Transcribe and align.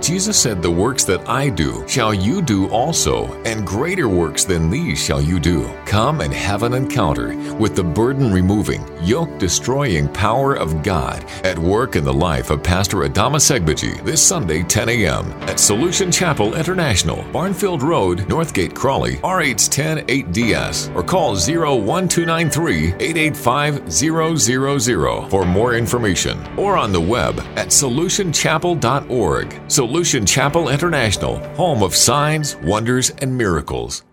Jesus 0.00 0.40
said, 0.40 0.62
The 0.62 0.70
works 0.70 1.04
that 1.04 1.28
I 1.28 1.50
do 1.50 1.84
shall 1.86 2.14
you 2.14 2.40
do 2.40 2.68
also, 2.70 3.26
and 3.42 3.66
greater 3.66 4.08
works 4.08 4.44
than 4.44 4.70
these 4.70 4.98
shall 5.02 5.20
you 5.20 5.38
do. 5.38 5.70
Come 5.84 6.22
and 6.22 6.32
have 6.32 6.62
an 6.62 6.72
encounter 6.72 7.36
with 7.56 7.76
the 7.76 7.84
burden 7.84 8.32
removing, 8.32 8.82
yoke 9.02 9.38
destroying 9.38 10.08
power 10.08 10.54
of 10.54 10.82
God 10.82 11.24
at 11.44 11.58
work 11.58 11.96
in 11.96 12.04
the 12.04 12.12
life 12.12 12.48
of 12.50 12.62
Pastor 12.62 12.98
Adama 12.98 13.36
Segbaji 13.36 14.02
this 14.02 14.22
Sunday, 14.26 14.62
10 14.62 14.88
a.m. 14.88 15.30
at 15.42 15.60
Solution 15.60 16.10
Chapel 16.10 16.54
International, 16.54 17.22
Barnfield 17.30 17.82
Road, 17.82 18.20
Northgate, 18.20 18.74
Crawley, 18.74 19.16
RH10 19.16 20.06
8DS, 20.06 20.94
or 20.96 21.02
call 21.02 21.32
01293 21.32 22.94
885 22.94 23.92
000 23.92 25.28
for 25.28 25.44
more 25.44 25.74
information, 25.74 26.38
or 26.58 26.76
on 26.78 26.90
the 26.92 27.00
web 27.00 27.38
at 27.56 27.68
solutionchapel.org. 27.68 29.60
Solution 29.90 30.24
Chapel 30.24 30.68
International, 30.68 31.40
home 31.56 31.82
of 31.82 31.96
signs, 31.96 32.54
wonders, 32.62 33.10
and 33.10 33.36
miracles. 33.36 34.04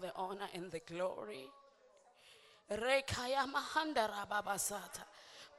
the 0.00 0.12
honor 0.16 0.48
and 0.52 0.68
the 0.72 0.80
glory. 0.80 1.46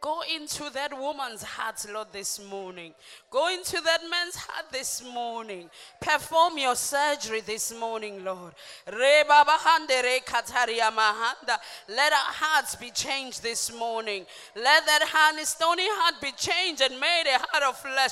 Go 0.02 0.22
into 0.35 0.70
that 0.73 0.98
woman's 0.98 1.44
heart, 1.44 1.85
Lord, 1.91 2.08
this 2.12 2.40
morning. 2.49 2.94
Go 3.31 3.53
into 3.53 3.81
that 3.81 4.02
man's 4.09 4.36
heart 4.36 4.66
this 4.72 5.03
morning. 5.03 5.70
Perform 5.99 6.58
your 6.58 6.76
surgery 6.76 7.41
this 7.41 7.73
morning, 7.73 8.23
Lord. 8.23 8.53
Let 8.91 9.30
our 9.30 9.45
hearts 12.31 12.76
be 12.76 12.91
changed 12.91 13.41
this 13.41 13.73
morning. 13.73 14.26
Let 14.55 14.86
that 14.86 15.03
hand, 15.08 15.45
stony 15.48 15.88
heart 15.88 16.22
be 16.22 16.31
changed 16.34 16.81
and 16.81 17.00
made 17.00 17.23
a 17.27 17.39
heart 17.39 17.64
of 17.64 17.77
flesh. 17.77 18.12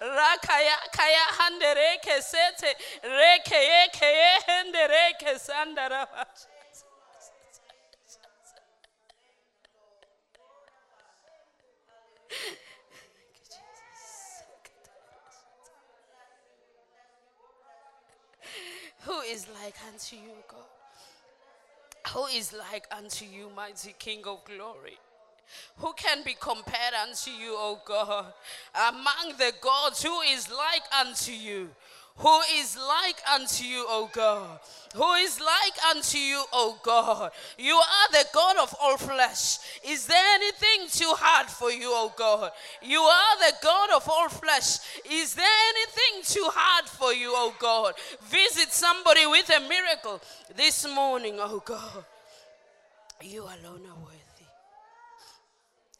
Rakaya 0.00 0.82
kaya 0.92 1.24
Who 19.00 19.20
is 19.20 19.46
like 19.62 19.74
unto 19.86 20.16
you, 20.16 20.32
God? 20.48 20.60
Who 22.12 22.26
is 22.26 22.52
like 22.54 22.86
unto 22.90 23.24
you, 23.26 23.50
mighty 23.54 23.94
King 23.98 24.22
of 24.26 24.44
glory? 24.44 24.98
Who 25.76 25.92
can 25.92 26.22
be 26.24 26.36
compared 26.40 26.94
unto 27.06 27.30
you, 27.30 27.54
O 27.54 27.80
God? 27.84 28.32
Among 28.74 29.36
the 29.36 29.52
gods, 29.60 30.02
who 30.02 30.20
is 30.22 30.50
like 30.50 30.82
unto 30.98 31.32
you? 31.32 31.70
Who 32.18 32.40
is 32.54 32.76
like 32.76 33.20
unto 33.34 33.64
you, 33.64 33.84
O 33.88 34.08
God? 34.12 34.60
Who 34.94 35.12
is 35.14 35.40
like 35.40 35.96
unto 35.96 36.16
you, 36.16 36.44
O 36.52 36.78
God? 36.82 37.32
You 37.58 37.74
are 37.74 38.12
the 38.12 38.24
God 38.32 38.56
of 38.62 38.74
all 38.80 38.96
flesh. 38.96 39.58
Is 39.84 40.06
there 40.06 40.34
anything 40.36 40.86
too 40.88 41.12
hard 41.16 41.48
for 41.48 41.72
you, 41.72 41.88
O 41.90 42.12
God? 42.16 42.52
You 42.80 43.00
are 43.00 43.38
the 43.38 43.54
God 43.60 43.90
of 43.96 44.08
all 44.08 44.28
flesh. 44.28 44.78
Is 45.10 45.34
there 45.34 45.58
anything 45.70 46.22
too 46.22 46.48
hard 46.52 46.88
for 46.88 47.12
you, 47.12 47.32
O 47.34 47.52
God? 47.58 47.94
Visit 48.22 48.72
somebody 48.72 49.26
with 49.26 49.50
a 49.50 49.60
miracle 49.68 50.20
this 50.56 50.86
morning, 50.94 51.34
O 51.40 51.60
God. 51.64 52.04
You 53.22 53.42
alone 53.42 53.86
are 53.90 53.98
worthy. 54.04 54.46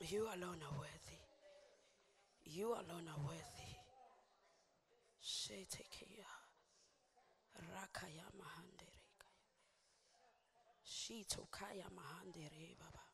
You 0.00 0.22
alone 0.22 0.62
are 0.62 0.78
worthy. 0.78 1.18
You 2.44 2.66
alone 2.66 3.08
are 3.08 3.26
worthy. 3.26 3.63
Shetekeya. 5.24 6.28
Rakaya 7.56 8.26
mahandereka. 8.36 9.30
Shitokaya 10.84 11.88
mahandere 11.96 12.76
baba. 12.78 13.04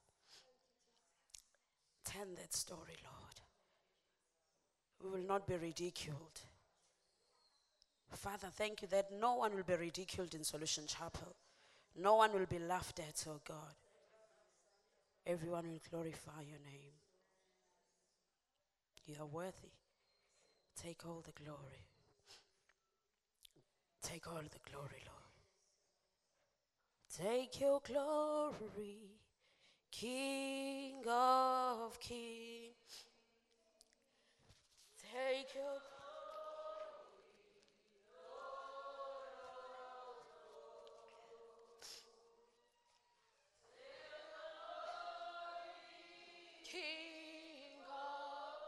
Tell 2.05 2.27
that 2.37 2.53
story, 2.53 2.97
Lord. 3.05 3.41
We 5.03 5.11
will 5.11 5.27
not 5.27 5.47
be 5.47 5.57
ridiculed. 5.57 6.41
Father, 8.13 8.49
thank 8.51 8.83
you 8.83 8.89
that 8.89 9.13
no 9.13 9.37
one 9.37 9.55
will 9.55 9.63
be 9.63 9.77
ridiculed 9.77 10.35
in 10.35 10.43
Solution 10.43 10.87
Chapel. 10.89 11.37
No 11.97 12.17
one 12.17 12.33
will 12.33 12.47
be 12.47 12.59
laughed 12.59 12.99
at, 12.99 13.25
oh 13.29 13.41
God. 13.47 13.75
Everyone 15.27 15.71
will 15.71 15.81
glorify 15.89 16.43
your 16.43 16.59
name. 16.59 16.95
You 19.07 19.15
are 19.21 19.27
worthy. 19.27 19.71
Take 20.83 21.07
all 21.07 21.23
the 21.25 21.33
glory. 21.45 21.90
Take 24.03 24.27
all 24.29 24.43
the 24.43 24.71
glory, 24.71 25.03
Lord. 25.07 25.21
Take 27.17 27.61
your 27.61 27.81
glory, 27.87 29.19
King 29.91 31.05
of 31.07 31.99
kings. 32.01 33.05
Take 34.99 35.55
your 35.55 35.65
glory. 35.65 36.01
King 46.65 47.81
of 47.91 48.61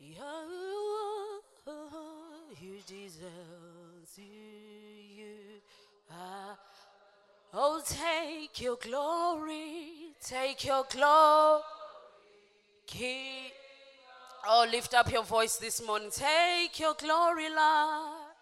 you, 0.00 0.22
you 2.60 2.74
deserve 2.86 3.61
to 4.16 4.22
you. 4.22 5.60
Oh, 7.54 7.80
take 7.86 8.60
your 8.60 8.76
glory, 8.76 10.14
take 10.22 10.64
your 10.64 10.84
glory, 10.90 11.62
King. 12.86 13.50
Oh, 14.46 14.66
lift 14.70 14.92
up 14.94 15.10
your 15.10 15.22
voice 15.22 15.56
this 15.56 15.86
morning. 15.86 16.10
Take 16.10 16.78
your 16.78 16.94
glory, 16.94 17.48
Lord. 17.48 18.32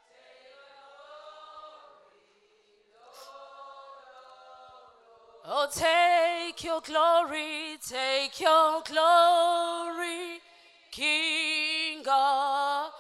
Oh, 5.47 5.69
take 5.73 6.65
your 6.65 6.81
glory, 6.81 7.79
take 7.89 8.41
your 8.41 8.83
glory, 8.83 10.41
King 10.91 12.03
God. 12.05 12.91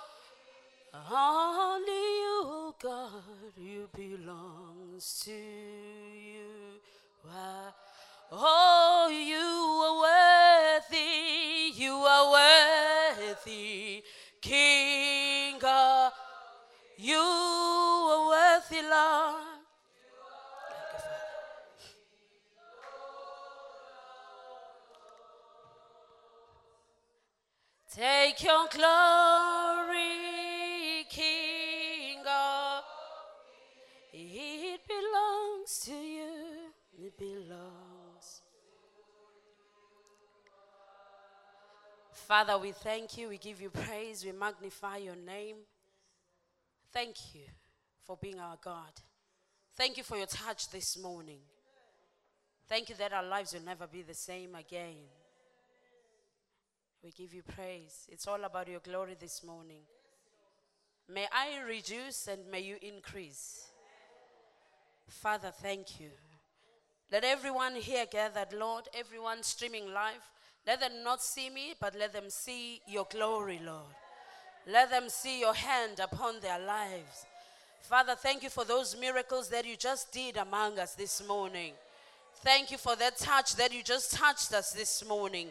Belongs 4.30 5.22
to 5.24 5.30
you. 5.30 6.80
Why? 7.22 7.70
Oh, 8.32 9.08
you 9.10 9.36
are 9.86 9.96
worthy, 10.88 11.72
you 11.74 11.92
are 11.92 12.32
worthy, 13.26 14.02
King 14.40 15.58
God. 15.58 16.12
You 16.96 17.16
are 17.16 18.28
worthy, 18.28 18.82
Lord. 18.88 19.46
Take 27.92 28.44
your 28.44 28.68
glory, 28.72 29.49
belongs. 37.20 38.40
Father, 42.12 42.58
we 42.58 42.72
thank 42.72 43.18
you. 43.18 43.28
We 43.28 43.38
give 43.38 43.60
you 43.60 43.70
praise. 43.70 44.24
We 44.24 44.32
magnify 44.32 44.96
your 44.98 45.16
name. 45.16 45.56
Thank 46.92 47.34
you 47.34 47.42
for 48.04 48.16
being 48.20 48.40
our 48.40 48.56
God. 48.64 48.92
Thank 49.76 49.98
you 49.98 50.02
for 50.02 50.16
your 50.16 50.26
touch 50.26 50.70
this 50.70 50.98
morning. 50.98 51.40
Thank 52.68 52.88
you 52.88 52.94
that 52.96 53.12
our 53.12 53.24
lives 53.24 53.52
will 53.52 53.64
never 53.64 53.86
be 53.86 54.02
the 54.02 54.14
same 54.14 54.54
again. 54.54 54.96
We 57.02 57.10
give 57.10 57.34
you 57.34 57.42
praise. 57.42 58.06
It's 58.08 58.26
all 58.26 58.42
about 58.44 58.68
your 58.68 58.80
glory 58.80 59.16
this 59.18 59.44
morning. 59.44 59.82
May 61.08 61.26
I 61.32 61.60
reduce 61.66 62.28
and 62.28 62.50
may 62.50 62.60
you 62.60 62.76
increase. 62.80 63.70
Father, 65.08 65.52
thank 65.60 66.00
you. 66.00 66.10
Let 67.12 67.24
everyone 67.24 67.74
here 67.74 68.06
gathered, 68.10 68.52
Lord, 68.56 68.84
everyone 68.94 69.42
streaming 69.42 69.92
live, 69.92 70.22
let 70.66 70.80
them 70.80 71.02
not 71.02 71.22
see 71.22 71.50
me, 71.50 71.74
but 71.80 71.94
let 71.98 72.12
them 72.12 72.28
see 72.30 72.80
your 72.86 73.06
glory, 73.10 73.60
Lord. 73.64 73.94
Let 74.66 74.90
them 74.90 75.08
see 75.08 75.40
your 75.40 75.54
hand 75.54 75.98
upon 76.00 76.40
their 76.40 76.58
lives. 76.58 77.26
Father, 77.82 78.14
thank 78.14 78.42
you 78.44 78.50
for 78.50 78.64
those 78.64 78.96
miracles 78.96 79.48
that 79.48 79.66
you 79.66 79.76
just 79.76 80.12
did 80.12 80.36
among 80.36 80.78
us 80.78 80.94
this 80.94 81.26
morning. 81.26 81.72
Thank 82.36 82.70
you 82.70 82.78
for 82.78 82.94
that 82.96 83.16
touch 83.16 83.56
that 83.56 83.72
you 83.74 83.82
just 83.82 84.12
touched 84.12 84.52
us 84.52 84.72
this 84.72 85.04
morning. 85.06 85.48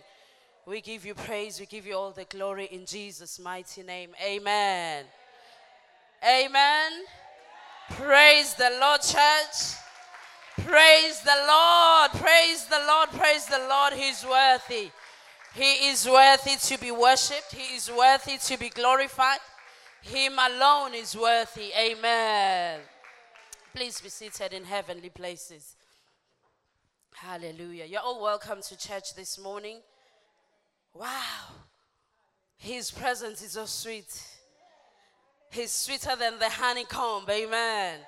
We 0.65 0.79
give 0.79 1.05
you 1.05 1.15
praise. 1.15 1.59
We 1.59 1.65
give 1.65 1.85
you 1.85 1.95
all 1.95 2.11
the 2.11 2.25
glory 2.25 2.69
in 2.71 2.85
Jesus' 2.85 3.39
mighty 3.39 3.83
name. 3.83 4.11
Amen. 4.23 5.03
Amen. 6.23 6.91
Praise 7.91 8.53
the 8.53 8.77
Lord, 8.79 9.01
church. 9.01 9.75
Praise 10.65 11.21
the 11.21 11.45
Lord. 11.47 12.11
Praise 12.11 12.65
the 12.65 12.81
Lord. 12.87 13.09
Praise 13.09 13.45
the 13.45 13.65
Lord. 13.69 13.93
He's 13.93 14.25
worthy. 14.25 14.91
He 15.53 15.89
is 15.89 16.07
worthy 16.07 16.55
to 16.55 16.77
be 16.79 16.91
worshiped. 16.91 17.53
He 17.53 17.75
is 17.75 17.91
worthy 17.91 18.37
to 18.37 18.57
be 18.57 18.69
glorified. 18.69 19.39
Him 20.01 20.33
alone 20.39 20.93
is 20.93 21.15
worthy. 21.15 21.71
Amen. 21.77 22.79
Please 23.75 24.01
be 24.01 24.09
seated 24.09 24.53
in 24.53 24.63
heavenly 24.63 25.09
places. 25.09 25.75
Hallelujah. 27.13 27.85
You're 27.85 28.01
all 28.01 28.21
welcome 28.21 28.61
to 28.61 28.77
church 28.77 29.13
this 29.15 29.37
morning. 29.37 29.79
Wow. 30.93 31.09
His 32.57 32.91
presence 32.91 33.41
is 33.41 33.51
so 33.51 33.65
sweet. 33.65 34.23
He's 35.51 35.71
sweeter 35.71 36.15
than 36.17 36.39
the 36.39 36.49
honeycomb. 36.49 37.25
Amen. 37.29 37.99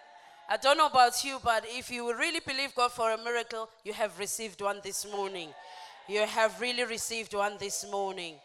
I 0.52 0.58
don't 0.58 0.78
know 0.78 0.88
about 0.88 1.24
you, 1.24 1.40
but 1.42 1.64
if 1.66 1.90
you 1.90 2.14
really 2.14 2.42
believe 2.46 2.76
God 2.76 2.92
for 2.92 3.10
a 3.10 3.18
miracle, 3.18 3.70
you 3.86 3.94
have 3.94 4.20
received 4.20 4.60
one 4.60 4.82
this 4.84 5.10
morning. 5.10 5.48
You 6.10 6.26
have 6.26 6.60
really 6.60 6.84
received 6.84 7.34
one 7.34 7.54
this 7.58 7.90
morning. 7.90 8.36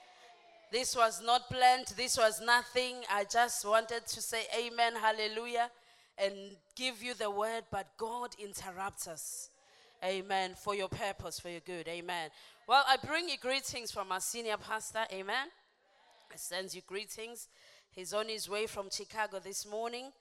This 0.71 0.95
was 0.95 1.21
not 1.21 1.51
planned, 1.51 1.87
this 1.97 2.17
was 2.17 2.41
nothing. 2.41 2.95
I 3.13 3.25
just 3.25 3.67
wanted 3.67 4.07
to 4.07 4.23
say 4.23 4.43
amen, 4.57 4.93
hallelujah, 4.95 5.69
and 6.17 6.33
give 6.77 7.03
you 7.03 7.15
the 7.15 7.29
word, 7.29 7.65
but 7.73 7.89
God 7.99 8.37
interrupts 8.39 9.09
us. 9.09 9.51
Amen. 10.05 10.53
For 10.57 10.77
your 10.77 10.89
purpose, 10.89 11.41
for 11.41 11.49
your 11.49 11.59
good. 11.67 11.89
Amen. 11.89 12.31
Well, 12.69 12.85
I 12.87 12.99
bring 13.05 13.29
you 13.29 13.37
greetings 13.37 13.91
from 13.91 14.13
our 14.13 14.21
senior 14.21 14.59
pastor. 14.59 15.07
Amen. 15.13 15.49
I 16.33 16.37
send 16.37 16.73
you 16.73 16.83
greetings. 16.87 17.49
He's 17.91 18.15
on 18.15 18.29
his 18.29 18.49
way 18.49 18.69
from 18.69 18.91
Chicago 18.93 19.41
this 19.41 19.67
morning. 19.69 20.13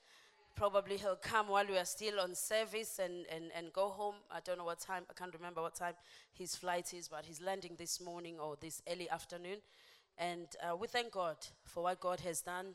Probably 0.56 0.96
he'll 0.96 1.18
come 1.18 1.50
while 1.50 1.66
we 1.68 1.78
are 1.78 1.86
still 1.86 2.20
on 2.22 2.34
service 2.34 3.00
and, 3.00 3.26
and, 3.30 3.52
and 3.54 3.74
go 3.74 3.90
home. 3.90 4.16
I 4.32 4.40
don't 4.40 4.58
know 4.58 4.64
what 4.64 4.80
time, 4.80 5.04
I 5.10 5.14
can't 5.14 5.34
remember 5.34 5.62
what 5.62 5.76
time 5.76 5.96
his 6.32 6.56
flight 6.56 6.94
is, 6.94 7.10
but 7.10 7.26
he's 7.26 7.42
landing 7.42 7.76
this 7.78 8.00
morning 8.00 8.40
or 8.40 8.56
this 8.62 8.82
early 8.90 9.10
afternoon. 9.10 9.58
And 10.18 10.48
uh, 10.64 10.78
we 10.78 10.88
thank 10.88 11.12
God 11.12 11.36
for 11.66 11.84
what 11.84 12.00
God 12.00 12.22
has 12.22 12.40
done. 12.40 12.68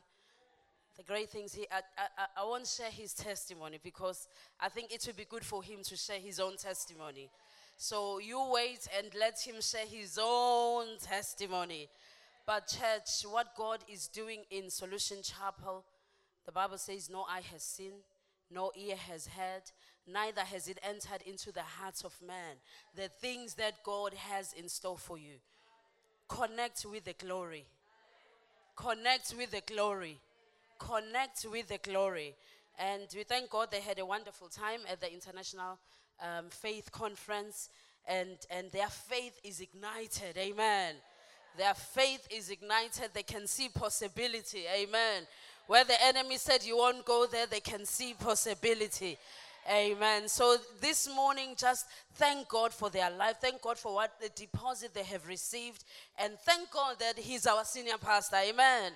The 0.95 1.03
great 1.03 1.31
things 1.31 1.53
he, 1.53 1.65
I, 1.71 1.79
I, 1.97 2.41
I 2.41 2.45
won't 2.45 2.67
share 2.67 2.91
his 2.91 3.13
testimony 3.13 3.79
because 3.81 4.27
I 4.59 4.69
think 4.69 4.93
it 4.93 5.03
would 5.07 5.17
be 5.17 5.25
good 5.25 5.43
for 5.43 5.63
him 5.63 5.79
to 5.85 5.95
share 5.95 6.19
his 6.19 6.39
own 6.39 6.57
testimony. 6.57 7.31
So 7.77 8.19
you 8.19 8.47
wait 8.51 8.87
and 8.95 9.07
let 9.19 9.39
him 9.39 9.55
share 9.59 9.87
his 9.87 10.19
own 10.21 10.85
testimony. 11.01 11.89
But, 12.45 12.67
church, 12.67 13.25
what 13.31 13.55
God 13.57 13.79
is 13.87 14.07
doing 14.07 14.41
in 14.51 14.69
Solution 14.69 15.17
Chapel, 15.23 15.83
the 16.45 16.51
Bible 16.51 16.77
says, 16.77 17.09
No 17.09 17.21
eye 17.23 17.43
has 17.51 17.63
seen, 17.63 17.93
no 18.49 18.71
ear 18.75 18.95
has 18.95 19.27
heard, 19.27 19.63
neither 20.07 20.41
has 20.41 20.67
it 20.67 20.79
entered 20.83 21.21
into 21.25 21.51
the 21.51 21.61
hearts 21.61 22.03
of 22.03 22.15
man 22.25 22.57
the 22.95 23.07
things 23.07 23.55
that 23.55 23.83
God 23.83 24.13
has 24.13 24.53
in 24.53 24.67
store 24.67 24.97
for 24.97 25.17
you. 25.17 25.35
Connect 26.27 26.85
with 26.89 27.05
the 27.05 27.13
glory. 27.13 27.65
Connect 28.75 29.33
with 29.37 29.51
the 29.51 29.61
glory. 29.65 30.17
Connect 30.79 31.45
with 31.51 31.67
the 31.67 31.77
glory. 31.77 32.35
And 32.79 33.07
we 33.15 33.23
thank 33.23 33.49
God 33.49 33.69
they 33.71 33.81
had 33.81 33.99
a 33.99 34.05
wonderful 34.05 34.47
time 34.47 34.79
at 34.89 35.01
the 35.01 35.13
International 35.13 35.77
um, 36.21 36.45
Faith 36.49 36.91
Conference, 36.91 37.69
and, 38.07 38.37
and 38.49 38.71
their 38.71 38.87
faith 38.87 39.39
is 39.43 39.59
ignited. 39.59 40.37
Amen. 40.37 40.95
Their 41.57 41.73
faith 41.73 42.27
is 42.31 42.49
ignited. 42.49 43.09
They 43.13 43.23
can 43.23 43.45
see 43.45 43.69
possibility. 43.69 44.63
Amen. 44.73 45.23
Where 45.71 45.85
the 45.85 46.03
enemy 46.03 46.35
said 46.35 46.65
you 46.65 46.75
won't 46.75 47.05
go 47.05 47.25
there, 47.25 47.45
they 47.45 47.61
can 47.61 47.85
see 47.85 48.13
possibility. 48.13 49.17
Amen. 49.71 50.27
So 50.27 50.57
this 50.81 51.07
morning, 51.07 51.55
just 51.57 51.85
thank 52.15 52.49
God 52.49 52.73
for 52.73 52.89
their 52.89 53.09
life. 53.09 53.37
Thank 53.39 53.61
God 53.61 53.77
for 53.77 53.93
what 53.93 54.19
the 54.19 54.27
deposit 54.35 54.93
they 54.93 55.03
have 55.03 55.25
received. 55.29 55.85
And 56.19 56.37
thank 56.39 56.69
God 56.71 56.97
that 56.99 57.17
He's 57.17 57.47
our 57.47 57.63
senior 57.63 57.97
pastor. 57.97 58.35
Amen. 58.49 58.91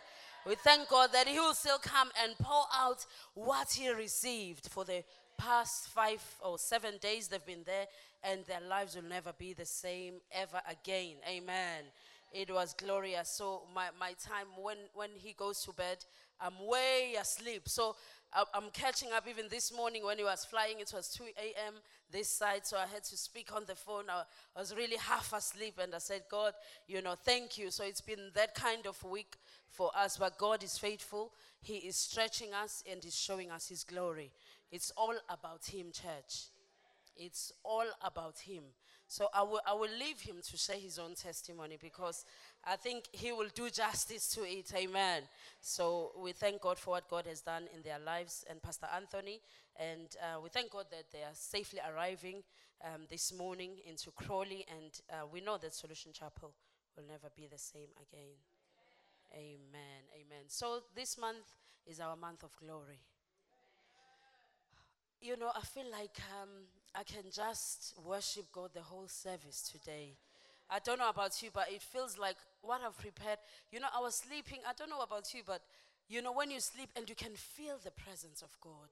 We 0.46 0.56
thank 0.56 0.90
God 0.90 1.12
that 1.14 1.30
He 1.30 1.40
will 1.40 1.54
still 1.54 1.78
come 1.78 2.10
and 2.22 2.38
pour 2.40 2.66
out 2.78 3.06
what 3.36 3.72
He 3.72 3.90
received 3.90 4.68
for 4.68 4.84
the 4.84 5.02
past 5.38 5.88
five 5.88 6.22
or 6.44 6.60
seven 6.60 6.96
days 7.00 7.30
they've 7.30 7.46
been 7.46 7.64
there, 7.66 7.86
and 8.22 8.44
their 8.48 8.68
lives 8.70 8.98
will 8.98 9.04
never 9.04 9.32
be 9.38 9.54
the 9.54 9.66
same 9.66 10.16
ever 10.30 10.60
again. 10.70 11.16
Amen. 11.26 11.86
It 12.34 12.54
was 12.54 12.74
glorious. 12.74 13.30
So 13.30 13.62
my, 13.74 13.88
my 13.98 14.12
time 14.22 14.48
when 14.62 14.76
when 14.94 15.12
he 15.16 15.32
goes 15.32 15.64
to 15.64 15.72
bed, 15.72 16.04
I'm 16.40 16.54
way 16.66 17.16
asleep. 17.20 17.68
So 17.70 17.96
I'm 18.54 18.70
catching 18.74 19.14
up 19.14 19.26
even 19.30 19.46
this 19.50 19.74
morning 19.74 20.04
when 20.04 20.18
he 20.18 20.24
was 20.24 20.44
flying. 20.44 20.80
It 20.80 20.92
was 20.94 21.08
2 21.10 21.24
a.m. 21.24 21.76
this 22.12 22.28
side, 22.28 22.66
so 22.66 22.78
I 22.78 22.86
had 22.86 23.04
to 23.06 23.18
speak 23.18 23.56
on 23.56 23.64
the 23.66 23.76
phone. 23.76 24.06
I, 24.10 24.24
was 24.60 24.76
really 24.76 24.98
half 24.98 25.32
asleep, 25.32 25.80
and 25.82 25.96
I 25.96 26.00
said, 26.00 26.24
God, 26.30 26.54
you 26.88 27.02
know, 27.02 27.16
thank 27.16 27.58
you. 27.58 27.72
So 27.72 27.86
it's 27.86 28.02
been 28.02 28.32
that 28.34 28.54
kind 28.54 28.88
of 28.88 29.02
week 29.04 29.38
for 29.70 29.90
us, 29.96 30.18
but 30.18 30.38
God 30.38 30.64
is 30.64 30.78
faithful. 30.78 31.32
He 31.62 31.78
is 31.78 31.96
stretching 31.96 32.54
us 32.54 32.84
and 32.90 33.02
He's 33.02 33.18
showing 33.18 33.52
us 33.52 33.70
His 33.70 33.86
glory. 33.86 34.32
It's 34.70 34.92
all 34.98 35.16
about 35.30 35.66
Him, 35.66 35.92
church. 35.94 36.50
It's 37.16 37.54
all 37.64 37.86
about 38.04 38.40
Him. 38.40 38.64
So 39.08 39.28
I 39.34 39.44
will, 39.44 39.62
I 39.66 39.74
will 39.74 39.90
leave 40.00 40.20
him 40.22 40.38
to 40.50 40.58
share 40.58 40.78
his 40.78 40.98
own 40.98 41.14
testimony 41.14 41.78
because 41.80 42.26
I 42.68 42.78
think 42.78 43.06
he 43.12 43.32
will 43.32 43.50
do 43.54 43.70
justice 43.70 44.28
to 44.30 44.44
it. 44.44 44.74
Amen. 44.76 45.22
So 45.62 46.14
we 46.18 46.32
thank 46.32 46.62
God 46.62 46.80
for 46.80 46.92
what 46.92 47.08
God 47.08 47.28
has 47.28 47.42
done 47.42 47.68
in 47.76 47.84
their 47.84 48.00
lives 48.00 48.44
and 48.50 48.60
Pastor 48.62 48.88
Anthony. 48.96 49.40
And 49.76 50.08
uh, 50.20 50.42
we 50.42 50.50
thank 50.50 50.72
God 50.72 50.86
that 50.90 51.12
they 51.12 51.20
are 51.20 51.34
safely 51.34 51.80
arriving 51.88 52.42
um, 52.84 53.02
this 53.08 53.32
morning 53.32 53.74
into 53.86 54.10
Crawley. 54.12 54.66
And 54.76 54.92
uh, 55.12 55.28
we 55.32 55.42
know 55.42 55.60
that 55.60 55.76
Solution 55.76 56.12
Chapel 56.12 56.56
will 56.98 57.04
never 57.08 57.28
be 57.36 57.46
the 57.46 57.60
same 57.60 57.90
again. 57.98 58.34
Amen. 59.34 60.02
Amen. 60.16 60.46
So 60.48 60.80
this 60.96 61.20
month 61.20 61.46
is 61.86 62.00
our 62.00 62.16
month 62.16 62.42
of 62.42 62.50
glory. 62.58 63.00
You 65.22 65.38
know, 65.38 65.52
I 65.56 65.62
feel 65.62 65.92
like 65.92 66.18
um, 66.42 66.50
I 66.96 67.04
can 67.04 67.30
just 67.32 67.94
worship 68.04 68.46
God 68.52 68.72
the 68.74 68.82
whole 68.82 69.08
service 69.08 69.70
today. 69.72 70.16
I 70.70 70.80
don't 70.80 71.00
know 71.00 71.10
about 71.10 71.42
you, 71.42 71.50
but 71.54 71.68
it 71.72 71.82
feels 71.82 72.18
like 72.18 72.38
what 72.62 72.82
I've 72.86 72.98
prepared. 72.98 73.38
You 73.72 73.80
know, 73.80 73.88
I 73.96 74.02
was 74.02 74.16
sleeping. 74.16 74.60
I 74.68 74.74
don't 74.78 74.90
know 74.90 75.02
about 75.02 75.34
you, 75.34 75.42
but 75.46 75.62
you 76.10 76.22
know, 76.22 76.32
when 76.32 76.52
you 76.52 76.60
sleep 76.60 76.90
and 76.96 77.08
you 77.10 77.16
can 77.16 77.34
feel 77.36 77.78
the 77.84 77.92
presence 77.92 78.42
of 78.42 78.50
God. 78.62 78.90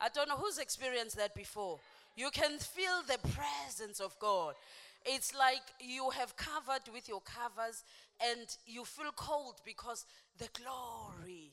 I 0.00 0.08
don't 0.08 0.28
know 0.28 0.36
who's 0.36 0.58
experienced 0.58 1.16
that 1.16 1.34
before. 1.34 1.78
You 2.16 2.30
can 2.30 2.58
feel 2.58 3.02
the 3.06 3.18
presence 3.28 4.00
of 4.00 4.18
God. 4.18 4.54
It's 5.04 5.34
like 5.34 5.62
you 5.80 6.10
have 6.10 6.36
covered 6.36 6.92
with 6.92 7.08
your 7.08 7.20
covers 7.20 7.84
and 8.20 8.46
you 8.66 8.84
feel 8.84 9.12
cold 9.14 9.60
because 9.64 10.06
the 10.38 10.48
glory 10.52 11.52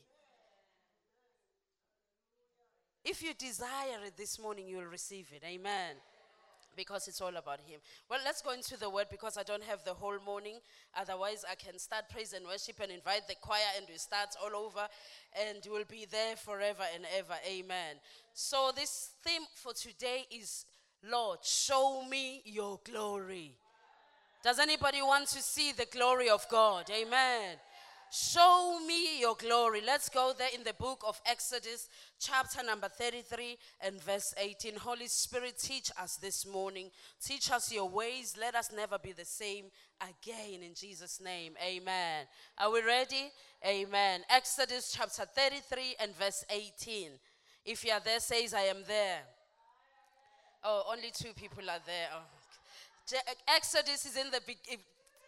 if 3.04 3.24
you 3.24 3.34
desire 3.34 4.06
it 4.06 4.16
this 4.16 4.40
morning, 4.40 4.68
you 4.68 4.78
will 4.78 4.86
receive 4.86 5.28
it. 5.34 5.44
Amen. 5.46 5.96
Because 6.76 7.08
it's 7.08 7.22
all 7.22 7.36
about 7.36 7.60
Him. 7.62 7.80
Well, 8.10 8.20
let's 8.24 8.42
go 8.42 8.52
into 8.52 8.78
the 8.80 8.90
word 8.90 9.08
because 9.12 9.38
I 9.38 9.44
don't 9.44 9.64
have 9.64 9.84
the 9.84 9.94
whole 9.94 10.20
morning. 10.26 10.60
Otherwise, 10.98 11.44
I 11.50 11.56
can 11.56 11.78
start 11.78 12.06
praise 12.10 12.34
and 12.34 12.46
worship 12.46 12.80
and 12.82 12.92
invite 12.92 13.28
the 13.28 13.36
choir 13.42 13.60
and 13.78 13.86
we 13.90 13.98
start 13.98 14.30
all 14.42 14.66
over 14.66 14.88
and 15.40 15.60
we'll 15.70 15.84
be 15.86 16.06
there 16.10 16.36
forever 16.36 16.84
and 16.94 17.06
ever. 17.18 17.36
Amen. 17.48 17.96
So, 18.34 18.72
this 18.76 19.12
theme 19.24 19.44
for 19.56 19.74
today 19.74 20.26
is 20.32 20.66
Lord, 21.10 21.40
show 21.44 22.04
me 22.08 22.42
your 22.46 22.80
glory. 22.84 23.56
Does 24.44 24.60
anybody 24.60 25.02
want 25.02 25.28
to 25.30 25.42
see 25.42 25.72
the 25.72 25.86
glory 25.86 26.30
of 26.30 26.48
God? 26.50 26.90
Amen. 26.90 27.58
Show 28.14 28.78
me 28.86 29.22
your 29.22 29.36
glory. 29.36 29.80
Let's 29.86 30.10
go 30.10 30.34
there 30.38 30.50
in 30.54 30.66
the 30.66 30.74
book 30.74 31.02
of 31.08 31.22
Exodus, 31.26 31.88
chapter 32.20 32.62
number 32.62 32.90
33 32.90 33.58
and 33.80 34.04
verse 34.04 34.34
18. 34.38 34.76
Holy 34.76 35.08
Spirit, 35.08 35.58
teach 35.58 35.90
us 35.98 36.18
this 36.18 36.46
morning. 36.46 36.92
Teach 37.24 37.50
us 37.52 37.72
your 37.72 37.88
ways. 37.88 38.36
Let 38.38 38.54
us 38.54 38.70
never 38.76 38.98
be 39.00 39.14
the 39.14 39.24
same 39.24 39.68
again 40.02 40.62
in 40.62 40.74
Jesus' 40.74 41.22
name. 41.24 41.54
Amen. 41.66 42.26
Are 42.58 42.70
we 42.70 42.82
ready? 42.84 43.32
Amen. 43.66 44.24
Exodus 44.30 44.94
chapter 44.94 45.24
33 45.24 45.96
and 46.02 46.14
verse 46.18 46.44
18. 46.50 47.12
If 47.64 47.86
you 47.86 47.94
are 47.94 48.02
there, 48.04 48.20
says, 48.20 48.54
I 48.54 48.64
am 48.64 48.84
there. 48.90 49.20
Oh, 50.66 50.84
only 50.92 51.12
two 51.14 51.32
people 51.34 51.64
are 51.70 51.80
there. 51.86 52.10
Oh. 52.14 53.18
Exodus 53.56 54.06
is 54.06 54.18
in 54.18 54.30
the 54.32 54.42
big. 54.46 54.58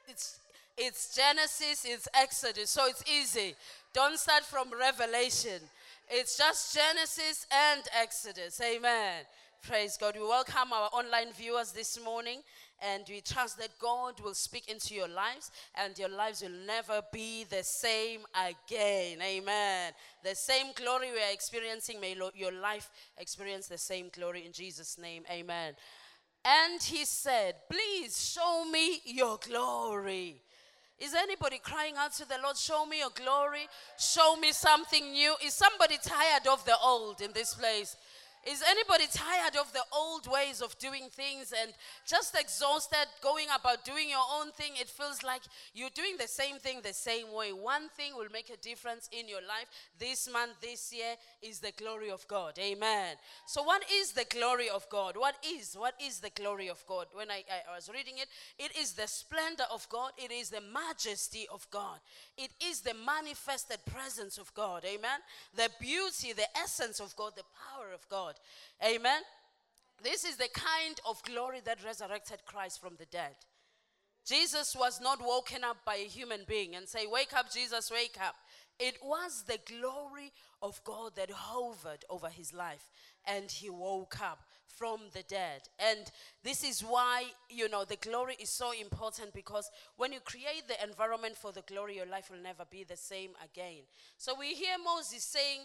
It's 0.10 0.40
it's 0.78 1.16
Genesis, 1.16 1.86
it's 1.86 2.08
Exodus, 2.14 2.70
so 2.70 2.88
it's 2.88 3.04
easy. 3.10 3.56
Don't 3.94 4.18
start 4.18 4.44
from 4.44 4.72
Revelation. 4.72 5.62
It's 6.10 6.38
just 6.38 6.76
Genesis 6.76 7.46
and 7.52 7.82
Exodus. 7.96 8.60
Amen. 8.62 9.24
Praise 9.62 9.98
God. 9.98 10.16
We 10.16 10.24
welcome 10.24 10.74
our 10.74 10.90
online 10.92 11.32
viewers 11.32 11.72
this 11.72 11.98
morning 12.04 12.40
and 12.82 13.04
we 13.08 13.22
trust 13.22 13.58
that 13.60 13.70
God 13.80 14.20
will 14.20 14.34
speak 14.34 14.68
into 14.68 14.94
your 14.94 15.08
lives 15.08 15.52
and 15.76 15.98
your 15.98 16.10
lives 16.10 16.42
will 16.42 16.66
never 16.66 17.02
be 17.14 17.46
the 17.50 17.64
same 17.64 18.22
again. 18.36 19.20
Amen. 19.22 19.94
The 20.24 20.36
same 20.36 20.68
glory 20.76 21.12
we 21.12 21.20
are 21.20 21.32
experiencing, 21.32 22.02
may 22.02 22.18
your 22.36 22.52
life 22.52 22.90
experience 23.18 23.68
the 23.68 23.78
same 23.78 24.10
glory 24.12 24.46
in 24.46 24.52
Jesus' 24.52 24.98
name. 24.98 25.24
Amen. 25.32 25.76
And 26.44 26.84
he 26.84 27.06
said, 27.06 27.56
Please 27.70 28.34
show 28.34 28.66
me 28.66 29.00
your 29.06 29.38
glory. 29.48 30.42
Is 31.00 31.14
anybody 31.14 31.60
crying 31.60 31.96
out 31.98 32.14
to 32.14 32.28
the 32.28 32.36
Lord, 32.42 32.58
Show 32.58 32.86
me 32.86 33.00
your 33.00 33.10
glory? 33.10 33.68
Show 33.98 34.36
me 34.38 34.52
something 34.52 35.12
new? 35.12 35.36
Is 35.44 35.54
somebody 35.54 35.98
tired 36.02 36.48
of 36.48 36.64
the 36.66 36.76
old 36.82 37.22
in 37.22 37.32
this 37.34 37.54
place? 37.54 37.98
Is 38.46 38.62
anybody 38.68 39.06
tired 39.12 39.56
of 39.56 39.72
the 39.72 39.84
old 39.96 40.28
ways 40.28 40.62
of 40.62 40.78
doing 40.78 41.08
things 41.10 41.54
and 41.58 41.72
just 42.06 42.36
exhausted 42.38 43.08
going 43.22 43.48
about 43.58 43.86
doing 43.86 44.10
your 44.10 44.26
own 44.38 44.52
thing? 44.52 44.74
It 44.76 44.90
feels 44.90 45.24
like 45.24 45.44
you're 45.74 45.94
doing 45.96 46.18
the 46.20 46.28
same 46.28 46.58
thing 46.58 46.82
the 46.84 46.94
same 46.94 47.32
way. 47.34 47.54
One 47.54 47.88
thing 47.96 48.16
will 48.16 48.28
make 48.34 48.50
a 48.50 48.58
difference 48.58 49.08
in 49.18 49.30
your 49.30 49.42
life 49.42 49.68
this 49.98 50.30
month, 50.32 50.60
this 50.62 50.92
year 50.92 51.16
is 51.42 51.60
the 51.60 51.72
glory 51.78 52.12
of 52.12 52.28
God. 52.28 52.60
Amen. 52.60 53.16
So, 53.46 53.64
what 53.64 53.84
is 53.90 54.12
the 54.12 54.26
glory 54.30 54.70
of 54.70 54.90
God? 54.90 55.16
What 55.16 55.36
is? 55.46 55.76
What 55.80 55.94
is 56.06 56.20
the 56.20 56.32
glory 56.32 56.70
of 56.70 56.84
God? 56.86 57.08
When 57.14 57.32
I, 57.32 57.44
I 57.72 57.76
was 57.76 57.90
reading 57.94 58.16
it, 58.18 58.28
it 58.60 58.78
is 58.78 58.92
the 58.92 59.08
splendor 59.08 59.66
of 59.72 59.88
God, 59.88 60.12
it 60.18 60.32
is 60.32 60.50
the 60.50 60.62
majesty 60.62 61.48
of 61.52 61.66
God, 61.72 62.00
it 62.38 62.52
is 62.62 62.82
the 62.82 62.94
manifested 62.94 63.80
presence 63.86 64.38
of 64.38 64.54
God. 64.54 64.84
Amen. 64.86 65.20
The 65.56 65.70
beauty, 65.80 66.34
the 66.34 66.48
essence 66.58 67.00
of 67.00 67.16
God, 67.16 67.34
the 67.38 67.44
power 67.72 67.94
of 67.94 68.08
God. 68.10 68.33
Amen. 68.84 69.22
This 70.02 70.24
is 70.26 70.38
the 70.38 70.50
kind 70.54 71.00
of 71.08 71.22
glory 71.24 71.62
that 71.66 71.84
resurrected 71.84 72.46
Christ 72.46 72.82
from 72.82 72.96
the 72.98 73.06
dead. 73.06 73.36
Jesus 74.26 74.76
was 74.78 75.02
not 75.02 75.20
woken 75.22 75.64
up 75.64 75.78
by 75.86 75.96
a 75.96 76.08
human 76.08 76.42
being 76.48 76.76
and 76.76 76.88
say, 76.88 77.06
Wake 77.08 77.34
up, 77.36 77.52
Jesus, 77.52 77.92
wake 77.92 78.18
up. 78.22 78.36
It 78.80 78.98
was 79.04 79.44
the 79.48 79.60
glory 79.66 80.32
of 80.62 80.84
God 80.84 81.16
that 81.16 81.30
hovered 81.30 82.06
over 82.10 82.30
his 82.30 82.54
life 82.54 82.90
and 83.28 83.52
he 83.52 83.70
woke 83.70 84.22
up 84.22 84.40
from 84.76 85.00
the 85.14 85.24
dead. 85.24 85.62
And 85.80 86.00
this 86.44 86.64
is 86.64 86.82
why, 86.82 87.26
you 87.50 87.70
know, 87.70 87.86
the 87.86 87.98
glory 87.98 88.36
is 88.40 88.50
so 88.50 88.72
important 88.72 89.34
because 89.34 89.70
when 89.98 90.14
you 90.14 90.20
create 90.20 90.68
the 90.68 90.82
environment 90.84 91.38
for 91.38 91.52
the 91.52 91.62
glory, 91.62 91.98
your 91.98 92.06
life 92.06 92.30
will 92.32 92.42
never 92.42 92.64
be 92.70 92.84
the 92.84 92.98
same 92.98 93.32
again. 93.44 93.84
So 94.18 94.34
we 94.38 94.54
hear 94.54 94.76
Moses 94.84 95.24
saying, 95.24 95.62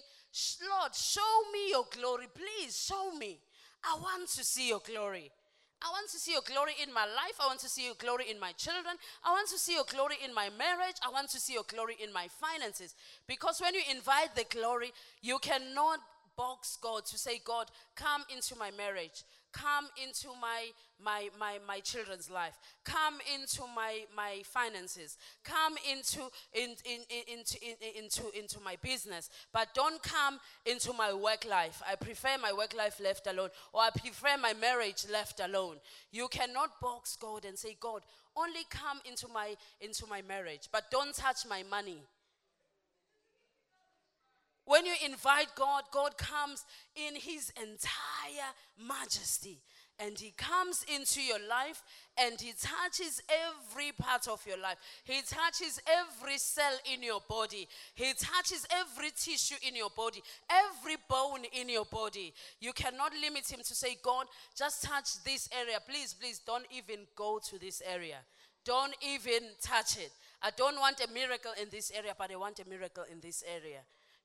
Lord, 0.68 0.94
show 0.94 1.20
me 1.52 1.70
your 1.70 1.86
glory. 1.90 2.26
Please 2.34 2.76
show 2.86 3.16
me. 3.16 3.38
I 3.84 3.98
want 4.00 4.28
to 4.30 4.44
see 4.44 4.68
your 4.68 4.80
glory. 4.80 5.30
I 5.80 5.90
want 5.90 6.10
to 6.10 6.18
see 6.18 6.32
your 6.32 6.42
glory 6.42 6.72
in 6.82 6.92
my 6.92 7.04
life. 7.04 7.38
I 7.40 7.46
want 7.46 7.60
to 7.60 7.68
see 7.68 7.86
your 7.86 7.94
glory 7.94 8.24
in 8.28 8.40
my 8.40 8.52
children. 8.52 8.96
I 9.24 9.30
want 9.30 9.48
to 9.50 9.58
see 9.58 9.74
your 9.74 9.84
glory 9.84 10.16
in 10.24 10.34
my 10.34 10.50
marriage. 10.58 10.96
I 11.06 11.10
want 11.10 11.30
to 11.30 11.38
see 11.38 11.54
your 11.54 11.62
glory 11.68 11.96
in 12.02 12.12
my 12.12 12.26
finances. 12.28 12.94
Because 13.28 13.60
when 13.60 13.74
you 13.74 13.82
invite 13.90 14.34
the 14.34 14.44
glory, 14.50 14.92
you 15.22 15.38
cannot 15.38 16.00
box 16.38 16.78
God 16.80 17.04
to 17.06 17.18
say, 17.18 17.40
God, 17.44 17.66
come 17.96 18.22
into 18.34 18.56
my 18.56 18.70
marriage. 18.70 19.24
Come 19.50 19.88
into 20.02 20.28
my 20.40 20.66
my 21.02 21.30
my 21.38 21.58
my 21.66 21.80
children's 21.80 22.30
life. 22.30 22.56
Come 22.84 23.14
into 23.34 23.62
my 23.74 24.04
my 24.14 24.42
finances. 24.44 25.16
Come 25.42 25.74
into 25.90 26.20
in, 26.52 26.76
in, 26.84 27.00
in, 27.08 27.38
into 27.38 27.56
in, 27.62 28.04
into 28.04 28.38
into 28.38 28.60
my 28.60 28.76
business. 28.82 29.30
But 29.52 29.68
don't 29.74 30.02
come 30.02 30.38
into 30.66 30.92
my 30.92 31.12
work 31.14 31.46
life. 31.48 31.82
I 31.90 31.96
prefer 31.96 32.36
my 32.40 32.52
work 32.52 32.74
life 32.76 33.00
left 33.00 33.26
alone 33.26 33.48
or 33.72 33.80
i 33.80 33.90
prefer 33.90 34.36
my 34.40 34.52
marriage 34.52 35.06
left 35.10 35.40
alone. 35.40 35.76
You 36.12 36.28
cannot 36.28 36.78
box 36.80 37.16
god 37.20 37.44
and 37.44 37.58
say 37.58 37.76
god 37.80 38.02
only 38.36 38.60
come 38.70 39.00
into 39.04 39.26
my 39.28 39.54
into 39.80 40.06
my 40.06 40.22
marriage 40.22 40.68
but 40.70 40.90
don't 40.90 41.14
touch 41.14 41.38
my 41.48 41.64
money 41.68 42.02
when 44.68 44.84
you 44.84 44.92
invite 45.02 45.48
God, 45.56 45.84
God 45.90 46.18
comes 46.18 46.66
in 46.94 47.14
his 47.14 47.50
entire 47.56 48.52
majesty. 48.78 49.62
And 49.98 50.16
he 50.16 50.32
comes 50.36 50.84
into 50.94 51.22
your 51.22 51.38
life 51.48 51.82
and 52.20 52.38
he 52.38 52.52
touches 52.52 53.22
every 53.28 53.92
part 53.98 54.28
of 54.28 54.46
your 54.46 54.58
life. 54.58 54.76
He 55.04 55.22
touches 55.22 55.80
every 55.88 56.36
cell 56.36 56.74
in 56.94 57.02
your 57.02 57.20
body. 57.28 57.66
He 57.94 58.12
touches 58.12 58.66
every 58.70 59.10
tissue 59.10 59.56
in 59.66 59.74
your 59.74 59.88
body, 59.96 60.22
every 60.50 60.96
bone 61.08 61.44
in 61.58 61.70
your 61.70 61.86
body. 61.86 62.34
You 62.60 62.74
cannot 62.74 63.12
limit 63.20 63.50
him 63.50 63.60
to 63.60 63.74
say, 63.74 63.96
God, 64.04 64.26
just 64.56 64.84
touch 64.84 65.24
this 65.24 65.48
area. 65.58 65.78
Please, 65.88 66.14
please 66.14 66.40
don't 66.46 66.66
even 66.70 67.06
go 67.16 67.40
to 67.48 67.58
this 67.58 67.82
area. 67.90 68.18
Don't 68.66 68.94
even 69.00 69.48
touch 69.62 69.96
it. 69.96 70.12
I 70.42 70.50
don't 70.54 70.78
want 70.78 71.00
a 71.00 71.10
miracle 71.10 71.52
in 71.60 71.68
this 71.70 71.90
area, 71.90 72.12
but 72.16 72.30
I 72.30 72.36
want 72.36 72.60
a 72.60 72.68
miracle 72.68 73.04
in 73.10 73.18
this 73.20 73.42
area 73.50 73.80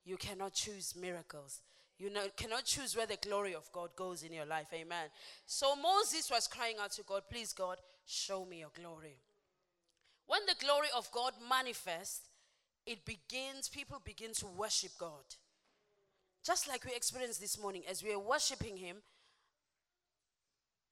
you 0.05 0.17
cannot 0.17 0.53
choose 0.53 0.95
miracles. 0.99 1.61
You 1.97 2.09
know, 2.09 2.25
cannot 2.35 2.65
choose 2.65 2.97
where 2.97 3.05
the 3.05 3.17
glory 3.17 3.55
of 3.55 3.71
God 3.71 3.95
goes 3.95 4.23
in 4.23 4.33
your 4.33 4.45
life. 4.45 4.67
Amen. 4.73 5.07
So 5.45 5.75
Moses 5.75 6.29
was 6.29 6.47
crying 6.47 6.75
out 6.81 6.91
to 6.93 7.03
God, 7.03 7.23
Please, 7.29 7.53
God, 7.53 7.77
show 8.05 8.45
me 8.45 8.59
your 8.59 8.71
glory. 8.77 9.17
When 10.25 10.41
the 10.47 10.55
glory 10.59 10.87
of 10.95 11.11
God 11.11 11.33
manifests, 11.47 12.27
it 12.85 13.05
begins, 13.05 13.69
people 13.69 14.01
begin 14.03 14.33
to 14.33 14.47
worship 14.47 14.91
God. 14.99 15.23
Just 16.45 16.67
like 16.67 16.83
we 16.83 16.93
experienced 16.93 17.39
this 17.39 17.61
morning 17.61 17.83
as 17.89 18.03
we 18.03 18.11
are 18.11 18.19
worshiping 18.19 18.77
Him, 18.77 18.97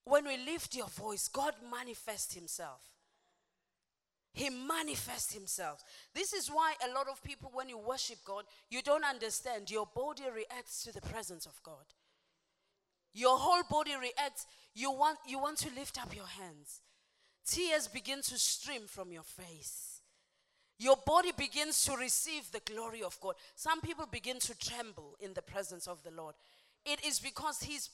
when 0.06 0.25
we 0.25 0.38
lift 0.38 0.75
your 0.75 0.88
voice, 0.88 1.27
God 1.27 1.53
manifests 1.70 2.34
Himself. 2.34 2.82
He 4.34 4.50
manifests 4.50 5.34
himself. 5.34 5.84
This 6.14 6.32
is 6.34 6.48
why 6.48 6.74
a 6.86 6.94
lot 6.94 7.08
of 7.10 7.22
people, 7.24 7.52
when 7.54 7.68
you 7.68 7.78
worship 7.78 8.20
God, 8.24 8.46
you 8.70 8.82
don't 8.82 9.04
understand. 9.04 9.70
Your 9.70 9.88
body 9.94 10.24
reacts 10.34 10.84
to 10.84 10.94
the 10.94 11.02
presence 11.02 11.46
of 11.46 11.62
God. 11.64 11.86
Your 13.14 13.38
whole 13.38 13.64
body 13.70 13.92
reacts. 14.00 14.48
You 14.74 14.92
want, 14.92 15.18
you 15.28 15.38
want 15.40 15.58
to 15.60 15.70
lift 15.76 16.02
up 16.02 16.16
your 16.16 16.28
hands. 16.28 16.80
Tears 17.46 17.88
begin 17.90 18.22
to 18.22 18.38
stream 18.38 18.84
from 18.88 19.12
your 19.12 19.24
face. 19.24 20.00
Your 20.78 20.96
body 21.06 21.32
begins 21.38 21.84
to 21.86 21.96
receive 21.96 22.52
the 22.52 22.62
glory 22.74 23.04
of 23.04 23.20
God. 23.20 23.36
Some 23.56 23.82
people 23.82 24.08
begin 24.10 24.40
to 24.40 24.58
tremble 24.58 25.16
in 25.20 25.34
the 25.34 25.42
presence 25.42 25.88
of 25.88 26.02
the 26.04 26.12
Lord. 26.12 26.36
It 26.86 27.06
is 27.06 27.20
because 27.20 27.62
He's 27.62 27.90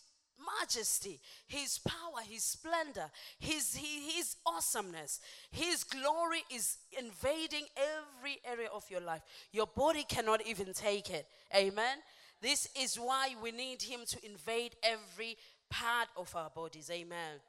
majesty, 0.59 1.19
His 1.47 1.79
power, 1.79 2.21
His 2.27 2.43
splendor, 2.43 3.09
His, 3.39 3.75
his 3.75 4.35
awesomeness, 4.45 5.19
His 5.51 5.83
glory 5.83 6.43
is 6.53 6.77
invading 6.97 7.65
every 7.75 8.39
area 8.45 8.69
of 8.73 8.83
your 8.89 9.01
life. 9.01 9.21
Your 9.51 9.67
body 9.67 10.03
cannot 10.03 10.45
even 10.45 10.73
take 10.73 11.09
it. 11.09 11.27
Amen. 11.55 11.97
This 12.41 12.69
is 12.79 12.95
why 12.95 13.35
we 13.41 13.51
need 13.51 13.81
Him 13.81 14.01
to 14.07 14.25
invade 14.25 14.75
every 14.83 15.37
part 15.69 16.07
of 16.15 16.33
our 16.35 16.49
bodies. 16.49 16.89
Amen. 16.91 17.39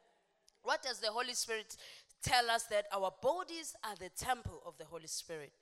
What 0.62 0.82
does 0.82 0.98
the 0.98 1.08
Holy 1.08 1.34
Spirit 1.34 1.76
tell 2.22 2.50
us? 2.50 2.64
That 2.64 2.86
our 2.92 3.12
bodies 3.22 3.74
are 3.84 3.96
the 3.96 4.10
temple 4.10 4.62
of 4.66 4.76
the 4.78 4.84
Holy 4.84 5.06
Spirit. 5.06 5.52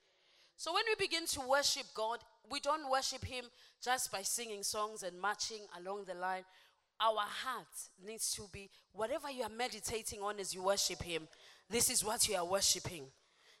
So 0.55 0.73
when 0.73 0.83
we 0.87 0.95
begin 1.05 1.27
to 1.27 1.41
worship 1.47 1.85
God, 1.93 2.19
we 2.49 2.59
don't 2.59 2.89
worship 2.89 3.23
Him 3.23 3.45
just 3.83 4.11
by 4.11 4.23
singing 4.23 4.63
songs 4.63 5.03
and 5.03 5.19
marching 5.21 5.61
along 5.77 6.05
the 6.05 6.15
line 6.15 6.43
our 6.99 7.25
heart 7.25 7.67
needs 8.05 8.33
to 8.35 8.43
be 8.51 8.69
whatever 8.91 9.29
you 9.29 9.43
are 9.43 9.49
meditating 9.49 10.21
on 10.21 10.39
as 10.39 10.53
you 10.53 10.63
worship 10.63 11.01
Him, 11.01 11.27
this 11.69 11.89
is 11.89 12.03
what 12.03 12.27
you 12.27 12.35
are 12.35 12.45
worshiping. 12.45 13.05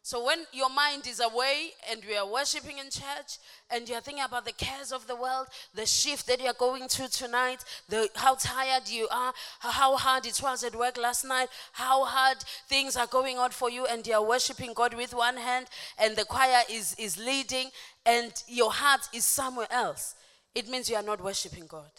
So 0.07 0.23
when 0.25 0.45
your 0.53 0.69
mind 0.69 1.05
is 1.05 1.19
away 1.19 1.71
and 1.91 2.01
we 2.07 2.15
are 2.15 2.25
worshiping 2.25 2.77
in 2.77 2.85
church 2.85 3.39
and 3.69 3.89
you're 3.89 3.99
thinking 3.99 4.23
about 4.23 4.45
the 4.45 4.53
cares 4.53 4.93
of 4.93 5.05
the 5.05 5.17
world, 5.17 5.47
the 5.75 5.85
shift 5.85 6.27
that 6.27 6.41
you're 6.41 6.53
going 6.53 6.87
through 6.87 7.09
tonight, 7.09 7.65
the 7.89 8.07
how 8.15 8.35
tired 8.35 8.87
you 8.87 9.09
are, 9.11 9.33
how 9.59 9.97
hard 9.97 10.25
it 10.25 10.39
was 10.41 10.63
at 10.63 10.73
work 10.77 10.95
last 10.95 11.25
night, 11.25 11.49
how 11.73 12.05
hard 12.05 12.37
things 12.69 12.95
are 12.95 13.07
going 13.07 13.37
on 13.37 13.49
for 13.49 13.69
you, 13.69 13.85
and 13.85 14.07
you're 14.07 14.25
worshiping 14.25 14.71
God 14.73 14.93
with 14.93 15.13
one 15.13 15.35
hand 15.35 15.65
and 16.01 16.15
the 16.15 16.23
choir 16.23 16.61
is, 16.71 16.95
is 16.97 17.17
leading 17.17 17.69
and 18.05 18.31
your 18.47 18.71
heart 18.71 19.01
is 19.13 19.25
somewhere 19.25 19.67
else, 19.69 20.15
it 20.55 20.69
means 20.69 20.89
you 20.89 20.95
are 20.95 21.03
not 21.03 21.21
worshiping 21.21 21.65
God. 21.67 21.91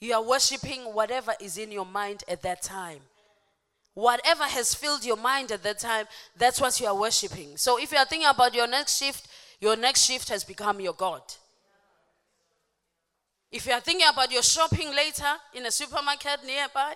You 0.00 0.14
are 0.14 0.22
worshiping 0.22 0.82
whatever 0.94 1.32
is 1.40 1.58
in 1.58 1.72
your 1.72 1.86
mind 1.86 2.24
at 2.28 2.42
that 2.42 2.62
time. 2.62 3.00
Whatever 3.94 4.44
has 4.44 4.74
filled 4.74 5.04
your 5.04 5.16
mind 5.16 5.50
at 5.50 5.64
that 5.64 5.80
time, 5.80 6.06
that's 6.36 6.60
what 6.60 6.78
you 6.78 6.86
are 6.86 6.98
worshiping. 6.98 7.56
So 7.56 7.80
if 7.80 7.90
you 7.90 7.98
are 7.98 8.04
thinking 8.04 8.28
about 8.28 8.54
your 8.54 8.68
next 8.68 8.98
shift, 8.98 9.26
your 9.60 9.76
next 9.76 10.04
shift 10.04 10.28
has 10.28 10.44
become 10.44 10.80
your 10.80 10.92
God. 10.92 11.22
If 13.50 13.66
you 13.66 13.72
are 13.72 13.80
thinking 13.80 14.06
about 14.08 14.30
your 14.30 14.42
shopping 14.42 14.94
later 14.94 15.34
in 15.54 15.66
a 15.66 15.70
supermarket 15.72 16.44
nearby, 16.46 16.94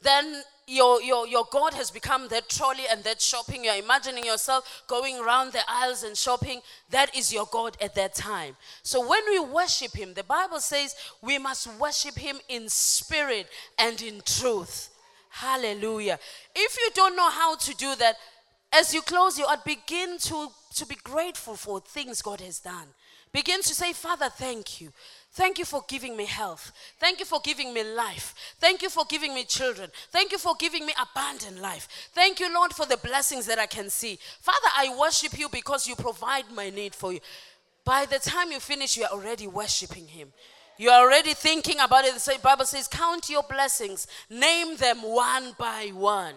then 0.00 0.42
your, 0.66 1.02
your, 1.02 1.26
your 1.26 1.44
God 1.50 1.74
has 1.74 1.90
become 1.90 2.28
that 2.28 2.48
trolley 2.48 2.84
and 2.90 3.02
that 3.04 3.20
shopping. 3.20 3.64
You're 3.64 3.76
imagining 3.76 4.24
yourself 4.24 4.84
going 4.86 5.18
around 5.18 5.52
the 5.52 5.60
aisles 5.68 6.02
and 6.02 6.16
shopping. 6.16 6.60
That 6.90 7.14
is 7.16 7.32
your 7.32 7.46
God 7.50 7.76
at 7.80 7.94
that 7.96 8.14
time. 8.14 8.56
So 8.82 9.06
when 9.06 9.20
we 9.28 9.40
worship 9.40 9.92
Him, 9.92 10.14
the 10.14 10.24
Bible 10.24 10.60
says 10.60 10.94
we 11.20 11.38
must 11.38 11.66
worship 11.78 12.16
Him 12.16 12.36
in 12.48 12.68
spirit 12.68 13.48
and 13.78 14.00
in 14.00 14.22
truth. 14.24 14.90
Hallelujah. 15.30 16.18
If 16.54 16.76
you 16.78 16.90
don't 16.94 17.16
know 17.16 17.30
how 17.30 17.56
to 17.56 17.74
do 17.74 17.94
that, 17.96 18.16
as 18.72 18.94
you 18.94 19.02
close 19.02 19.38
your 19.38 19.48
heart, 19.48 19.64
begin 19.64 20.18
to, 20.18 20.48
to 20.76 20.86
be 20.86 20.96
grateful 21.02 21.54
for 21.54 21.80
things 21.80 22.22
God 22.22 22.40
has 22.40 22.60
done. 22.60 22.88
Begin 23.32 23.62
to 23.62 23.74
say, 23.74 23.92
Father, 23.92 24.28
thank 24.28 24.80
you. 24.80 24.92
Thank 25.34 25.58
you 25.58 25.64
for 25.64 25.82
giving 25.88 26.14
me 26.14 26.26
health. 26.26 26.72
Thank 27.00 27.18
you 27.18 27.24
for 27.24 27.40
giving 27.42 27.72
me 27.72 27.82
life. 27.82 28.34
Thank 28.58 28.82
you 28.82 28.90
for 28.90 29.04
giving 29.08 29.34
me 29.34 29.44
children. 29.44 29.90
Thank 30.10 30.30
you 30.30 30.36
for 30.36 30.54
giving 30.58 30.84
me 30.84 30.92
abundant 31.00 31.58
life. 31.58 31.88
Thank 32.12 32.38
you, 32.38 32.52
Lord, 32.52 32.72
for 32.72 32.84
the 32.84 32.98
blessings 32.98 33.46
that 33.46 33.58
I 33.58 33.64
can 33.64 33.88
see. 33.88 34.18
Father, 34.40 34.68
I 34.76 34.94
worship 34.98 35.38
you 35.38 35.48
because 35.48 35.86
you 35.86 35.96
provide 35.96 36.50
my 36.54 36.68
need 36.68 36.94
for 36.94 37.14
you. 37.14 37.20
By 37.82 38.04
the 38.04 38.18
time 38.18 38.52
you 38.52 38.60
finish, 38.60 38.98
you 38.98 39.04
are 39.04 39.10
already 39.10 39.46
worshiping 39.46 40.06
Him. 40.06 40.32
You 40.76 40.90
are 40.90 41.00
already 41.00 41.32
thinking 41.32 41.80
about 41.80 42.04
it. 42.04 42.14
The 42.14 42.38
Bible 42.42 42.66
says, 42.66 42.86
Count 42.86 43.30
your 43.30 43.42
blessings, 43.42 44.06
name 44.28 44.76
them 44.76 44.98
one 44.98 45.54
by 45.58 45.92
one. 45.94 46.34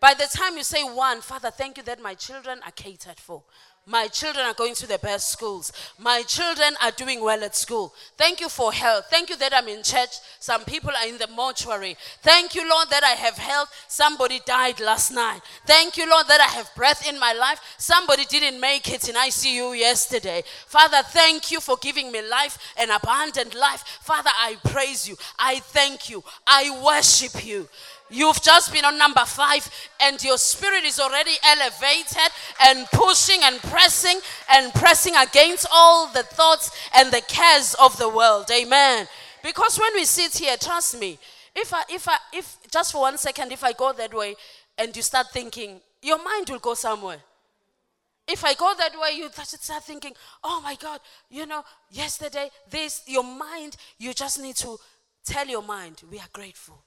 By 0.00 0.14
the 0.14 0.26
time 0.26 0.56
you 0.56 0.64
say 0.64 0.82
one, 0.82 1.20
Father, 1.20 1.50
thank 1.50 1.76
you 1.78 1.82
that 1.84 2.02
my 2.02 2.14
children 2.14 2.58
are 2.66 2.72
catered 2.72 3.20
for. 3.20 3.42
My 3.84 4.06
children 4.06 4.46
are 4.46 4.54
going 4.54 4.76
to 4.76 4.86
the 4.86 4.98
best 4.98 5.32
schools. 5.32 5.72
My 5.98 6.22
children 6.22 6.76
are 6.80 6.92
doing 6.92 7.20
well 7.20 7.42
at 7.42 7.56
school. 7.56 7.92
Thank 8.16 8.40
you 8.40 8.48
for 8.48 8.72
health. 8.72 9.06
Thank 9.10 9.28
you 9.28 9.36
that 9.38 9.52
I'm 9.52 9.66
in 9.66 9.82
church. 9.82 10.10
Some 10.38 10.64
people 10.64 10.90
are 10.90 11.08
in 11.08 11.18
the 11.18 11.26
mortuary. 11.26 11.96
Thank 12.20 12.54
you, 12.54 12.68
Lord, 12.68 12.90
that 12.90 13.02
I 13.02 13.10
have 13.10 13.36
health. 13.36 13.74
Somebody 13.88 14.40
died 14.46 14.78
last 14.78 15.10
night. 15.10 15.40
Thank 15.66 15.96
you, 15.96 16.08
Lord, 16.08 16.28
that 16.28 16.40
I 16.40 16.54
have 16.56 16.72
breath 16.76 17.08
in 17.08 17.18
my 17.18 17.32
life. 17.32 17.60
Somebody 17.76 18.24
didn't 18.26 18.60
make 18.60 18.88
it 18.88 19.08
in 19.08 19.16
ICU 19.16 19.76
yesterday. 19.76 20.44
Father, 20.66 21.02
thank 21.06 21.50
you 21.50 21.60
for 21.60 21.76
giving 21.80 22.12
me 22.12 22.22
life 22.22 22.58
and 22.78 22.88
abundant 22.92 23.52
life. 23.52 23.82
Father, 24.00 24.30
I 24.32 24.58
praise 24.64 25.08
you. 25.08 25.16
I 25.40 25.58
thank 25.58 26.08
you. 26.08 26.22
I 26.46 26.80
worship 26.84 27.44
you. 27.44 27.68
You've 28.12 28.42
just 28.42 28.72
been 28.72 28.84
on 28.84 28.98
number 28.98 29.24
five, 29.24 29.68
and 29.98 30.22
your 30.22 30.36
spirit 30.36 30.84
is 30.84 31.00
already 31.00 31.32
elevated 31.44 32.30
and 32.62 32.86
pushing 32.92 33.40
and 33.42 33.58
pressing 33.62 34.20
and 34.52 34.72
pressing 34.74 35.14
against 35.16 35.66
all 35.72 36.12
the 36.12 36.22
thoughts 36.22 36.70
and 36.94 37.10
the 37.10 37.22
cares 37.26 37.74
of 37.80 37.96
the 37.96 38.10
world. 38.10 38.50
Amen. 38.52 39.08
Because 39.42 39.78
when 39.78 39.94
we 39.94 40.04
sit 40.04 40.36
here, 40.36 40.56
trust 40.58 41.00
me, 41.00 41.18
if 41.56 41.72
I, 41.72 41.82
if 41.88 42.06
I, 42.06 42.16
if 42.34 42.58
just 42.70 42.92
for 42.92 43.00
one 43.00 43.16
second, 43.16 43.50
if 43.50 43.64
I 43.64 43.72
go 43.72 43.92
that 43.94 44.12
way 44.12 44.34
and 44.76 44.94
you 44.94 45.02
start 45.02 45.30
thinking, 45.32 45.80
your 46.02 46.22
mind 46.22 46.50
will 46.50 46.58
go 46.58 46.74
somewhere. 46.74 47.18
If 48.28 48.44
I 48.44 48.54
go 48.54 48.72
that 48.78 48.92
way, 48.98 49.16
you 49.16 49.28
start 49.32 49.84
thinking, 49.84 50.12
oh 50.44 50.60
my 50.62 50.76
God, 50.76 51.00
you 51.28 51.46
know, 51.46 51.64
yesterday, 51.90 52.50
this, 52.70 53.02
your 53.06 53.24
mind, 53.24 53.76
you 53.98 54.14
just 54.14 54.40
need 54.40 54.56
to 54.56 54.76
tell 55.24 55.46
your 55.46 55.62
mind, 55.62 56.02
we 56.10 56.18
are 56.18 56.28
grateful. 56.32 56.84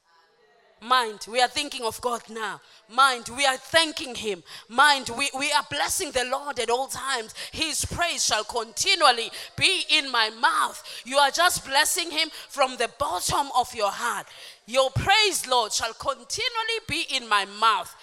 Mind, 0.82 1.26
we 1.32 1.42
are 1.42 1.48
thinking 1.48 1.84
of 1.84 2.00
God 2.02 2.22
now. 2.30 2.60
Mind, 2.90 3.30
we 3.36 3.46
are 3.46 3.58
thanking 3.58 4.14
Him. 4.14 4.44
Mind, 4.68 5.10
we, 5.18 5.30
we 5.38 5.52
are 5.52 5.66
blessing 5.70 6.12
the 6.12 6.26
Lord 6.26 6.60
at 6.60 6.70
all 6.70 6.88
times. 6.88 7.34
His 7.52 7.86
praise 7.86 8.26
shall 8.26 8.44
continually 8.44 9.32
be 9.58 9.84
in 9.90 10.12
my 10.12 10.30
mouth. 10.30 10.84
You 11.06 11.18
are 11.18 11.32
just 11.32 11.66
blessing 11.66 12.12
Him 12.12 12.30
from 12.50 12.76
the 12.78 12.90
bottom 13.00 13.48
of 13.58 13.74
your 13.74 13.92
heart. 13.92 14.28
Your 14.68 14.90
praise, 14.92 15.48
Lord, 15.48 15.72
shall 15.72 15.94
continually 15.94 16.82
be 16.88 17.06
in 17.10 17.28
my 17.28 17.46
mouth. 17.46 17.96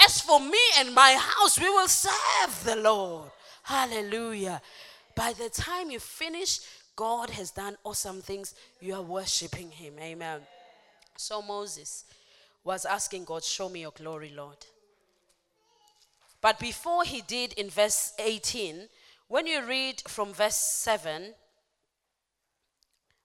As 0.00 0.20
for 0.20 0.40
me 0.40 0.60
and 0.78 0.94
my 0.94 1.14
house, 1.18 1.58
we 1.58 1.68
will 1.68 1.88
serve 1.88 2.64
the 2.64 2.76
Lord. 2.76 3.30
Hallelujah. 3.64 4.60
By 5.14 5.32
the 5.32 5.48
time 5.48 5.90
you 5.90 5.98
finish, 5.98 6.60
God 6.94 7.30
has 7.30 7.50
done 7.50 7.76
awesome 7.82 8.20
things. 8.20 8.54
You 8.80 8.94
are 8.94 9.02
worshiping 9.02 9.70
Him. 9.70 9.94
Amen. 9.98 10.40
So 11.18 11.42
Moses 11.42 12.04
was 12.62 12.84
asking 12.84 13.24
God, 13.24 13.42
Show 13.42 13.68
me 13.68 13.80
your 13.80 13.90
glory, 13.90 14.32
Lord. 14.34 14.64
But 16.40 16.60
before 16.60 17.02
he 17.02 17.22
did 17.22 17.54
in 17.54 17.70
verse 17.70 18.12
18, 18.20 18.88
when 19.26 19.48
you 19.48 19.66
read 19.66 20.00
from 20.06 20.32
verse 20.32 20.54
7, 20.54 21.34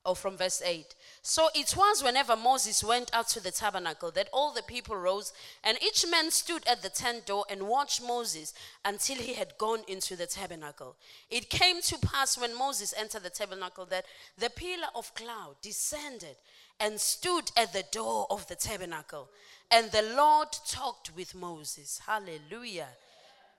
or 0.06 0.16
from 0.16 0.36
verse 0.36 0.62
8. 0.66 0.96
So 1.22 1.48
it 1.56 1.76
was 1.78 2.04
whenever 2.04 2.36
Moses 2.36 2.84
went 2.84 3.10
out 3.14 3.30
to 3.30 3.40
the 3.42 3.52
tabernacle 3.52 4.12
that 4.12 4.28
all 4.34 4.52
the 4.52 4.64
people 4.64 4.96
rose, 4.98 5.32
and 5.64 5.78
each 5.82 6.06
man 6.10 6.30
stood 6.32 6.68
at 6.68 6.82
the 6.82 6.90
tent 6.90 7.26
door 7.26 7.46
and 7.50 7.68
watched 7.68 8.02
Moses 8.02 8.54
until 8.84 9.18
he 9.18 9.36
had 9.36 9.58
gone 9.58 9.84
into 9.88 10.18
the 10.18 10.26
tabernacle. 10.26 10.98
It 11.30 11.50
came 11.50 11.82
to 11.84 11.98
pass 12.00 12.38
when 12.38 12.58
Moses 12.58 12.94
entered 12.98 13.24
the 13.24 13.30
tabernacle 13.30 13.86
that 13.86 14.06
the 14.38 14.50
pillar 14.50 14.88
of 14.94 15.16
cloud 15.16 15.56
descended 15.62 16.36
and 16.80 17.00
stood 17.00 17.52
at 17.56 17.74
the 17.74 17.86
door 17.92 18.28
of 18.30 18.48
the 18.48 18.56
tabernacle. 18.56 19.30
And 19.72 19.92
the 19.92 20.14
Lord 20.16 20.50
talked 20.68 21.16
with 21.16 21.34
Moses. 21.34 22.02
Hallelujah. 22.06 22.90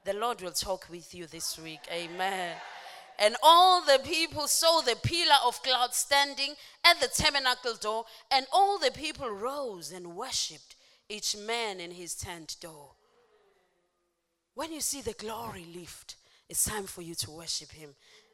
The 0.04 0.12
Lord 0.12 0.42
will 0.42 0.52
talk 0.52 0.86
with 0.90 1.14
you 1.14 1.26
this 1.26 1.58
week. 1.58 1.80
Amen. 1.90 2.56
And 3.18 3.36
all 3.42 3.80
the 3.80 4.00
people 4.04 4.48
saw 4.48 4.80
the 4.80 4.96
pillar 4.96 5.36
of 5.46 5.62
cloud 5.62 5.94
standing 5.94 6.54
at 6.84 7.00
the 7.00 7.08
tabernacle 7.08 7.74
door, 7.74 8.04
and 8.30 8.46
all 8.52 8.78
the 8.78 8.90
people 8.90 9.30
rose 9.30 9.92
and 9.92 10.16
worshipped, 10.16 10.76
each 11.08 11.36
man 11.36 11.80
in 11.80 11.92
his 11.92 12.14
tent 12.14 12.56
door. 12.60 12.90
When 14.54 14.72
you 14.72 14.80
see 14.80 15.00
the 15.00 15.12
glory 15.12 15.66
lift, 15.74 16.16
it's 16.48 16.64
time 16.64 16.84
for 16.84 17.02
you 17.02 17.14
to 17.16 17.30
worship 17.30 17.72
him. 17.72 17.90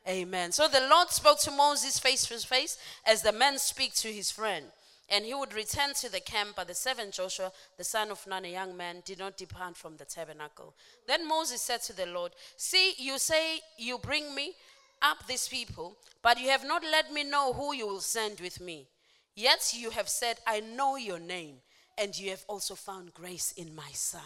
Amen. 0.08 0.52
So 0.52 0.66
the 0.66 0.86
Lord 0.90 1.10
spoke 1.10 1.38
to 1.40 1.50
Moses 1.50 1.98
face 1.98 2.26
to 2.26 2.38
face 2.46 2.78
as 3.06 3.22
the 3.22 3.32
man 3.32 3.58
speak 3.58 3.94
to 3.94 4.08
his 4.08 4.30
friend. 4.30 4.66
And 5.12 5.24
he 5.24 5.34
would 5.34 5.54
return 5.54 5.92
to 5.94 6.10
the 6.10 6.20
camp, 6.20 6.50
but 6.54 6.68
the 6.68 6.74
seventh 6.74 7.14
Joshua, 7.14 7.50
the 7.76 7.82
son 7.82 8.12
of 8.12 8.24
Nun, 8.28 8.44
a 8.44 8.48
young 8.48 8.76
man, 8.76 9.02
did 9.04 9.18
not 9.18 9.36
depart 9.36 9.76
from 9.76 9.96
the 9.96 10.04
tabernacle. 10.04 10.74
Then 11.08 11.26
Moses 11.26 11.60
said 11.60 11.82
to 11.82 11.92
the 11.92 12.06
Lord, 12.06 12.32
See, 12.56 12.94
you 12.96 13.18
say 13.18 13.58
you 13.76 13.98
bring 13.98 14.32
me 14.34 14.54
up 15.02 15.26
these 15.26 15.48
people, 15.48 15.96
but 16.22 16.38
you 16.38 16.48
have 16.50 16.64
not 16.64 16.82
let 16.84 17.12
me 17.12 17.24
know 17.24 17.52
who 17.52 17.74
you 17.74 17.88
will 17.88 18.00
send 18.00 18.38
with 18.38 18.60
me. 18.60 18.86
Yet 19.34 19.72
you 19.74 19.90
have 19.90 20.08
said, 20.08 20.36
I 20.46 20.60
know 20.60 20.96
your 20.96 21.18
name, 21.18 21.56
and 21.98 22.16
you 22.16 22.30
have 22.30 22.44
also 22.46 22.76
found 22.76 23.12
grace 23.12 23.52
in 23.56 23.74
my 23.74 23.90
sight. 23.92 24.22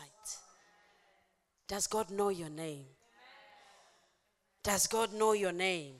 Does 1.67 1.87
God 1.87 2.11
know 2.11 2.29
your 2.29 2.51
name? 2.51 2.85
Does 4.64 4.87
God 4.87 5.12
know 5.12 5.35
your 5.35 5.53
name? 5.53 5.94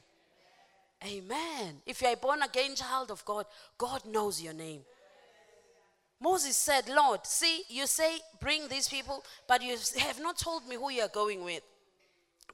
Amen. 1.07 1.77
If 1.87 2.00
you're 2.00 2.12
a 2.12 2.16
born 2.16 2.42
again 2.42 2.74
child 2.74 3.11
of 3.11 3.24
God, 3.27 3.44
God 3.77 4.07
knows 4.07 4.42
your 4.42 4.55
name. 4.55 4.81
Moses 6.20 6.57
said, 6.57 6.88
Lord, 6.88 7.27
see, 7.27 7.62
you 7.68 7.87
say, 7.87 8.16
bring 8.40 8.66
these 8.68 8.88
people, 8.88 9.22
but 9.46 9.62
you 9.62 9.77
have 9.98 10.20
not 10.20 10.38
told 10.38 10.66
me 10.66 10.77
who 10.77 10.90
you 10.90 11.03
are 11.03 11.09
going 11.09 11.44
with. 11.44 11.62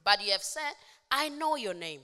But 0.03 0.23
you 0.25 0.33
have 0.33 0.43
said, 0.43 0.73
I 1.09 1.29
know 1.29 1.55
your 1.55 1.73
name, 1.73 2.01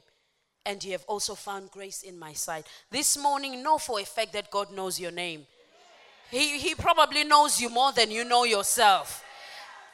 and 0.66 0.82
you 0.82 0.94
have 0.94 1.04
also 1.08 1.36
found 1.36 1.72
grace 1.72 2.04
in 2.04 2.18
my 2.18 2.32
sight. 2.32 2.66
This 2.90 3.18
morning, 3.18 3.62
know 3.62 3.78
for 3.78 4.00
a 4.00 4.06
fact 4.06 4.32
that 4.34 4.50
God 4.50 4.72
knows 4.72 4.98
your 4.98 5.12
name. 5.12 5.46
He, 6.32 6.60
he 6.60 6.76
probably 6.76 7.26
knows 7.26 7.60
you 7.60 7.70
more 7.70 7.92
than 7.92 8.12
you 8.12 8.24
know 8.24 8.46
yourself. 8.46 9.26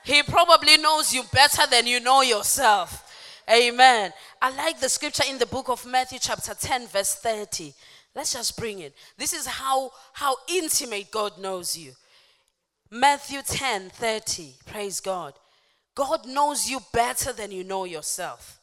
He 0.03 0.21
probably 0.21 0.77
knows 0.77 1.13
you 1.13 1.23
better 1.31 1.65
than 1.71 1.87
you 1.87 1.99
know 1.99 2.21
yourself. 2.21 3.09
Amen. 3.49 4.13
I 4.41 4.55
like 4.55 4.79
the 4.79 4.89
scripture 4.89 5.23
in 5.29 5.37
the 5.37 5.45
book 5.45 5.69
of 5.69 5.85
Matthew, 5.85 6.19
chapter 6.19 6.53
10, 6.53 6.87
verse 6.87 7.15
30. 7.15 7.73
Let's 8.15 8.33
just 8.33 8.57
bring 8.57 8.79
it. 8.79 8.93
This 9.17 9.33
is 9.33 9.45
how, 9.45 9.91
how 10.13 10.35
intimate 10.47 11.11
God 11.11 11.39
knows 11.39 11.75
you. 11.75 11.93
Matthew 12.89 13.41
10, 13.45 13.89
30. 13.89 14.53
Praise 14.65 14.99
God. 14.99 15.33
God 15.95 16.27
knows 16.27 16.69
you 16.69 16.79
better 16.93 17.33
than 17.33 17.51
you 17.51 17.63
know 17.63 17.85
yourself. 17.85 18.59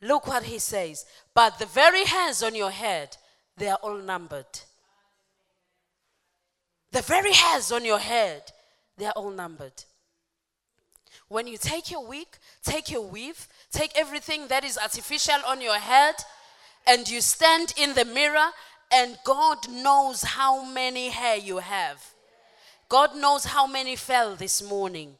Look 0.00 0.26
what 0.26 0.44
he 0.44 0.58
says. 0.58 1.04
But 1.34 1.58
the 1.58 1.66
very 1.66 2.04
hairs 2.04 2.42
on 2.42 2.54
your 2.54 2.70
head, 2.70 3.16
they 3.56 3.68
are 3.68 3.78
all 3.82 3.98
numbered. 3.98 4.46
The 6.90 7.02
very 7.02 7.32
hairs 7.32 7.72
on 7.72 7.84
your 7.84 7.98
head, 7.98 8.42
they 8.98 9.06
are 9.06 9.12
all 9.16 9.30
numbered. 9.30 9.84
When 11.32 11.46
you 11.46 11.56
take 11.56 11.90
your 11.90 12.06
wig, 12.06 12.26
take 12.62 12.90
your 12.90 13.06
weave, 13.06 13.48
take 13.70 13.92
everything 13.96 14.48
that 14.48 14.64
is 14.64 14.76
artificial 14.76 15.38
on 15.46 15.62
your 15.62 15.78
head, 15.78 16.14
and 16.86 17.08
you 17.08 17.22
stand 17.22 17.72
in 17.78 17.94
the 17.94 18.04
mirror, 18.04 18.48
and 18.92 19.16
God 19.24 19.56
knows 19.70 20.22
how 20.22 20.62
many 20.62 21.08
hair 21.08 21.38
you 21.38 21.56
have. 21.56 22.04
God 22.90 23.16
knows 23.16 23.46
how 23.46 23.66
many 23.66 23.96
fell 23.96 24.36
this 24.36 24.62
morning. 24.62 25.14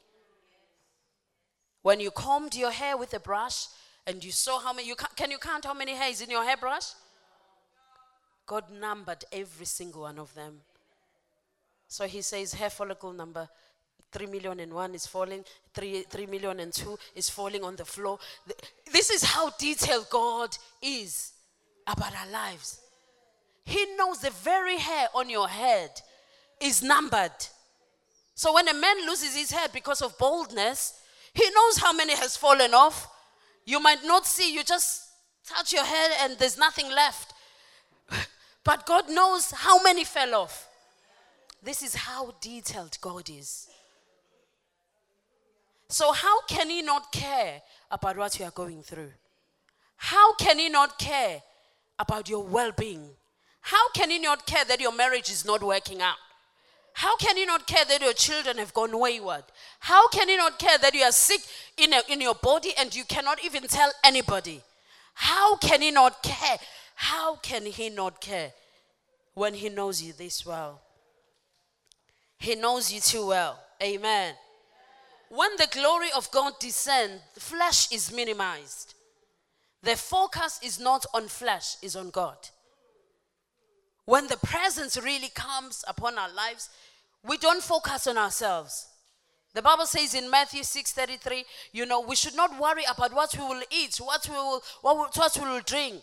When 1.81 1.99
you 1.99 2.11
combed 2.11 2.55
your 2.55 2.73
hair 2.73 2.99
with 2.99 3.15
a 3.15 3.21
brush 3.21 3.69
and 4.07 4.23
you 4.23 4.33
saw 4.33 4.61
how 4.61 4.75
many, 4.75 4.89
you 4.89 4.97
can, 4.97 5.09
can 5.17 5.31
you 5.31 5.39
count 5.39 5.65
how 5.65 5.73
many 5.73 5.95
hairs 5.95 6.21
in 6.21 6.29
your 6.29 6.45
hairbrush? 6.45 6.89
God 8.45 8.65
numbered 8.71 9.25
every 9.33 9.65
single 9.65 10.03
one 10.03 10.19
of 10.19 10.35
them. 10.35 10.61
So 11.89 12.07
he 12.07 12.21
says 12.21 12.53
hair 12.53 12.69
follicle 12.69 13.15
number 13.15 13.49
3 14.13 14.27
million 14.27 14.61
and 14.61 14.73
1 14.73 14.95
is 14.95 15.07
falling, 15.07 15.45
3, 15.75 16.03
3 16.03 16.27
million 16.27 16.61
and 16.61 16.73
2 16.73 16.99
is 17.17 17.31
falling 17.31 17.65
on 17.65 17.77
the 17.77 17.85
floor. 17.85 18.19
This 18.93 19.11
is 19.11 19.23
how 19.23 19.51
detailed 19.59 20.09
God 20.11 20.57
is 20.83 21.33
about 21.87 22.13
our 22.15 22.31
lives. 22.31 22.81
He 23.65 23.85
knows 23.97 24.19
the 24.19 24.31
very 24.31 24.77
hair 24.77 25.09
on 25.15 25.31
your 25.31 25.49
head 25.49 25.91
is 26.61 26.83
numbered. 26.83 27.31
So 28.35 28.55
when 28.55 28.69
a 28.69 28.75
man 28.75 29.07
loses 29.07 29.35
his 29.35 29.51
head 29.51 29.71
because 29.73 30.03
of 30.03 30.17
boldness, 30.19 31.01
he 31.33 31.49
knows 31.55 31.79
how 31.79 31.93
many 31.93 32.15
has 32.15 32.37
fallen 32.37 32.75
off. 32.75 33.09
You 33.65 33.81
might 33.81 34.05
not 34.05 34.27
see, 34.27 34.53
you 34.53 34.63
just 34.63 35.09
touch 35.47 35.73
your 35.73 35.85
head 35.85 36.11
and 36.21 36.39
there's 36.39 36.59
nothing 36.59 36.91
left. 36.91 37.35
But 38.65 38.87
God 38.87 39.11
knows 39.11 39.51
how 39.51 39.83
many 39.83 40.05
fell 40.05 40.35
off. 40.35 40.69
This 41.63 41.83
is 41.83 41.95
how 41.95 42.35
detailed 42.41 42.99
God 43.01 43.31
is. 43.31 43.69
So, 45.93 46.11
how 46.13 46.41
can 46.47 46.71
He 46.71 46.81
not 46.81 47.13
care 47.13 47.61
about 47.91 48.17
what 48.17 48.39
you 48.39 48.47
are 48.47 48.51
going 48.51 48.83
through? 48.83 49.11
How 49.97 50.35
can 50.37 50.59
He 50.59 50.71
not 50.71 50.99
care 50.99 51.43
about 51.99 52.31
your 52.31 52.43
well 52.45 52.73
being? 52.73 53.11
How 53.61 53.91
can 53.91 54.09
He 54.09 54.19
not 54.19 54.47
care 54.47 54.65
that 54.65 54.81
your 54.81 54.93
marriage 54.93 55.29
is 55.29 55.45
not 55.45 55.63
working 55.63 56.01
out? 56.01 56.17
How 56.95 57.15
can 57.19 57.37
He 57.37 57.45
not 57.45 57.67
care 57.67 57.85
that 57.85 58.01
your 58.01 58.15
children 58.15 58.57
have 58.57 58.73
gone 58.73 58.99
wayward? 58.99 59.45
How 59.81 60.09
can 60.09 60.31
He 60.31 60.37
not 60.39 60.59
care 60.59 60.79
that 60.79 60.95
you 60.95 61.03
are 61.03 61.13
sick 61.13 61.43
in, 61.77 61.93
a, 61.93 62.01
in 62.09 62.23
your 62.23 62.37
body 62.37 62.71
and 62.79 62.95
you 62.95 63.05
cannot 63.05 63.45
even 63.45 63.65
tell 63.65 63.93
anybody? 64.03 64.63
How 65.13 65.57
can 65.57 65.83
He 65.83 65.91
not 65.91 66.23
care? 66.23 66.57
How 66.95 67.37
can 67.37 67.67
He 67.67 67.91
not 67.91 68.19
care 68.19 68.55
when 69.35 69.53
He 69.53 69.69
knows 69.69 70.01
you 70.01 70.15
this 70.15 70.47
well? 70.47 70.81
He 72.39 72.55
knows 72.55 72.91
you 72.91 73.01
too 73.01 73.27
well. 73.27 73.59
Amen. 73.83 74.37
When 75.35 75.57
the 75.57 75.69
glory 75.71 76.13
of 76.15 76.31
God 76.31 76.59
descends, 76.61 77.23
flesh 77.39 77.91
is 77.91 78.13
minimized. 78.13 78.93
The 79.83 79.97
focus 79.97 80.61
is 80.63 80.79
not 80.79 81.07
on 81.15 81.27
flesh, 81.27 81.77
is 81.81 81.97
on 81.97 82.11
God. 82.11 82.37
When 84.05 84.27
the 84.27 84.37
presence 84.37 84.99
really 84.99 85.31
comes 85.31 85.87
upon 85.89 86.19
our 86.19 86.31
lives, 86.31 86.69
we 87.25 87.39
don't 87.39 87.63
focus 87.63 88.07
on 88.09 88.19
ourselves. 88.19 88.89
The 89.55 89.63
Bible 89.63 89.87
says 89.87 90.13
in 90.13 90.29
Matthew 90.29 90.65
6:33, 90.65 91.47
you 91.73 91.87
know, 91.87 92.01
we 92.01 92.15
should 92.15 92.35
not 92.35 92.59
worry 92.59 92.85
about 92.85 93.15
what 93.15 93.35
we 93.35 93.43
will 93.43 93.63
eat, 93.71 93.97
what 94.01 94.29
we 94.29 94.35
will 94.35 94.63
what, 94.83 94.97
we- 94.99 95.19
what 95.19 95.37
we 95.39 95.49
will 95.49 95.61
drink. 95.61 96.03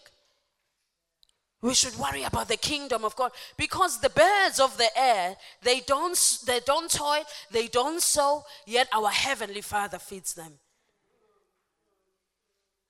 We 1.62 1.74
should 1.74 1.98
worry 1.98 2.24
about 2.24 2.48
the 2.48 2.58
kingdom 2.58 3.04
of 3.04 3.16
God 3.18 3.32
because 3.58 4.00
the 4.00 4.10
birds 4.10 4.60
of 4.60 4.78
the 4.78 4.90
air, 4.98 5.36
they 5.62 5.82
don't 5.82 6.18
they 6.46 6.62
don't 6.66 6.90
toil, 6.90 7.24
they 7.52 7.68
don't 7.68 8.02
sow, 8.02 8.46
yet 8.66 8.88
our 8.94 9.10
heavenly 9.10 9.62
Father 9.62 10.00
feeds 10.00 10.34
them. 10.34 10.54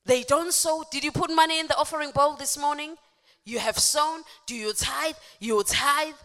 They 0.06 0.24
don't 0.24 0.54
sow. 0.54 0.84
Did 0.92 1.04
you 1.04 1.12
put 1.12 1.32
money 1.32 1.60
in 1.60 1.68
the 1.68 1.78
offering 1.78 2.12
bowl 2.12 2.36
this 2.36 2.58
morning? 2.58 2.96
You 3.44 3.60
have 3.60 3.80
sown. 3.80 4.22
Do 4.46 4.56
you 4.56 4.74
tithe? 4.74 5.16
You 5.40 5.64
tithe. 5.64 6.16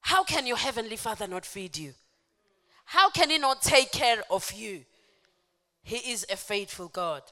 How 0.00 0.24
can 0.24 0.46
your 0.46 0.56
heavenly 0.56 0.96
Father 0.96 1.26
not 1.26 1.44
feed 1.44 1.76
you? 1.76 1.92
How 2.86 3.10
can 3.10 3.30
He 3.30 3.38
not 3.38 3.62
take 3.62 3.92
care 3.92 4.22
of 4.30 4.52
you? 4.52 4.84
He 5.82 6.12
is 6.12 6.26
a 6.30 6.36
faithful 6.36 6.88
God. 6.88 7.22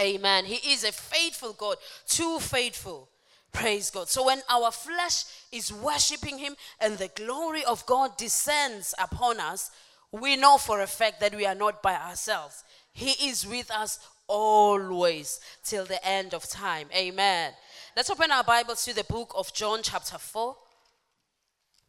Amen. 0.00 0.44
He 0.44 0.72
is 0.72 0.84
a 0.84 0.92
faithful 0.92 1.52
God, 1.52 1.76
too 2.06 2.38
faithful. 2.38 3.08
Praise 3.56 3.88
God. 3.90 4.10
So 4.10 4.26
when 4.26 4.42
our 4.50 4.70
flesh 4.70 5.24
is 5.50 5.72
worshiping 5.72 6.36
Him 6.36 6.56
and 6.78 6.98
the 6.98 7.08
glory 7.08 7.64
of 7.64 7.86
God 7.86 8.18
descends 8.18 8.94
upon 8.98 9.40
us, 9.40 9.70
we 10.12 10.36
know 10.36 10.58
for 10.58 10.82
a 10.82 10.86
fact 10.86 11.20
that 11.20 11.34
we 11.34 11.46
are 11.46 11.54
not 11.54 11.82
by 11.82 11.94
ourselves. 11.94 12.64
He 12.92 13.30
is 13.30 13.46
with 13.46 13.70
us 13.70 13.98
always 14.28 15.40
till 15.64 15.86
the 15.86 16.06
end 16.06 16.34
of 16.34 16.46
time. 16.46 16.88
Amen. 16.94 17.54
Let's 17.96 18.10
open 18.10 18.30
our 18.30 18.44
Bibles 18.44 18.84
to 18.84 18.94
the 18.94 19.04
book 19.04 19.32
of 19.34 19.54
John, 19.54 19.80
chapter 19.82 20.18
4. 20.18 20.54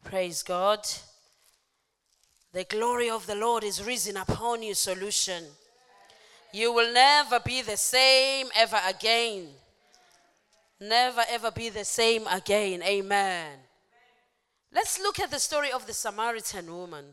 Praise 0.04 0.42
God. 0.42 0.80
The 2.54 2.64
glory 2.64 3.10
of 3.10 3.26
the 3.26 3.34
Lord 3.34 3.62
is 3.62 3.84
risen 3.84 4.16
upon 4.16 4.62
you, 4.62 4.72
solution. 4.72 5.44
You 6.50 6.72
will 6.72 6.94
never 6.94 7.40
be 7.40 7.60
the 7.60 7.76
same 7.76 8.46
ever 8.56 8.80
again. 8.88 9.48
Never 10.80 11.22
ever 11.28 11.50
be 11.50 11.68
the 11.68 11.84
same 11.84 12.26
again. 12.26 12.82
Amen. 12.82 13.58
Let's 14.72 15.00
look 15.00 15.18
at 15.18 15.30
the 15.30 15.38
story 15.40 15.72
of 15.72 15.86
the 15.86 15.94
Samaritan 15.94 16.72
woman. 16.72 17.06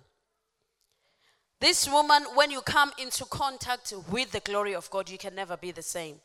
This 1.60 1.90
woman, 1.90 2.24
when 2.36 2.52
you 2.52 2.62
come 2.62 2.92
into 3.00 3.26
contact 3.26 3.94
with 4.12 4.32
the 4.32 4.42
glory 4.42 4.76
of 4.76 4.90
God, 4.90 5.10
you 5.10 5.18
can 5.18 5.34
never 5.34 5.58
be 5.58 5.72
the 5.72 5.82
same. 5.82 6.18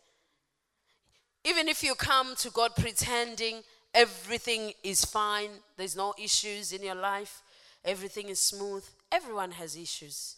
Even 1.45 1.69
if 1.69 1.83
you 1.83 1.95
come 1.95 2.35
to 2.37 2.51
God 2.51 2.73
pretending 2.77 3.63
everything 3.95 4.73
is 4.83 5.05
fine, 5.05 5.51
there's 5.77 5.97
no 5.97 6.13
issues 6.19 6.73
in 6.73 6.83
your 6.83 6.97
life, 6.97 7.43
everything 7.85 8.29
is 8.29 8.41
smooth, 8.41 8.85
everyone 9.11 9.53
has 9.53 9.77
issues. 9.77 10.37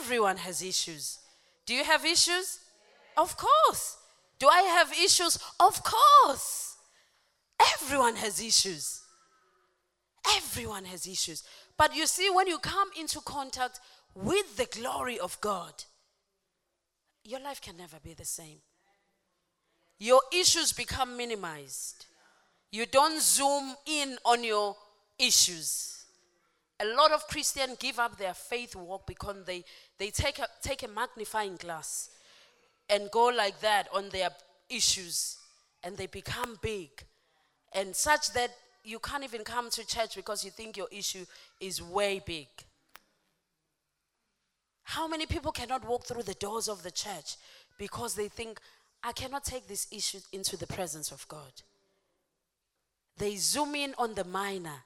Everyone 0.00 0.36
has 0.38 0.62
issues. 0.62 1.18
Do 1.64 1.74
you 1.74 1.84
have 1.84 2.04
issues? 2.04 2.60
Of 3.16 3.36
course. 3.36 3.96
Do 4.38 4.48
I 4.48 4.62
have 4.62 4.92
issues? 4.92 5.38
Of 5.58 5.82
course. 5.82 6.76
Everyone 7.74 8.16
has 8.16 8.40
issues. 8.40 9.02
Everyone 10.36 10.84
has 10.84 11.06
issues. 11.06 11.42
But 11.78 11.94
you 11.94 12.06
see, 12.06 12.28
when 12.30 12.46
you 12.46 12.58
come 12.58 12.90
into 12.98 13.20
contact 13.20 13.80
with 14.14 14.56
the 14.56 14.66
glory 14.66 15.18
of 15.18 15.40
God, 15.40 15.72
your 17.24 17.40
life 17.40 17.60
can 17.60 17.76
never 17.76 17.98
be 18.02 18.14
the 18.14 18.24
same. 18.24 18.58
Your 19.98 20.20
issues 20.32 20.72
become 20.72 21.16
minimized. 21.16 22.06
You 22.70 22.86
don't 22.86 23.20
zoom 23.20 23.74
in 23.86 24.18
on 24.24 24.44
your 24.44 24.76
issues. 25.18 26.04
A 26.78 26.84
lot 26.84 27.10
of 27.12 27.26
Christians 27.26 27.76
give 27.78 27.98
up 27.98 28.18
their 28.18 28.34
faith 28.34 28.76
walk 28.76 29.06
because 29.06 29.44
they, 29.46 29.64
they 29.98 30.10
take, 30.10 30.38
a, 30.38 30.46
take 30.60 30.82
a 30.82 30.88
magnifying 30.88 31.56
glass 31.56 32.10
and 32.88 33.10
go 33.10 33.26
like 33.26 33.60
that 33.60 33.88
on 33.92 34.08
their 34.10 34.30
issues 34.68 35.38
and 35.82 35.96
they 35.96 36.06
become 36.06 36.58
big 36.62 36.88
and 37.72 37.94
such 37.94 38.32
that 38.32 38.50
you 38.84 38.98
can't 39.00 39.24
even 39.24 39.42
come 39.42 39.68
to 39.70 39.86
church 39.86 40.14
because 40.14 40.44
you 40.44 40.50
think 40.50 40.76
your 40.76 40.86
issue 40.90 41.24
is 41.60 41.82
way 41.82 42.22
big. 42.24 42.46
How 44.84 45.08
many 45.08 45.26
people 45.26 45.50
cannot 45.50 45.84
walk 45.84 46.04
through 46.04 46.22
the 46.22 46.34
doors 46.34 46.68
of 46.68 46.84
the 46.84 46.92
church 46.92 47.34
because 47.78 48.14
they 48.14 48.28
think, 48.28 48.60
I 49.02 49.12
cannot 49.12 49.44
take 49.44 49.66
this 49.66 49.88
issue 49.90 50.20
into 50.32 50.56
the 50.56 50.68
presence 50.68 51.10
of 51.10 51.26
God? 51.26 51.52
They 53.18 53.34
zoom 53.36 53.74
in 53.74 53.94
on 53.98 54.14
the 54.14 54.24
minor 54.24 54.84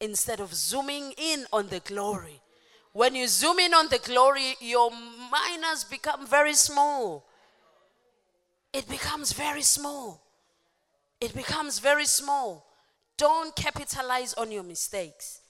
instead 0.00 0.38
of 0.38 0.54
zooming 0.54 1.12
in 1.18 1.46
on 1.52 1.68
the 1.68 1.80
glory. 1.80 2.40
When 2.96 3.14
you 3.14 3.28
zoom 3.28 3.58
in 3.58 3.74
on 3.74 3.88
the 3.88 3.98
glory, 3.98 4.56
your 4.58 4.90
minors 4.90 5.84
become 5.84 6.26
very 6.26 6.54
small. 6.54 7.26
It 8.72 8.88
becomes 8.88 9.34
very 9.34 9.60
small. 9.60 10.22
It 11.20 11.34
becomes 11.34 11.78
very 11.78 12.06
small. 12.06 12.64
Don't 13.18 13.54
capitalize 13.54 14.32
on 14.32 14.50
your 14.50 14.62
mistakes. 14.62 15.42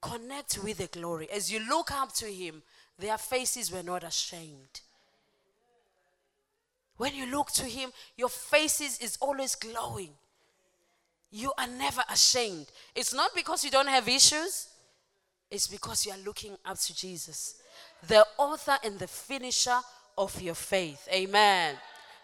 Connect 0.00 0.58
with 0.64 0.78
the 0.78 0.88
glory. 0.88 1.28
As 1.30 1.52
you 1.52 1.60
look 1.60 1.92
up 1.92 2.12
to 2.14 2.26
Him, 2.26 2.64
their 2.98 3.16
faces 3.16 3.70
were 3.70 3.84
not 3.84 4.02
ashamed. 4.02 4.80
When 6.96 7.14
you 7.14 7.26
look 7.26 7.52
to 7.52 7.64
Him, 7.64 7.92
your 8.16 8.28
faces 8.28 8.98
is 8.98 9.16
always 9.20 9.54
glowing. 9.54 10.14
You 11.30 11.52
are 11.56 11.68
never 11.68 12.02
ashamed. 12.10 12.66
It's 12.96 13.14
not 13.14 13.36
because 13.36 13.62
you 13.62 13.70
don't 13.70 13.86
have 13.86 14.08
issues, 14.08 14.66
it's 15.52 15.66
because 15.66 16.06
you 16.06 16.12
are 16.12 16.18
looking 16.24 16.56
up 16.64 16.78
to 16.78 16.96
Jesus, 16.96 17.56
the 18.08 18.26
author 18.38 18.78
and 18.82 18.98
the 18.98 19.06
finisher 19.06 19.78
of 20.16 20.40
your 20.40 20.54
faith. 20.54 21.06
Amen. 21.12 21.76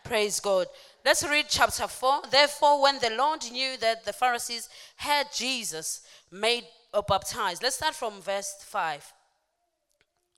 Praise 0.02 0.40
God. 0.40 0.66
Let's 1.04 1.22
read 1.28 1.44
chapter 1.46 1.86
4. 1.86 2.22
Therefore, 2.30 2.80
when 2.82 2.98
the 2.98 3.10
Lord 3.10 3.42
knew 3.52 3.76
that 3.76 4.06
the 4.06 4.14
Pharisees 4.14 4.70
had 4.96 5.26
Jesus 5.30 6.00
made 6.30 6.64
or 6.94 7.02
baptized, 7.02 7.62
let's 7.62 7.76
start 7.76 7.94
from 7.94 8.22
verse 8.22 8.54
5. 8.60 9.12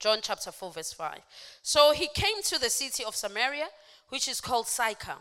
John 0.01 0.19
chapter 0.21 0.51
4, 0.51 0.73
verse 0.73 0.93
5. 0.93 1.21
So 1.63 1.93
he 1.93 2.09
came 2.13 2.43
to 2.43 2.59
the 2.59 2.71
city 2.71 3.05
of 3.05 3.15
Samaria, 3.15 3.67
which 4.09 4.27
is 4.27 4.41
called 4.41 4.67
Sychar, 4.67 5.19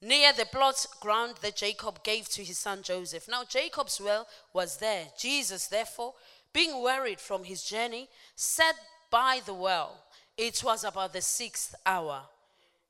near 0.00 0.32
the 0.32 0.46
plot 0.46 0.86
ground 1.00 1.34
that 1.42 1.56
Jacob 1.56 2.04
gave 2.04 2.28
to 2.28 2.44
his 2.44 2.58
son 2.58 2.82
Joseph. 2.82 3.26
Now 3.28 3.42
Jacob's 3.42 4.00
well 4.00 4.28
was 4.52 4.76
there. 4.76 5.06
Jesus, 5.18 5.66
therefore, 5.66 6.14
being 6.52 6.82
wearied 6.82 7.20
from 7.20 7.44
his 7.44 7.62
journey, 7.62 8.08
sat 8.34 8.74
by 9.10 9.40
the 9.44 9.54
well. 9.54 10.04
It 10.36 10.62
was 10.64 10.84
about 10.84 11.12
the 11.12 11.20
sixth 11.20 11.74
hour. 11.84 12.22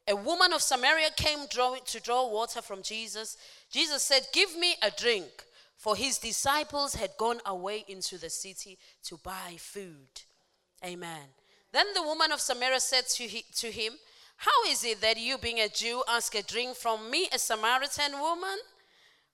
A 0.08 0.16
woman 0.16 0.52
of 0.52 0.62
Samaria 0.62 1.10
came 1.16 1.46
drawing, 1.48 1.82
to 1.86 2.00
draw 2.00 2.28
water 2.28 2.60
from 2.60 2.82
Jesus. 2.82 3.36
Jesus 3.70 4.02
said, 4.02 4.26
Give 4.32 4.56
me 4.56 4.74
a 4.82 4.90
drink, 4.90 5.44
for 5.76 5.94
his 5.94 6.18
disciples 6.18 6.94
had 6.94 7.10
gone 7.18 7.40
away 7.46 7.84
into 7.86 8.18
the 8.18 8.30
city 8.30 8.78
to 9.04 9.16
buy 9.18 9.56
food. 9.58 10.22
Amen. 10.84 11.28
Then 11.72 11.86
the 11.94 12.02
woman 12.02 12.32
of 12.32 12.40
Samaria 12.40 12.80
said 12.80 13.06
to, 13.08 13.24
he, 13.24 13.44
to 13.56 13.68
him, 13.68 13.92
How 14.36 14.64
is 14.68 14.84
it 14.84 15.00
that 15.00 15.18
you, 15.18 15.38
being 15.38 15.60
a 15.60 15.68
Jew, 15.68 16.02
ask 16.08 16.34
a 16.34 16.42
drink 16.42 16.76
from 16.76 17.10
me, 17.10 17.28
a 17.32 17.38
Samaritan 17.38 18.20
woman? 18.20 18.58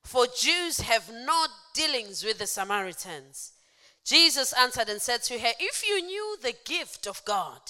For 0.05 0.27
Jews 0.27 0.81
have 0.81 1.11
not 1.13 1.51
dealings 1.75 2.23
with 2.25 2.39
the 2.39 2.47
Samaritans. 2.47 3.53
Jesus 4.09 4.55
answered 4.55 4.89
and 4.89 5.03
said 5.03 5.23
to 5.25 5.39
her, 5.39 5.51
If 5.61 5.87
you 5.87 6.01
knew 6.01 6.39
the 6.41 6.55
gift 6.65 7.07
of 7.07 7.23
God, 7.27 7.61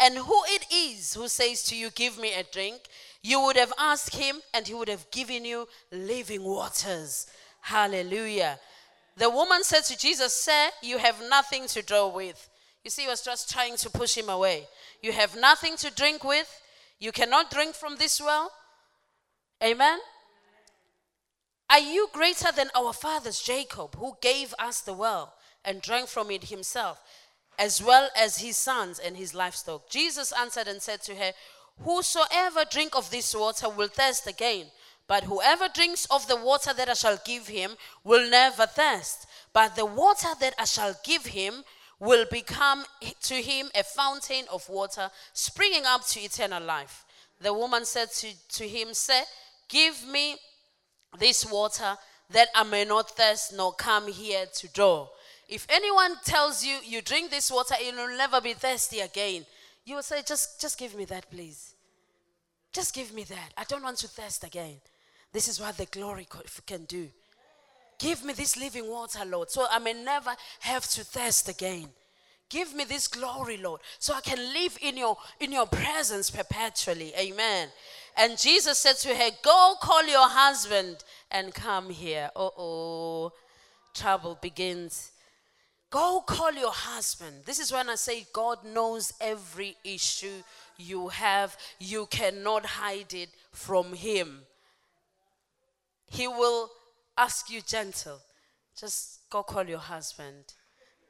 and 0.00 0.16
who 0.18 0.42
it 0.46 0.66
is 0.72 1.14
who 1.14 1.28
says 1.28 1.62
to 1.64 1.76
you, 1.76 1.90
Give 1.90 2.18
me 2.18 2.34
a 2.34 2.42
drink, 2.42 2.80
you 3.22 3.40
would 3.42 3.56
have 3.56 3.72
asked 3.78 4.16
him, 4.16 4.40
and 4.52 4.66
he 4.66 4.74
would 4.74 4.88
have 4.88 5.08
given 5.12 5.44
you 5.44 5.68
living 5.92 6.42
waters. 6.42 7.28
Hallelujah. 7.60 8.58
The 9.16 9.30
woman 9.30 9.62
said 9.62 9.82
to 9.84 9.96
Jesus, 9.96 10.32
Sir, 10.32 10.70
you 10.82 10.98
have 10.98 11.22
nothing 11.28 11.68
to 11.68 11.82
draw 11.82 12.08
with. 12.08 12.48
You 12.82 12.90
see, 12.90 13.02
he 13.02 13.08
was 13.08 13.22
just 13.22 13.48
trying 13.48 13.76
to 13.76 13.90
push 13.90 14.16
him 14.16 14.28
away. 14.28 14.66
You 15.00 15.12
have 15.12 15.36
nothing 15.36 15.76
to 15.76 15.94
drink 15.94 16.24
with. 16.24 16.60
You 16.98 17.12
cannot 17.12 17.52
drink 17.52 17.76
from 17.76 17.96
this 17.96 18.20
well. 18.20 18.50
Amen. 19.62 20.00
Are 21.70 21.78
you 21.78 22.08
greater 22.12 22.50
than 22.50 22.70
our 22.74 22.92
fathers, 22.92 23.40
Jacob, 23.40 23.94
who 23.96 24.14
gave 24.20 24.54
us 24.58 24.80
the 24.80 24.94
well 24.94 25.34
and 25.64 25.82
drank 25.82 26.08
from 26.08 26.30
it 26.30 26.44
himself, 26.44 27.00
as 27.58 27.82
well 27.82 28.08
as 28.16 28.38
his 28.38 28.56
sons 28.56 28.98
and 28.98 29.16
his 29.16 29.34
livestock? 29.34 29.90
Jesus 29.90 30.32
answered 30.32 30.68
and 30.68 30.80
said 30.80 31.02
to 31.02 31.14
her, 31.14 31.32
Whosoever 31.84 32.64
drink 32.64 32.96
of 32.96 33.10
this 33.10 33.34
water 33.34 33.68
will 33.68 33.88
thirst 33.88 34.26
again. 34.26 34.66
But 35.06 35.24
whoever 35.24 35.68
drinks 35.68 36.06
of 36.10 36.28
the 36.28 36.36
water 36.36 36.74
that 36.74 36.88
I 36.88 36.94
shall 36.94 37.18
give 37.24 37.46
him 37.46 37.76
will 38.04 38.28
never 38.28 38.66
thirst. 38.66 39.26
But 39.52 39.74
the 39.74 39.86
water 39.86 40.28
that 40.40 40.54
I 40.58 40.64
shall 40.64 40.94
give 41.02 41.26
him 41.26 41.64
will 41.98 42.26
become 42.30 42.84
to 43.22 43.34
him 43.34 43.70
a 43.74 43.82
fountain 43.82 44.44
of 44.52 44.68
water 44.68 45.10
springing 45.32 45.84
up 45.86 46.06
to 46.08 46.20
eternal 46.20 46.62
life. 46.62 47.04
The 47.40 47.54
woman 47.54 47.84
said 47.84 48.10
to, 48.12 48.28
to 48.56 48.68
him, 48.68 48.92
Sir, 48.92 49.22
give 49.68 50.06
me 50.06 50.36
this 51.18 51.50
water 51.50 51.96
that 52.30 52.48
I 52.54 52.64
may 52.64 52.84
not 52.84 53.16
thirst 53.16 53.54
nor 53.56 53.72
come 53.72 54.08
here 54.08 54.44
to 54.56 54.68
draw. 54.68 55.08
If 55.48 55.66
anyone 55.70 56.16
tells 56.24 56.64
you 56.64 56.76
you 56.84 57.00
drink 57.00 57.30
this 57.30 57.50
water, 57.50 57.74
you 57.82 57.94
will 57.94 58.16
never 58.16 58.40
be 58.40 58.52
thirsty 58.52 59.00
again. 59.00 59.46
You 59.84 59.96
will 59.96 60.02
say, 60.02 60.22
just, 60.26 60.60
just 60.60 60.78
give 60.78 60.94
me 60.94 61.06
that, 61.06 61.30
please. 61.30 61.74
Just 62.72 62.94
give 62.94 63.14
me 63.14 63.24
that. 63.24 63.54
I 63.56 63.64
don't 63.64 63.82
want 63.82 63.96
to 63.98 64.08
thirst 64.08 64.44
again. 64.44 64.76
This 65.32 65.48
is 65.48 65.60
what 65.60 65.76
the 65.76 65.86
glory 65.86 66.26
can 66.66 66.84
do. 66.84 67.08
Give 67.98 68.22
me 68.24 68.32
this 68.32 68.56
living 68.56 68.88
water, 68.88 69.24
Lord, 69.24 69.50
so 69.50 69.66
I 69.70 69.78
may 69.78 69.92
never 69.92 70.34
have 70.60 70.88
to 70.90 71.04
thirst 71.04 71.48
again. 71.48 71.88
Give 72.48 72.74
me 72.74 72.84
this 72.84 73.08
glory, 73.08 73.56
Lord, 73.56 73.80
so 73.98 74.14
I 74.14 74.20
can 74.20 74.38
live 74.54 74.78
in 74.80 74.96
your 74.96 75.18
in 75.38 75.52
your 75.52 75.66
presence 75.66 76.30
perpetually. 76.30 77.12
Amen. 77.18 77.68
And 78.16 78.38
Jesus 78.38 78.78
said 78.78 78.96
to 78.98 79.14
her, 79.14 79.30
Go 79.42 79.74
call 79.80 80.06
your 80.06 80.28
husband 80.28 81.04
and 81.30 81.52
come 81.52 81.90
here. 81.90 82.30
Uh 82.34 82.48
oh. 82.56 83.32
Trouble 83.94 84.38
begins. 84.40 85.10
Go 85.90 86.22
call 86.26 86.52
your 86.52 86.72
husband. 86.72 87.44
This 87.46 87.58
is 87.58 87.72
when 87.72 87.88
I 87.88 87.94
say 87.94 88.26
God 88.32 88.64
knows 88.64 89.14
every 89.20 89.76
issue 89.84 90.42
you 90.76 91.08
have. 91.08 91.56
You 91.78 92.06
cannot 92.06 92.66
hide 92.66 93.14
it 93.14 93.30
from 93.52 93.94
Him. 93.94 94.40
He 96.10 96.28
will 96.28 96.70
ask 97.16 97.50
you 97.50 97.62
gentle. 97.62 98.18
Just 98.78 99.20
go 99.30 99.42
call 99.42 99.64
your 99.64 99.78
husband. 99.78 100.52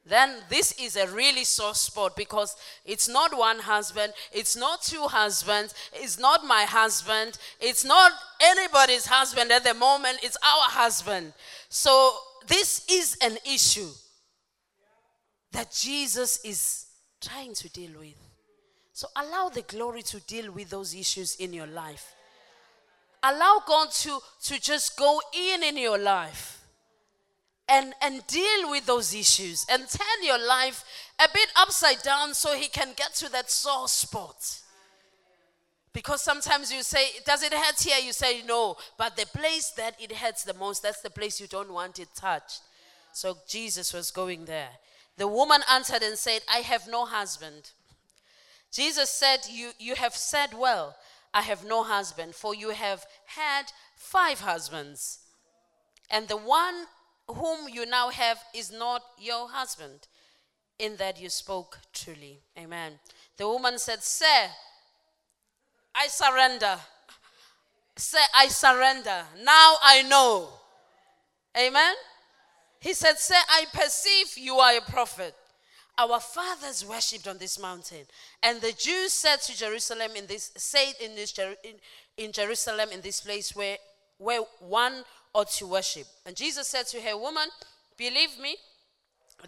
Then 0.06 0.36
this 0.48 0.72
is 0.80 0.96
a 0.96 1.06
really 1.08 1.44
sore 1.44 1.74
spot 1.74 2.16
because 2.16 2.56
it's 2.84 3.08
not 3.08 3.36
one 3.36 3.58
husband, 3.58 4.14
it's 4.32 4.56
not 4.56 4.80
two 4.80 5.02
husbands, 5.02 5.74
it's 5.92 6.18
not 6.18 6.46
my 6.46 6.62
husband, 6.62 7.36
it's 7.60 7.84
not 7.84 8.12
anybody's 8.40 9.04
husband 9.04 9.52
at 9.52 9.64
the 9.64 9.74
moment, 9.74 10.20
it's 10.22 10.36
our 10.36 10.70
husband. 10.70 11.34
So 11.68 12.16
this 12.46 12.86
is 12.88 13.18
an 13.20 13.36
issue 13.44 13.90
that 15.52 15.72
Jesus 15.72 16.44
is 16.44 16.86
trying 17.20 17.54
to 17.54 17.68
deal 17.70 17.98
with. 17.98 18.14
So 18.92 19.08
allow 19.16 19.48
the 19.48 19.62
glory 19.62 20.02
to 20.02 20.20
deal 20.20 20.50
with 20.52 20.70
those 20.70 20.94
issues 20.94 21.36
in 21.36 21.52
your 21.52 21.66
life 21.66 22.14
allow 23.22 23.62
God 23.66 23.90
to, 23.90 24.18
to 24.44 24.60
just 24.60 24.96
go 24.96 25.20
in 25.32 25.62
in 25.62 25.76
your 25.76 25.98
life 25.98 26.62
and, 27.68 27.92
and 28.00 28.26
deal 28.26 28.70
with 28.70 28.86
those 28.86 29.14
issues 29.14 29.66
and 29.70 29.86
turn 29.88 30.22
your 30.22 30.38
life 30.38 30.84
a 31.18 31.28
bit 31.32 31.48
upside 31.56 32.02
down 32.02 32.34
so 32.34 32.54
He 32.54 32.68
can 32.68 32.92
get 32.96 33.14
to 33.16 33.30
that 33.32 33.50
sore 33.50 33.88
spot. 33.88 34.60
Because 35.92 36.22
sometimes 36.22 36.72
you 36.72 36.82
say, 36.82 37.06
Does 37.26 37.42
it 37.42 37.52
hurt 37.52 37.80
here? 37.80 37.98
You 38.04 38.12
say, 38.12 38.42
No. 38.46 38.76
But 38.96 39.16
the 39.16 39.26
place 39.26 39.70
that 39.76 40.00
it 40.00 40.12
hurts 40.12 40.44
the 40.44 40.54
most, 40.54 40.82
that's 40.82 41.00
the 41.00 41.10
place 41.10 41.40
you 41.40 41.46
don't 41.46 41.72
want 41.72 41.98
it 41.98 42.08
touched. 42.14 42.60
So 43.12 43.36
Jesus 43.48 43.92
was 43.92 44.10
going 44.10 44.44
there. 44.44 44.68
The 45.18 45.28
woman 45.28 45.62
answered 45.70 46.02
and 46.02 46.16
said, 46.16 46.42
I 46.48 46.58
have 46.58 46.88
no 46.88 47.04
husband. 47.04 47.72
Jesus 48.72 49.10
said, 49.10 49.40
You, 49.50 49.70
you 49.78 49.96
have 49.96 50.14
said 50.14 50.54
well. 50.54 50.96
I 51.34 51.42
have 51.42 51.64
no 51.64 51.82
husband, 51.82 52.34
for 52.34 52.54
you 52.54 52.70
have 52.70 53.04
had 53.26 53.64
five 53.96 54.40
husbands, 54.40 55.18
and 56.10 56.26
the 56.26 56.38
one 56.38 56.86
whom 57.26 57.68
you 57.68 57.84
now 57.84 58.08
have 58.08 58.38
is 58.54 58.72
not 58.72 59.02
your 59.18 59.48
husband. 59.50 60.08
In 60.78 60.96
that 60.96 61.20
you 61.20 61.28
spoke 61.28 61.78
truly. 61.92 62.38
Amen. 62.56 63.00
The 63.36 63.48
woman 63.48 63.78
said, 63.78 64.02
Sir, 64.04 64.46
I 65.92 66.06
surrender. 66.06 66.76
Say, 67.96 68.18
I 68.32 68.46
surrender. 68.46 69.24
Now 69.42 69.74
I 69.82 70.02
know. 70.08 70.50
Amen. 71.58 71.94
He 72.80 72.94
said, 72.94 73.18
Sir, 73.18 73.34
I 73.48 73.64
perceive 73.72 74.36
you 74.36 74.56
are 74.56 74.76
a 74.76 74.80
prophet. 74.80 75.34
Our 75.96 76.20
fathers 76.20 76.84
worshipped 76.86 77.26
on 77.26 77.38
this 77.38 77.58
mountain. 77.58 78.04
And 78.42 78.60
the 78.60 78.72
Jews 78.72 79.12
said 79.12 79.40
to 79.42 79.56
Jerusalem 79.56 80.12
in 80.16 80.26
this, 80.26 80.52
said 80.56 80.94
in, 81.00 81.16
this, 81.16 81.36
in, 81.64 81.74
in 82.16 82.32
Jerusalem 82.32 82.90
in 82.92 83.00
this 83.00 83.20
place 83.20 83.54
where, 83.56 83.78
where 84.18 84.42
one 84.60 85.02
ought 85.34 85.50
to 85.52 85.66
worship. 85.66 86.06
And 86.24 86.36
Jesus 86.36 86.68
said 86.68 86.86
to 86.88 87.00
her, 87.00 87.16
Woman, 87.16 87.48
believe 87.96 88.38
me, 88.40 88.56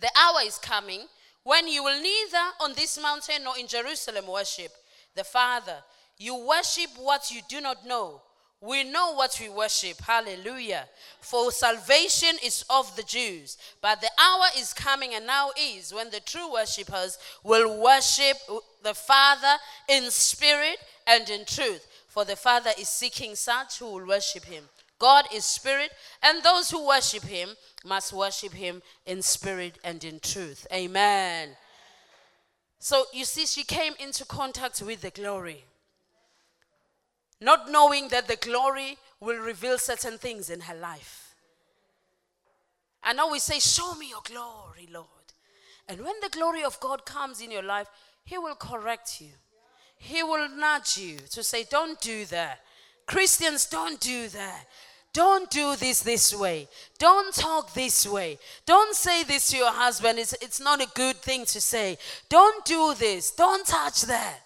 the 0.01 0.11
hour 0.19 0.41
is 0.45 0.59
coming 0.59 1.03
when 1.45 1.69
you 1.69 1.85
will 1.85 2.01
neither 2.01 2.51
on 2.61 2.75
this 2.75 3.01
mountain 3.01 3.45
nor 3.45 3.57
in 3.57 3.69
Jerusalem 3.69 4.27
worship 4.27 4.73
the 5.15 5.25
Father. 5.25 5.77
You 6.19 6.37
worship 6.37 6.91
what 6.99 7.31
you 7.31 7.43
do 7.49 7.61
not 7.61 7.87
know 7.87 8.23
we 8.61 8.85
know 8.85 9.15
what 9.15 9.39
we 9.41 9.49
worship. 9.49 10.01
Hallelujah. 10.03 10.85
For 11.21 11.51
salvation 11.51 12.37
is 12.45 12.65
of 12.69 12.95
the 12.95 13.03
Jews. 13.03 13.57
But 13.81 14.03
the 14.03 14.11
hour 14.19 14.47
is 14.59 14.75
coming 14.75 15.15
and 15.15 15.27
now 15.27 15.51
is 15.59 15.95
when 15.95 16.11
the 16.11 16.21
true 16.21 16.53
worshippers 16.53 17.19
will 17.43 17.83
worship 17.83 18.37
the 18.83 18.95
Father 18.95 19.57
in 19.89 20.11
spirit 20.11 20.77
and 21.07 21.29
in 21.31 21.47
truth. 21.47 21.87
For 22.09 22.25
the 22.25 22.37
Father 22.37 22.71
is 22.79 22.89
seeking 22.89 23.35
such 23.35 23.79
who 23.79 23.93
will 23.93 24.07
worship 24.07 24.45
him. 24.45 24.65
God 24.99 25.25
is 25.33 25.47
spirit, 25.47 25.93
and 26.23 26.43
those 26.43 26.71
who 26.71 26.87
worship 26.87 27.23
him 27.23 27.57
must 27.87 28.13
worship 28.13 28.53
him 28.53 28.83
in 29.07 29.23
spirit 29.23 29.79
and 29.83 30.05
in 30.05 30.21
truth. 30.21 30.67
Amen. 30.71 31.57
So 32.79 33.05
you 33.15 33.25
see, 33.25 33.47
she 33.47 33.65
came 33.65 33.95
into 33.99 34.27
contact 34.27 34.83
with 34.83 35.01
the 35.01 35.11
glory 35.11 35.65
not 37.41 37.71
knowing 37.71 38.09
that 38.09 38.29
the 38.29 38.37
glory 38.37 38.99
will 39.21 39.39
reveal 39.39 39.79
certain 39.79 40.19
things 40.19 40.51
in 40.51 40.61
her 40.61 40.75
life. 40.75 41.35
And 43.03 43.17
now 43.17 43.31
we 43.31 43.39
say, 43.39 43.59
Show 43.59 43.95
me 43.95 44.11
your 44.11 44.23
glory, 44.25 44.89
Lord. 44.93 45.07
And 45.89 46.01
when 46.03 46.15
the 46.23 46.29
glory 46.29 46.63
of 46.63 46.79
God 46.81 47.05
comes 47.05 47.41
in 47.41 47.51
your 47.51 47.63
life, 47.63 47.89
He 48.25 48.39
will 48.39 48.55
correct 48.55 49.21
you, 49.21 49.31
He 49.97 50.23
will 50.23 50.49
nudge 50.49 50.99
you 50.99 51.19
to 51.31 51.43
say, 51.43 51.65
Don't 51.71 52.01
do 52.01 52.25
that. 52.27 52.61
Christians, 53.07 53.67
don't 53.67 53.99
do 53.99 54.29
that. 54.29 54.67
Don't 55.13 55.51
do 55.51 55.75
this 55.75 56.01
this 56.01 56.33
way. 56.33 56.69
Don't 56.99 57.35
talk 57.35 57.75
this 57.75 58.07
way. 58.07 58.39
Don't 58.65 58.95
say 58.95 59.25
this 59.25 59.49
to 59.49 59.57
your 59.57 59.73
husband. 59.73 60.21
It's, 60.21 60.33
it's 60.35 60.61
not 60.61 60.81
a 60.81 60.87
good 60.95 61.17
thing 61.17 61.45
to 61.47 61.61
say. 61.61 61.99
Don't 62.29 62.65
do 62.65 62.95
this. 62.95 63.33
Don't 63.33 63.67
touch 63.67 64.03
that. 64.03 64.39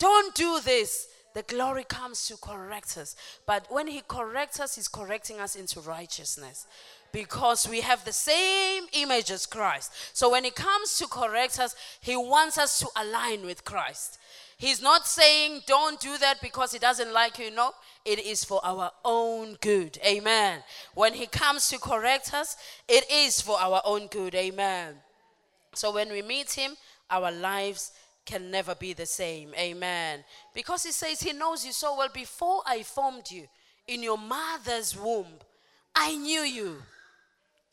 Don't 0.00 0.34
do 0.34 0.58
this. 0.64 1.06
The 1.36 1.42
glory 1.42 1.84
comes 1.84 2.26
to 2.28 2.36
correct 2.38 2.96
us. 2.96 3.14
But 3.44 3.66
when 3.68 3.88
He 3.88 4.00
corrects 4.08 4.58
us, 4.58 4.76
He's 4.76 4.88
correcting 4.88 5.38
us 5.38 5.54
into 5.54 5.80
righteousness 5.80 6.66
because 7.12 7.68
we 7.68 7.82
have 7.82 8.02
the 8.06 8.12
same 8.12 8.84
image 8.94 9.30
as 9.30 9.44
Christ. 9.44 9.92
So 10.14 10.30
when 10.30 10.44
He 10.44 10.50
comes 10.50 10.96
to 10.96 11.06
correct 11.06 11.60
us, 11.60 11.76
He 12.00 12.16
wants 12.16 12.56
us 12.56 12.78
to 12.78 12.88
align 12.96 13.44
with 13.44 13.66
Christ. 13.66 14.18
He's 14.56 14.80
not 14.80 15.06
saying 15.06 15.60
don't 15.66 16.00
do 16.00 16.16
that 16.16 16.40
because 16.40 16.72
He 16.72 16.78
doesn't 16.78 17.12
like 17.12 17.38
you. 17.38 17.50
No, 17.50 17.72
it 18.06 18.18
is 18.18 18.42
for 18.42 18.62
our 18.64 18.90
own 19.04 19.58
good. 19.60 19.98
Amen. 20.06 20.60
When 20.94 21.12
He 21.12 21.26
comes 21.26 21.68
to 21.68 21.78
correct 21.78 22.32
us, 22.32 22.56
it 22.88 23.04
is 23.12 23.42
for 23.42 23.60
our 23.60 23.82
own 23.84 24.06
good. 24.06 24.34
Amen. 24.34 24.94
So 25.74 25.92
when 25.92 26.10
we 26.10 26.22
meet 26.22 26.52
Him, 26.52 26.78
our 27.10 27.30
lives 27.30 27.92
can 28.26 28.50
never 28.50 28.74
be 28.74 28.92
the 28.92 29.06
same. 29.06 29.54
Amen. 29.56 30.24
Because 30.52 30.82
He 30.82 30.92
says 30.92 31.20
He 31.20 31.32
knows 31.32 31.64
you 31.64 31.72
so 31.72 31.96
well. 31.96 32.10
Before 32.12 32.62
I 32.66 32.82
formed 32.82 33.30
you 33.30 33.46
in 33.86 34.02
your 34.02 34.18
mother's 34.18 34.96
womb, 34.96 35.38
I 35.94 36.16
knew 36.16 36.42
you. 36.42 36.82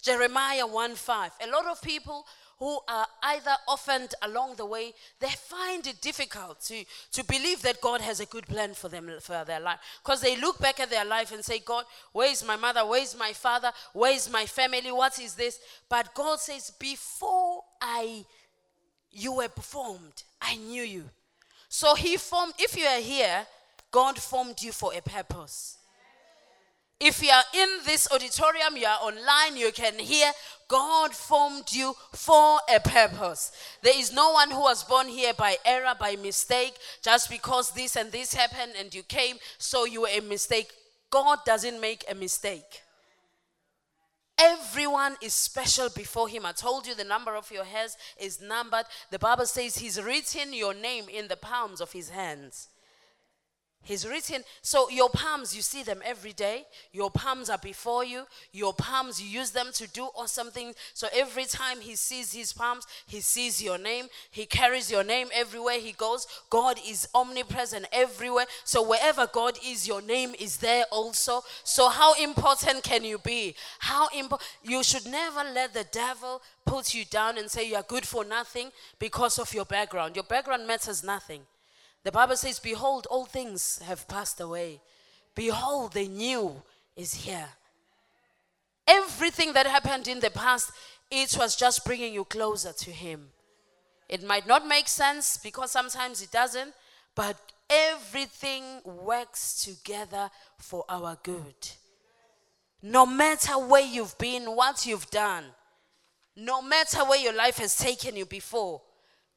Jeremiah 0.01 0.67
1 0.67 0.95
5. 0.95 1.31
A 1.47 1.49
lot 1.49 1.65
of 1.65 1.81
people 1.81 2.25
who 2.59 2.79
are 2.87 3.07
either 3.23 3.55
orphaned 3.67 4.13
along 4.21 4.55
the 4.55 4.65
way, 4.65 4.93
they 5.19 5.27
find 5.27 5.85
it 5.87 5.99
difficult 6.01 6.61
to, 6.61 6.85
to 7.11 7.23
believe 7.25 7.61
that 7.61 7.81
God 7.81 7.99
has 7.99 8.19
a 8.19 8.25
good 8.25 8.47
plan 8.47 8.73
for 8.73 8.89
them 8.89 9.11
for 9.19 9.43
their 9.45 9.59
life. 9.59 9.79
Because 10.03 10.21
they 10.21 10.39
look 10.39 10.59
back 10.59 10.79
at 10.79 10.89
their 10.89 11.03
life 11.03 11.33
and 11.33 11.43
say, 11.43 11.59
God, 11.59 11.85
where 12.11 12.31
is 12.31 12.45
my 12.45 12.55
mother? 12.55 12.85
Where 12.85 13.01
is 13.01 13.17
my 13.17 13.33
father? 13.33 13.71
Where 13.91 14.13
is 14.13 14.29
my 14.31 14.45
family? 14.45 14.91
What 14.91 15.19
is 15.19 15.35
this? 15.35 15.59
But 15.89 16.13
God 16.13 16.39
says, 16.39 16.71
Before 16.79 17.63
I 17.81 18.23
you 19.13 19.33
were 19.33 19.49
formed, 19.49 20.23
I 20.41 20.55
knew 20.55 20.83
you. 20.83 21.09
So 21.69 21.95
he 21.95 22.17
formed, 22.17 22.53
if 22.59 22.77
you 22.77 22.85
are 22.85 22.99
here, 22.99 23.45
God 23.91 24.17
formed 24.17 24.61
you 24.61 24.71
for 24.71 24.93
a 24.93 25.01
purpose. 25.01 25.77
If 26.99 27.21
you 27.21 27.29
are 27.29 27.43
in 27.53 27.69
this 27.85 28.07
auditorium, 28.11 28.77
you 28.77 28.85
are 28.85 28.99
online, 29.01 29.57
you 29.57 29.71
can 29.71 29.99
hear 29.99 30.31
God 30.67 31.13
formed 31.13 31.71
you 31.71 31.93
for 32.13 32.59
a 32.73 32.79
purpose. 32.79 33.51
There 33.81 33.97
is 33.97 34.13
no 34.13 34.31
one 34.31 34.51
who 34.51 34.61
was 34.61 34.83
born 34.83 35.07
here 35.07 35.33
by 35.33 35.57
error, 35.65 35.93
by 35.99 36.15
mistake, 36.15 36.75
just 37.03 37.29
because 37.29 37.71
this 37.71 37.97
and 37.97 38.11
this 38.11 38.33
happened 38.33 38.73
and 38.79 38.93
you 38.93 39.03
came, 39.03 39.37
so 39.57 39.85
you 39.85 40.01
were 40.01 40.09
a 40.15 40.21
mistake. 40.21 40.71
God 41.09 41.39
doesn't 41.45 41.81
make 41.81 42.05
a 42.09 42.15
mistake. 42.15 42.81
Everyone 44.37 45.15
is 45.21 45.33
special 45.33 45.89
before 45.89 46.27
Him. 46.27 46.45
I 46.45 46.51
told 46.51 46.87
you 46.87 46.95
the 46.95 47.03
number 47.03 47.35
of 47.35 47.51
your 47.51 47.63
hairs 47.63 47.95
is 48.19 48.41
numbered. 48.41 48.85
The 49.11 49.19
Bible 49.19 49.45
says 49.45 49.77
He's 49.77 50.01
written 50.01 50.53
your 50.53 50.73
name 50.73 51.05
in 51.07 51.27
the 51.27 51.37
palms 51.37 51.81
of 51.81 51.91
His 51.91 52.09
hands. 52.09 52.69
He's 53.85 54.07
written, 54.07 54.43
so 54.61 54.89
your 54.89 55.09
palms, 55.09 55.53
you 55.53 55.61
see 55.61 55.83
them 55.83 56.01
every 56.05 56.31
day. 56.31 56.63
Your 56.93 57.11
palms 57.11 57.49
are 57.49 57.57
before 57.57 58.05
you. 58.05 58.23
Your 58.53 58.73
palms, 58.73 59.21
you 59.21 59.27
use 59.27 59.51
them 59.51 59.71
to 59.73 59.87
do 59.89 60.07
or 60.17 60.27
something. 60.27 60.73
So 60.93 61.07
every 61.13 61.43
time 61.43 61.81
he 61.81 61.95
sees 61.95 62.31
his 62.31 62.53
palms, 62.53 62.87
he 63.05 63.19
sees 63.19 63.61
your 63.61 63.77
name. 63.77 64.05
He 64.31 64.45
carries 64.45 64.89
your 64.89 65.03
name 65.03 65.27
everywhere 65.33 65.79
he 65.79 65.91
goes. 65.91 66.27
God 66.49 66.79
is 66.87 67.09
omnipresent 67.13 67.85
everywhere. 67.91 68.45
So 68.63 68.87
wherever 68.87 69.27
God 69.27 69.59
is, 69.65 69.85
your 69.85 70.01
name 70.01 70.33
is 70.39 70.57
there 70.57 70.85
also. 70.89 71.43
So 71.65 71.89
how 71.89 72.13
important 72.15 72.83
can 72.83 73.03
you 73.03 73.17
be? 73.17 73.53
How 73.79 74.07
important? 74.17 74.49
You 74.63 74.81
should 74.81 75.05
never 75.07 75.43
let 75.53 75.73
the 75.73 75.85
devil 75.91 76.41
put 76.65 76.93
you 76.93 77.03
down 77.03 77.37
and 77.37 77.51
say 77.51 77.67
you 77.67 77.75
are 77.75 77.83
good 77.83 78.05
for 78.05 78.23
nothing 78.23 78.71
because 78.97 79.39
of 79.39 79.53
your 79.53 79.65
background. 79.65 80.15
Your 80.15 80.23
background 80.23 80.65
matters 80.65 81.03
nothing. 81.03 81.41
The 82.03 82.11
Bible 82.11 82.35
says, 82.35 82.59
Behold, 82.59 83.07
all 83.09 83.25
things 83.25 83.79
have 83.85 84.07
passed 84.07 84.39
away. 84.39 84.81
Behold, 85.35 85.93
the 85.93 86.07
new 86.07 86.61
is 86.95 87.13
here. 87.13 87.47
Everything 88.85 89.53
that 89.53 89.65
happened 89.65 90.07
in 90.07 90.19
the 90.19 90.29
past, 90.29 90.71
it 91.09 91.35
was 91.37 91.55
just 91.55 91.85
bringing 91.85 92.13
you 92.13 92.25
closer 92.25 92.73
to 92.73 92.91
Him. 92.91 93.29
It 94.09 94.23
might 94.23 94.45
not 94.45 94.67
make 94.67 94.87
sense 94.87 95.37
because 95.37 95.71
sometimes 95.71 96.21
it 96.21 96.31
doesn't, 96.31 96.73
but 97.15 97.37
everything 97.69 98.81
works 98.83 99.63
together 99.63 100.29
for 100.57 100.83
our 100.89 101.17
good. 101.23 101.55
No 102.81 103.05
matter 103.05 103.53
where 103.53 103.85
you've 103.85 104.17
been, 104.17 104.43
what 104.43 104.85
you've 104.85 105.09
done, 105.09 105.45
no 106.35 106.61
matter 106.61 106.99
where 107.05 107.19
your 107.19 107.33
life 107.33 107.57
has 107.57 107.77
taken 107.77 108.17
you 108.17 108.25
before, 108.25 108.81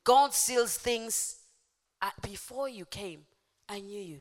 God 0.02 0.34
seals 0.34 0.76
things 0.76 1.36
before 2.22 2.68
you 2.68 2.84
came, 2.84 3.26
I 3.68 3.80
knew 3.80 4.00
you. 4.00 4.20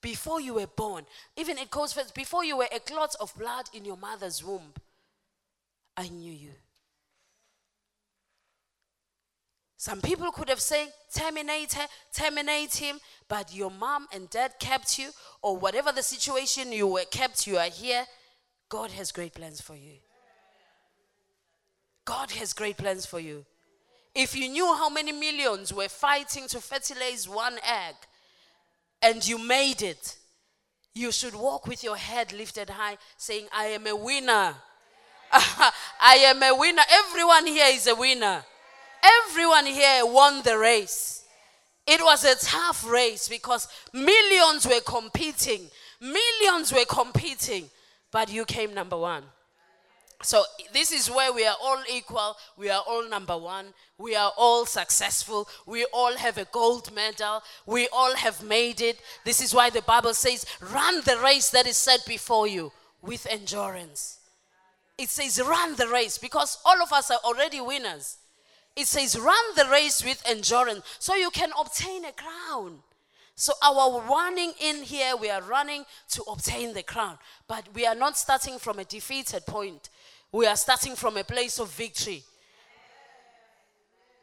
Before 0.00 0.40
you 0.40 0.54
were 0.54 0.66
born, 0.66 1.06
even 1.36 1.56
it 1.56 1.70
goes 1.70 1.92
first, 1.92 2.14
before 2.14 2.44
you 2.44 2.58
were 2.58 2.68
a 2.74 2.80
clot 2.80 3.14
of 3.20 3.34
blood 3.38 3.66
in 3.72 3.84
your 3.84 3.96
mother's 3.96 4.44
womb, 4.44 4.74
I 5.96 6.08
knew 6.08 6.32
you. 6.32 6.50
Some 9.76 10.00
people 10.00 10.32
could 10.32 10.48
have 10.48 10.60
said, 10.60 10.88
terminate 11.14 11.74
her, 11.74 11.86
terminate 12.12 12.74
him, 12.76 13.00
but 13.28 13.54
your 13.54 13.70
mom 13.70 14.06
and 14.12 14.30
dad 14.30 14.54
kept 14.58 14.98
you, 14.98 15.10
or 15.42 15.56
whatever 15.56 15.92
the 15.92 16.02
situation 16.02 16.72
you 16.72 16.86
were 16.86 17.04
kept, 17.10 17.46
you 17.46 17.58
are 17.58 17.68
here. 17.68 18.06
God 18.68 18.90
has 18.92 19.12
great 19.12 19.34
plans 19.34 19.60
for 19.60 19.76
you. 19.76 19.96
God 22.04 22.30
has 22.32 22.52
great 22.52 22.76
plans 22.76 23.06
for 23.06 23.20
you. 23.20 23.44
If 24.14 24.36
you 24.36 24.48
knew 24.48 24.66
how 24.66 24.88
many 24.88 25.12
millions 25.12 25.72
were 25.72 25.88
fighting 25.88 26.46
to 26.48 26.60
fertilize 26.60 27.28
one 27.28 27.58
egg 27.66 27.96
and 29.02 29.26
you 29.26 29.38
made 29.38 29.82
it, 29.82 30.16
you 30.94 31.10
should 31.10 31.34
walk 31.34 31.66
with 31.66 31.82
your 31.82 31.96
head 31.96 32.32
lifted 32.32 32.70
high, 32.70 32.96
saying, 33.16 33.48
I 33.52 33.66
am 33.66 33.86
a 33.88 33.96
winner. 33.96 34.54
I 35.32 36.18
am 36.26 36.42
a 36.42 36.54
winner. 36.54 36.82
Everyone 36.92 37.46
here 37.46 37.66
is 37.68 37.88
a 37.88 37.94
winner. 37.96 38.44
Everyone 39.26 39.66
here 39.66 40.06
won 40.06 40.42
the 40.42 40.56
race. 40.56 41.24
It 41.86 42.00
was 42.00 42.24
a 42.24 42.36
tough 42.36 42.88
race 42.88 43.28
because 43.28 43.68
millions 43.92 44.66
were 44.66 44.80
competing. 44.80 45.68
Millions 46.00 46.72
were 46.72 46.86
competing, 46.88 47.68
but 48.12 48.32
you 48.32 48.44
came 48.44 48.72
number 48.72 48.96
one. 48.96 49.24
So, 50.22 50.44
this 50.72 50.90
is 50.90 51.10
where 51.10 51.32
we 51.32 51.46
are 51.46 51.56
all 51.62 51.82
equal. 51.90 52.36
We 52.56 52.70
are 52.70 52.82
all 52.86 53.08
number 53.08 53.36
one. 53.36 53.74
We 53.98 54.16
are 54.16 54.32
all 54.36 54.64
successful. 54.64 55.48
We 55.66 55.84
all 55.92 56.16
have 56.16 56.38
a 56.38 56.46
gold 56.46 56.92
medal. 56.94 57.42
We 57.66 57.88
all 57.92 58.14
have 58.16 58.42
made 58.42 58.80
it. 58.80 59.00
This 59.24 59.42
is 59.42 59.54
why 59.54 59.70
the 59.70 59.82
Bible 59.82 60.14
says, 60.14 60.46
run 60.60 61.02
the 61.04 61.18
race 61.22 61.50
that 61.50 61.66
is 61.66 61.76
set 61.76 62.06
before 62.06 62.46
you 62.46 62.72
with 63.02 63.26
endurance. 63.30 64.18
It 64.96 65.08
says, 65.08 65.40
run 65.40 65.76
the 65.76 65.88
race 65.88 66.18
because 66.18 66.58
all 66.64 66.82
of 66.82 66.92
us 66.92 67.10
are 67.10 67.20
already 67.24 67.60
winners. 67.60 68.16
It 68.76 68.86
says, 68.86 69.18
run 69.18 69.44
the 69.56 69.66
race 69.66 70.02
with 70.04 70.22
endurance 70.26 70.84
so 70.98 71.14
you 71.14 71.30
can 71.30 71.50
obtain 71.58 72.04
a 72.04 72.12
crown. 72.12 72.78
So, 73.36 73.52
our 73.64 74.00
running 74.02 74.52
in 74.60 74.84
here, 74.84 75.16
we 75.16 75.28
are 75.28 75.42
running 75.42 75.84
to 76.10 76.22
obtain 76.30 76.72
the 76.72 76.84
crown. 76.84 77.18
But 77.48 77.68
we 77.74 77.84
are 77.84 77.96
not 77.96 78.16
starting 78.16 78.60
from 78.60 78.78
a 78.78 78.84
defeated 78.84 79.44
point 79.44 79.90
we 80.34 80.46
are 80.46 80.56
starting 80.56 80.96
from 80.96 81.16
a 81.16 81.22
place 81.22 81.60
of 81.60 81.70
victory. 81.70 82.24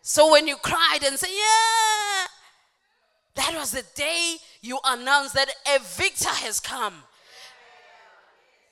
So 0.02 0.34
when 0.34 0.46
you 0.46 0.58
cried 0.58 1.00
and 1.06 1.18
said, 1.18 1.30
Yeah, 1.30 2.28
that 3.36 3.54
was 3.58 3.72
the 3.72 3.86
day 3.96 4.36
you 4.62 4.78
announced 4.84 5.36
that 5.36 5.50
a 5.74 5.80
victor 5.80 6.28
has 6.28 6.60
come. 6.60 6.96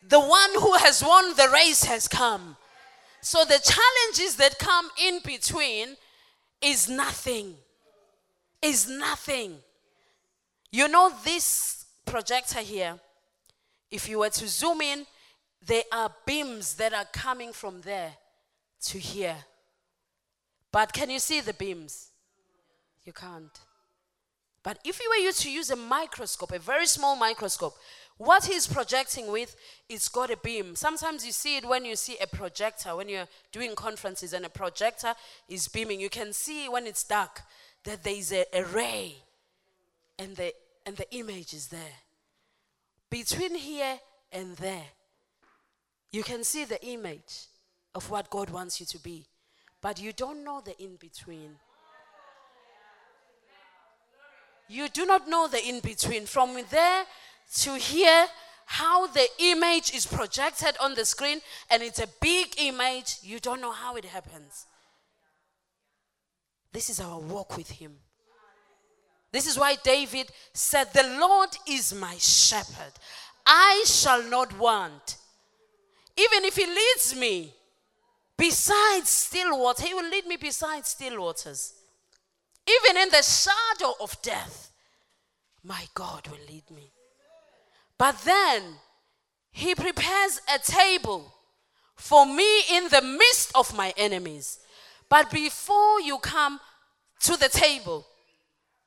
The 0.06 0.19
one 0.19 0.49
who 0.56 0.73
has 0.73 1.02
won 1.02 1.34
the 1.38 1.47
race 1.54 1.86
has 1.86 2.10
come. 2.10 2.58
So 3.21 3.45
the 3.45 3.60
challenges 3.63 4.36
that 4.36 4.60
come 4.60 4.89
in 5.02 5.19
between 5.23 5.95
is 6.62 6.89
nothing. 6.89 7.56
Is 8.62 8.89
nothing. 8.89 9.60
You 10.71 10.89
know, 10.89 11.13
this 11.23 11.86
projector 12.06 12.60
here, 12.60 12.99
if 13.89 14.10
you 14.10 14.19
were 14.19 14.30
to 14.30 14.47
zoom 14.47 14.82
in, 14.82 15.06
there 15.65 15.84
are 15.91 16.13
beams 16.26 16.76
that 16.76 16.93
are 16.93 17.06
coming 17.12 17.54
from 17.54 17.82
there 17.82 18.13
to 18.86 18.98
here. 18.98 19.36
But 20.72 20.93
can 20.93 21.10
you 21.10 21.19
see 21.19 21.41
the 21.41 21.54
beams? 21.54 22.12
You 23.04 23.13
can't. 23.13 23.60
But 24.63 24.80
if 24.84 25.00
you 25.00 25.10
were 25.10 25.24
used 25.24 25.41
to 25.41 25.52
use 25.52 25.69
a 25.69 25.76
microscope, 25.76 26.52
a 26.52 26.60
very 26.60 26.86
small 26.86 27.15
microscope, 27.15 27.74
what 28.17 28.45
he's 28.45 28.67
projecting 28.67 29.32
with, 29.32 29.56
it's 29.88 30.10
got 30.10 30.30
a 30.30 30.38
beam. 30.38 30.76
Sometimes 30.76 31.26
you 31.26 31.32
see 31.32 31.56
it 31.58 31.65
when 31.65 31.86
you 31.86 31.95
see 31.95 32.17
a 32.22 32.28
projector, 32.28 32.95
when 32.95 33.08
you're 33.08 33.28
doing 33.54 33.76
conferences 33.76 34.34
and 34.34 34.45
a 34.45 34.50
projector 34.50 35.15
is 35.48 35.69
beaming. 35.69 36.02
You 36.02 36.10
can 36.10 36.34
see 36.34 36.67
when 36.67 36.86
it's 36.86 37.04
dark 37.06 37.41
that 37.86 38.04
there 38.04 38.13
is 38.13 38.34
a, 38.34 38.45
a 38.54 38.65
ray 38.65 39.15
and 40.17 40.36
the, 40.36 40.54
and 40.86 40.98
the 40.98 41.10
image 41.15 41.54
is 41.54 41.67
there. 41.67 41.96
Between 43.10 43.56
here 43.56 44.00
and 44.34 44.58
there, 44.58 44.86
you 46.12 46.24
can 46.24 46.44
see 46.44 46.66
the 46.66 46.84
image 46.86 47.48
of 47.96 48.10
what 48.10 48.30
God 48.30 48.50
wants 48.50 48.80
you 48.80 48.86
to 48.88 49.00
be, 49.00 49.26
but 49.82 50.00
you 50.00 50.14
don't 50.14 50.44
know 50.44 50.62
the 50.64 50.78
in 50.82 50.96
between. 50.96 51.56
You 54.68 54.88
do 54.88 55.06
not 55.06 55.28
know 55.28 55.48
the 55.48 55.68
in 55.68 55.80
between. 55.80 56.26
From 56.26 56.58
there 56.70 57.04
to 57.62 57.76
here, 57.76 58.28
how 58.66 59.08
the 59.08 59.28
image 59.40 59.94
is 59.96 60.06
projected 60.06 60.76
on 60.80 60.94
the 60.94 61.06
screen, 61.06 61.40
and 61.72 61.82
it's 61.82 62.00
a 62.00 62.08
big 62.22 62.54
image, 62.58 63.18
you 63.24 63.40
don't 63.40 63.62
know 63.62 63.72
how 63.72 63.96
it 63.96 64.06
happens. 64.06 64.68
This 66.72 66.92
is 66.92 67.00
our 67.00 67.20
walk 67.20 67.58
with 67.58 67.70
Him. 67.72 67.96
This 69.32 69.48
is 69.48 69.58
why 69.58 69.76
David 69.84 70.32
said, 70.54 70.94
The 70.94 71.18
Lord 71.20 71.50
is 71.68 71.94
my 71.94 72.16
shepherd. 72.20 72.94
I 73.46 73.84
shall 73.88 74.24
not 74.24 74.58
want. 74.60 75.18
Even 76.20 76.46
if 76.46 76.56
He 76.56 76.65
leads 76.65 77.15
me 77.15 77.54
beside 78.38 79.06
still 79.06 79.58
waters, 79.60 79.86
He 79.86 79.94
will 79.94 80.10
lead 80.10 80.26
me 80.26 80.38
beside 80.38 80.86
still 80.86 81.22
waters. 81.22 81.74
Even 82.67 83.02
in 83.02 83.10
the 83.10 83.24
shadow 83.24 83.94
of 84.02 84.22
death, 84.22 84.72
my 85.63 85.88
God 85.94 86.28
will 86.28 86.46
lead 86.48 86.70
me. 86.72 86.92
But 87.98 88.17
then 88.24 88.63
he 89.52 89.76
prepares 89.76 90.42
a 90.54 90.60
table 90.60 91.34
for 91.96 92.26
me 92.26 92.62
in 92.72 92.88
the 92.90 93.02
midst 93.02 93.52
of 93.56 93.76
my 93.76 93.94
enemies. 93.98 94.60
But 95.10 95.32
before 95.32 96.00
you 96.00 96.17
come 96.20 96.60
to 97.22 97.36
the 97.36 97.50
table, 97.50 98.06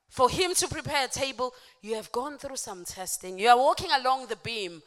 for 0.08 0.30
him 0.30 0.54
to 0.54 0.68
prepare 0.68 1.06
a 1.06 1.08
table, 1.08 1.52
you 1.80 1.94
have 1.94 2.12
gone 2.12 2.38
through 2.38 2.56
some 2.56 2.84
testing. 2.84 3.38
You 3.38 3.48
are 3.48 3.56
walking 3.58 3.90
along 3.90 4.26
the 4.26 4.36
beam, 4.36 4.82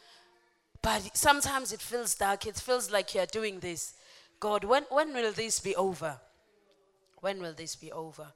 but 0.86 1.16
sometimes 1.16 1.72
it 1.72 1.80
feels 1.80 2.14
dark. 2.14 2.46
It 2.46 2.54
feels 2.54 2.92
like 2.92 3.12
you 3.12 3.20
are 3.20 3.26
doing 3.26 3.58
this. 3.58 3.94
God, 4.38 4.62
when, 4.62 4.84
when 4.88 5.12
will 5.12 5.32
this 5.32 5.58
be 5.58 5.74
over? 5.74 6.16
When 7.16 7.42
will 7.42 7.54
this 7.54 7.74
be 7.74 7.90
over? 7.90 8.28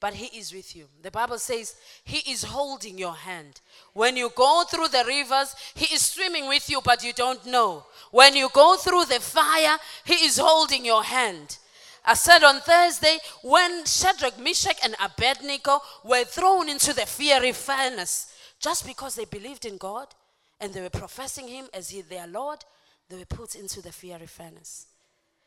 but 0.00 0.14
he 0.14 0.38
is 0.38 0.52
with 0.52 0.76
you. 0.76 0.84
The 1.02 1.10
Bible 1.10 1.38
says 1.38 1.74
he 2.04 2.30
is 2.30 2.44
holding 2.44 2.98
your 2.98 3.14
hand. 3.14 3.60
When 3.94 4.16
you 4.16 4.30
go 4.36 4.62
through 4.70 4.88
the 4.88 5.02
rivers, 5.04 5.56
he 5.74 5.92
is 5.92 6.06
swimming 6.06 6.46
with 6.46 6.70
you, 6.70 6.80
but 6.84 7.02
you 7.02 7.12
don't 7.12 7.44
know. 7.46 7.84
When 8.12 8.36
you 8.36 8.48
go 8.52 8.76
through 8.76 9.06
the 9.06 9.18
fire, 9.18 9.76
he 10.04 10.26
is 10.26 10.38
holding 10.38 10.84
your 10.84 11.02
hand. 11.02 11.58
I 12.04 12.14
said 12.14 12.44
on 12.44 12.60
Thursday, 12.60 13.18
when 13.42 13.84
Shadrach, 13.86 14.38
Meshach, 14.38 14.76
and 14.84 14.94
Abednego 15.02 15.80
were 16.04 16.22
thrown 16.22 16.68
into 16.68 16.92
the 16.92 17.06
fiery 17.06 17.50
furnace, 17.50 18.32
just 18.60 18.86
because 18.86 19.16
they 19.16 19.24
believed 19.24 19.64
in 19.64 19.78
God 19.78 20.06
and 20.60 20.72
they 20.72 20.80
were 20.80 20.90
professing 20.90 21.48
him 21.48 21.66
as 21.72 21.94
their 22.08 22.26
Lord, 22.26 22.64
they 23.08 23.16
were 23.16 23.24
put 23.24 23.54
into 23.54 23.80
the 23.80 23.92
fiery 23.92 24.26
furnace. 24.26 24.86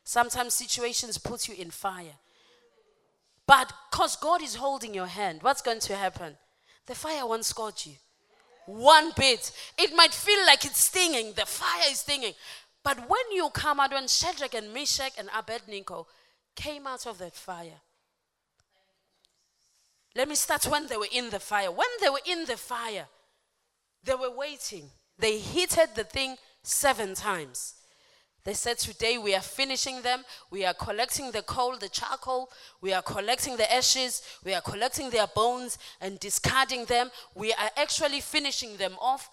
Sometimes 0.04 0.54
situations 0.54 1.18
put 1.18 1.48
you 1.48 1.56
in 1.56 1.70
fire. 1.70 2.16
But 3.46 3.72
because 3.92 4.16
God 4.16 4.42
is 4.42 4.56
holding 4.56 4.94
your 4.94 5.08
hand, 5.08 5.44
what's 5.44 5.62
going 5.62 5.82
to 5.82 5.96
happen? 5.96 6.38
The 6.86 6.96
fire 6.96 7.26
won't 7.26 7.46
scorch 7.46 7.88
you. 7.88 7.94
One 8.66 9.12
bit. 9.18 9.52
It 9.78 9.96
might 9.96 10.14
feel 10.14 10.46
like 10.46 10.66
it's 10.66 10.84
stinging. 10.84 11.34
The 11.34 11.46
fire 11.46 11.90
is 11.90 12.00
stinging. 12.00 12.34
But 12.84 12.98
when 13.10 13.32
you 13.32 13.50
come 13.54 13.80
out, 13.80 13.92
when 13.92 14.08
Shadrach 14.08 14.56
and 14.56 14.74
Meshach 14.74 15.14
and 15.18 15.30
Abednego 15.38 16.08
came 16.56 16.88
out 16.88 17.06
of 17.06 17.18
that 17.20 17.36
fire, 17.36 17.82
let 20.16 20.28
me 20.28 20.36
start 20.36 20.66
when 20.66 20.88
they 20.88 20.98
were 20.98 21.08
in 21.12 21.30
the 21.30 21.40
fire. 21.40 21.72
When 21.72 21.88
they 22.02 22.10
were 22.10 22.22
in 22.26 22.46
the 22.46 22.58
fire, 22.58 23.08
they 24.04 24.16
were 24.16 24.32
waiting. 24.32 24.90
They 25.22 25.38
heated 25.38 25.90
the 25.96 26.04
thing 26.04 26.36
seven 26.64 27.14
times. 27.14 27.76
They 28.44 28.56
said, 28.56 28.80
Today 28.80 29.20
we 29.20 29.36
are 29.36 29.42
finishing 29.42 30.02
them. 30.02 30.24
We 30.50 30.66
are 30.66 30.74
collecting 30.74 31.30
the 31.30 31.44
coal, 31.44 31.78
the 31.78 31.90
charcoal. 31.90 32.50
We 32.82 32.92
are 32.92 33.04
collecting 33.04 33.56
the 33.56 33.72
ashes. 33.72 34.24
We 34.44 34.56
are 34.56 34.62
collecting 34.62 35.12
their 35.12 35.28
bones 35.28 35.78
and 36.02 36.20
discarding 36.20 36.86
them. 36.86 37.12
We 37.36 37.54
are 37.54 37.70
actually 37.78 38.20
finishing 38.20 38.78
them 38.78 38.96
off. 39.00 39.30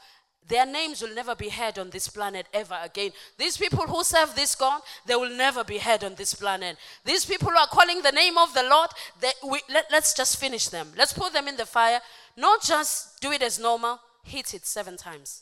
Their 0.47 0.67
names 0.67 1.01
will 1.01 1.15
never 1.15 1.35
be 1.35 1.49
heard 1.49 1.79
on 1.79 1.89
this 1.89 2.09
planet 2.09 2.47
ever 2.53 2.79
again. 2.83 3.13
These 3.39 3.57
people 3.57 3.87
who 3.87 4.05
serve 4.05 4.35
this 4.35 4.55
God, 4.55 4.83
they 5.07 5.17
will 5.17 5.35
never 5.35 5.65
be 5.65 5.79
heard 5.79 6.05
on 6.05 6.15
this 6.17 6.35
planet. 6.35 6.77
These 7.05 7.25
people 7.25 7.49
who 7.49 7.57
are 7.57 7.67
calling 7.67 8.03
the 8.03 8.13
name 8.13 8.37
of 8.37 8.53
the 8.53 8.63
Lord, 8.63 8.91
they, 9.21 9.33
we, 9.47 9.61
let, 9.71 9.87
let's 9.91 10.15
just 10.15 10.39
finish 10.39 10.69
them. 10.69 10.89
Let's 10.97 11.15
put 11.15 11.33
them 11.33 11.49
in 11.49 11.57
the 11.57 11.67
fire. 11.67 12.01
Not 12.37 12.63
just 12.63 13.21
do 13.23 13.33
it 13.33 13.43
as 13.43 13.59
normal, 13.59 14.01
hit 14.23 14.53
it 14.53 14.67
seven 14.67 14.99
times. 14.99 15.41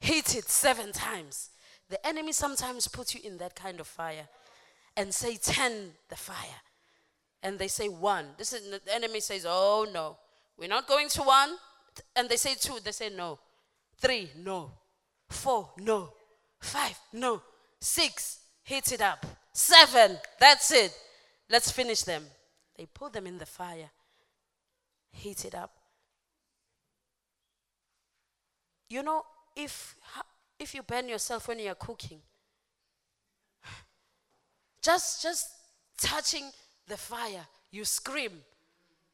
Hit 0.00 0.34
it 0.34 0.48
seven 0.48 0.92
times. 0.92 1.50
The 1.88 2.04
enemy 2.06 2.32
sometimes 2.32 2.88
puts 2.88 3.14
you 3.14 3.20
in 3.24 3.38
that 3.38 3.54
kind 3.54 3.80
of 3.80 3.86
fire 3.86 4.28
and 4.96 5.12
say, 5.14 5.36
10 5.36 5.90
the 6.08 6.16
fire. 6.16 6.60
And 7.42 7.58
they 7.58 7.68
say 7.68 7.88
one. 7.88 8.26
This 8.36 8.52
is 8.52 8.70
the 8.70 8.94
enemy 8.94 9.20
says, 9.20 9.46
Oh 9.48 9.86
no, 9.92 10.18
we're 10.58 10.68
not 10.68 10.86
going 10.86 11.08
to 11.10 11.22
one. 11.22 11.56
And 12.14 12.28
they 12.28 12.36
say 12.36 12.54
two. 12.54 12.78
They 12.84 12.92
say 12.92 13.10
no. 13.10 13.38
Three, 13.98 14.30
no. 14.36 14.72
Four, 15.28 15.70
no. 15.78 16.12
Five, 16.60 16.98
no. 17.12 17.42
Six, 17.80 18.40
hit 18.62 18.92
it 18.92 19.00
up. 19.00 19.24
Seven, 19.52 20.18
that's 20.38 20.70
it. 20.70 20.94
Let's 21.48 21.70
finish 21.70 22.02
them. 22.02 22.24
They 22.76 22.86
put 22.86 23.12
them 23.12 23.26
in 23.26 23.38
the 23.38 23.46
fire, 23.46 23.90
heat 25.12 25.44
it 25.44 25.54
up. 25.54 25.72
You 28.88 29.02
know, 29.02 29.22
if 29.56 29.96
if 30.58 30.74
you 30.74 30.82
burn 30.82 31.08
yourself 31.08 31.48
when 31.48 31.58
you're 31.58 31.74
cooking. 31.74 32.20
Just 34.82 35.22
just 35.22 35.46
touching 36.00 36.50
the 36.86 36.96
fire, 36.96 37.46
you 37.70 37.84
scream, 37.84 38.32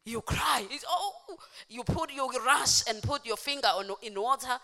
you 0.05 0.20
cry. 0.20 0.64
It's, 0.70 0.84
oh, 0.89 1.37
you 1.68 1.82
put 1.84 2.12
your 2.12 2.30
rush 2.45 2.82
and 2.89 3.03
put 3.03 3.26
your 3.26 3.37
finger 3.37 3.68
on 3.68 3.91
in 4.03 4.20
water, 4.20 4.59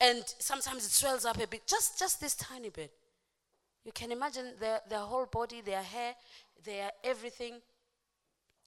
and 0.00 0.22
sometimes 0.38 0.84
it 0.84 0.90
swells 0.90 1.24
up 1.24 1.42
a 1.42 1.46
bit. 1.46 1.66
Just 1.66 1.98
just 1.98 2.20
this 2.20 2.34
tiny 2.34 2.70
bit. 2.70 2.92
You 3.84 3.92
can 3.92 4.12
imagine 4.12 4.52
their, 4.60 4.80
their 4.88 4.98
whole 4.98 5.26
body, 5.26 5.62
their 5.62 5.82
hair, 5.82 6.14
their 6.64 6.90
everything. 7.02 7.54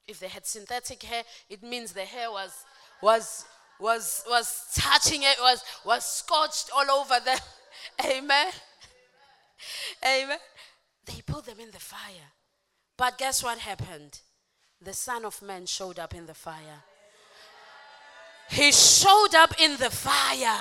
If 0.08 0.20
they 0.20 0.28
had 0.28 0.46
synthetic 0.46 1.02
hair, 1.04 1.24
it 1.50 1.64
means 1.64 1.94
the 1.94 2.02
hair 2.02 2.30
was 2.32 2.52
was 3.02 3.46
was, 3.84 4.24
was 4.30 4.64
touching 4.74 5.24
it, 5.24 5.36
was, 5.42 5.62
was 5.86 6.06
scorched 6.06 6.72
all 6.74 6.90
over 6.90 7.20
them. 7.24 7.38
Amen. 8.06 8.48
Amen. 10.04 10.38
They 11.06 11.22
put 11.26 11.46
them 11.46 11.60
in 11.60 11.70
the 11.72 11.80
fire. 11.80 12.32
But 12.98 13.18
guess 13.18 13.44
what 13.44 13.58
happened? 13.58 14.22
The 14.82 14.94
Son 14.94 15.26
of 15.26 15.42
Man 15.42 15.66
showed 15.66 16.00
up 16.00 16.16
in 16.16 16.26
the 16.26 16.34
fire. 16.34 16.84
He 18.50 18.72
showed 18.72 19.36
up 19.36 19.54
in 19.60 19.76
the 19.78 19.90
fire 19.90 20.60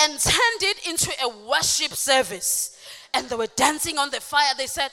and 0.00 0.18
turned 0.18 0.62
it 0.62 0.88
into 0.88 1.12
a 1.22 1.28
worship 1.48 1.92
service. 1.92 2.76
And 3.12 3.28
they 3.28 3.36
were 3.36 3.48
dancing 3.54 3.98
on 3.98 4.10
the 4.10 4.20
fire. 4.20 4.52
They 4.58 4.66
said, 4.66 4.90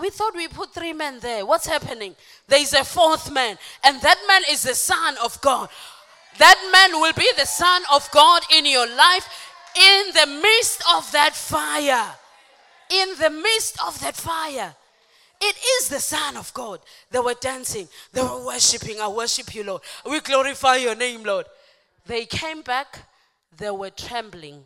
we 0.00 0.10
thought 0.10 0.34
we 0.34 0.48
put 0.48 0.72
three 0.72 0.92
men 0.92 1.18
there. 1.20 1.44
What's 1.44 1.66
happening? 1.66 2.16
There 2.46 2.60
is 2.60 2.72
a 2.72 2.84
fourth 2.84 3.30
man, 3.32 3.58
and 3.84 4.00
that 4.00 4.18
man 4.26 4.42
is 4.50 4.62
the 4.62 4.74
Son 4.74 5.16
of 5.22 5.40
God. 5.40 5.68
That 6.38 6.70
man 6.72 7.00
will 7.00 7.12
be 7.12 7.28
the 7.36 7.46
Son 7.46 7.82
of 7.92 8.08
God 8.10 8.42
in 8.54 8.64
your 8.64 8.86
life 8.86 9.28
in 9.76 10.06
the 10.14 10.26
midst 10.26 10.82
of 10.94 11.10
that 11.12 11.34
fire. 11.34 12.14
In 12.90 13.08
the 13.20 13.30
midst 13.30 13.78
of 13.86 14.00
that 14.00 14.16
fire. 14.16 14.74
It 15.40 15.56
is 15.80 15.88
the 15.88 16.00
Son 16.00 16.36
of 16.36 16.52
God. 16.54 16.80
They 17.10 17.20
were 17.20 17.36
dancing, 17.40 17.88
they 18.12 18.22
were 18.22 18.44
worshiping. 18.44 19.00
I 19.00 19.08
worship 19.08 19.54
you, 19.54 19.64
Lord. 19.64 19.82
We 20.04 20.20
glorify 20.20 20.76
your 20.76 20.94
name, 20.94 21.22
Lord. 21.22 21.46
They 22.06 22.24
came 22.24 22.62
back, 22.62 23.00
they 23.56 23.70
were 23.70 23.90
trembling. 23.90 24.64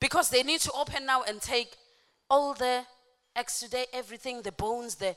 Because 0.00 0.30
they 0.30 0.42
need 0.42 0.60
to 0.60 0.72
open 0.72 1.06
now 1.06 1.22
and 1.22 1.40
take 1.40 1.76
all 2.32 2.54
the 2.54 2.82
exudate 3.36 3.88
everything, 3.92 4.40
the 4.40 4.52
bones, 4.52 4.94
the 4.94 5.14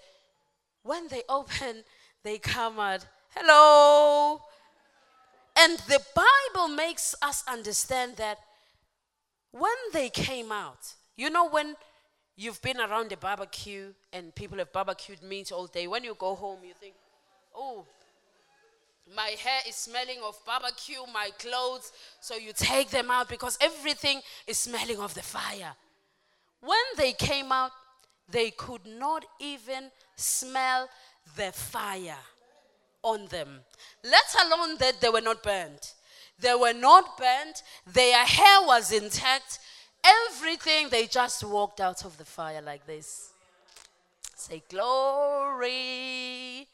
when 0.84 1.08
they 1.08 1.24
open, 1.30 1.84
they 2.24 2.38
come 2.38 2.78
out, 2.80 3.06
hello. 3.30 4.42
And 5.58 5.80
the 5.88 6.02
Bible 6.14 6.68
makes 6.76 7.16
us 7.22 7.42
understand 7.48 8.18
that 8.18 8.38
when 9.52 9.80
they 9.94 10.10
came 10.10 10.52
out, 10.52 10.94
you 11.16 11.30
know, 11.30 11.48
when 11.48 11.76
you've 12.36 12.62
been 12.62 12.82
around 12.82 13.14
a 13.14 13.18
barbecue 13.18 13.94
and 14.12 14.36
people 14.36 14.58
have 14.58 14.74
barbecued 14.74 15.24
meat 15.24 15.54
all 15.54 15.68
day, 15.68 15.88
when 15.88 16.04
you 16.04 16.16
go 16.20 16.36
home, 16.36 16.60
you 16.66 16.74
think, 16.78 16.96
oh, 17.56 17.86
my 19.16 19.30
hair 19.42 19.62
is 19.70 19.76
smelling 19.76 20.18
of 20.26 20.38
barbecue, 20.46 20.98
my 21.14 21.30
clothes. 21.40 21.94
So 22.20 22.36
you 22.36 22.52
take 22.54 22.90
them 22.90 23.10
out 23.10 23.30
because 23.30 23.58
everything 23.62 24.20
is 24.46 24.58
smelling 24.58 25.00
of 25.00 25.14
the 25.14 25.22
fire. 25.22 25.76
When 26.66 26.78
they 26.98 27.14
came 27.14 27.52
out, 27.52 27.72
they 28.30 28.52
could 28.52 28.86
not 28.88 29.26
even 29.40 29.92
smell 30.16 30.90
the 31.36 31.52
fire 31.52 32.18
on 33.04 33.28
them, 33.28 33.60
let 34.04 34.36
alone 34.44 34.78
that 34.80 35.00
they 35.00 35.10
were 35.10 35.22
not 35.22 35.44
burned. 35.44 35.92
They 36.40 36.56
were 36.56 36.74
not 36.74 37.18
burned, 37.18 37.62
their 37.86 38.26
hair 38.26 38.62
was 38.64 38.92
intact, 38.92 39.60
everything, 40.04 40.90
they 40.90 41.06
just 41.06 41.44
walked 41.44 41.80
out 41.80 42.04
of 42.04 42.18
the 42.18 42.26
fire 42.26 42.64
like 42.64 42.88
this. 42.88 43.30
Say, 44.36 44.64
Glory. 44.68 46.68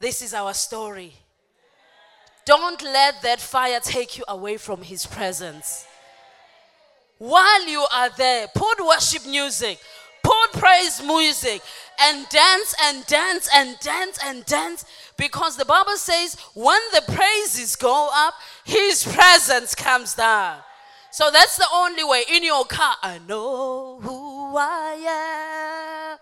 This 0.00 0.22
is 0.22 0.32
our 0.32 0.54
story. 0.54 1.12
Don't 2.44 2.80
let 2.82 3.20
that 3.22 3.40
fire 3.40 3.80
take 3.80 4.16
you 4.16 4.24
away 4.28 4.58
from 4.58 4.82
His 4.82 5.04
presence. 5.04 5.87
While 7.18 7.66
you 7.66 7.84
are 7.92 8.10
there, 8.10 8.46
put 8.54 8.84
worship 8.84 9.26
music, 9.26 9.78
put 10.22 10.52
praise 10.52 11.02
music, 11.04 11.62
and 12.00 12.28
dance 12.28 12.74
and 12.84 13.04
dance 13.06 13.48
and 13.52 13.76
dance 13.80 14.18
and 14.24 14.44
dance 14.44 14.84
because 15.16 15.56
the 15.56 15.64
Bible 15.64 15.96
says 15.96 16.36
when 16.54 16.80
the 16.92 17.02
praises 17.12 17.74
go 17.74 18.08
up, 18.14 18.34
His 18.64 19.04
presence 19.04 19.74
comes 19.74 20.14
down. 20.14 20.58
So 21.10 21.30
that's 21.32 21.56
the 21.56 21.66
only 21.74 22.04
way 22.04 22.22
in 22.32 22.44
your 22.44 22.64
car. 22.64 22.94
I 23.02 23.18
know 23.26 23.98
who 24.00 24.56
I 24.56 26.14
am. 26.14 26.18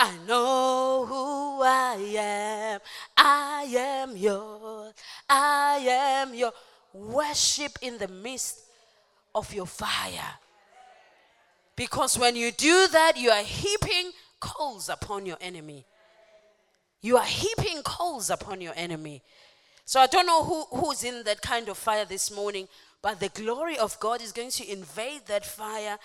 I 0.00 0.12
know 0.26 1.04
who 1.06 1.62
I 1.62 1.96
am. 2.16 2.80
I 3.16 3.64
am 3.76 4.16
yours. 4.16 4.94
I 5.28 5.84
am 5.86 6.34
your 6.34 6.52
worship 6.94 7.72
in 7.82 7.98
the 7.98 8.08
midst 8.08 8.67
of 9.34 9.52
your 9.54 9.66
fire. 9.66 10.34
Because 11.76 12.18
when 12.18 12.34
you 12.34 12.50
do 12.50 12.88
that, 12.88 13.16
you 13.16 13.30
are 13.30 13.42
heaping 13.42 14.10
coals 14.40 14.88
upon 14.88 15.26
your 15.26 15.36
enemy. 15.40 15.86
You 17.00 17.16
are 17.16 17.24
heaping 17.24 17.82
coals 17.82 18.30
upon 18.30 18.60
your 18.60 18.72
enemy. 18.74 19.22
So 19.84 20.00
I 20.00 20.06
don't 20.06 20.26
know 20.26 20.44
who, 20.44 20.64
who's 20.64 21.04
in 21.04 21.22
that 21.24 21.40
kind 21.40 21.68
of 21.68 21.78
fire 21.78 22.04
this 22.04 22.34
morning, 22.34 22.68
but 23.00 23.20
the 23.20 23.28
glory 23.28 23.78
of 23.78 23.98
God 24.00 24.20
is 24.20 24.32
going 24.32 24.50
to 24.50 24.70
invade 24.70 25.22
that 25.28 25.46
fire 25.46 25.98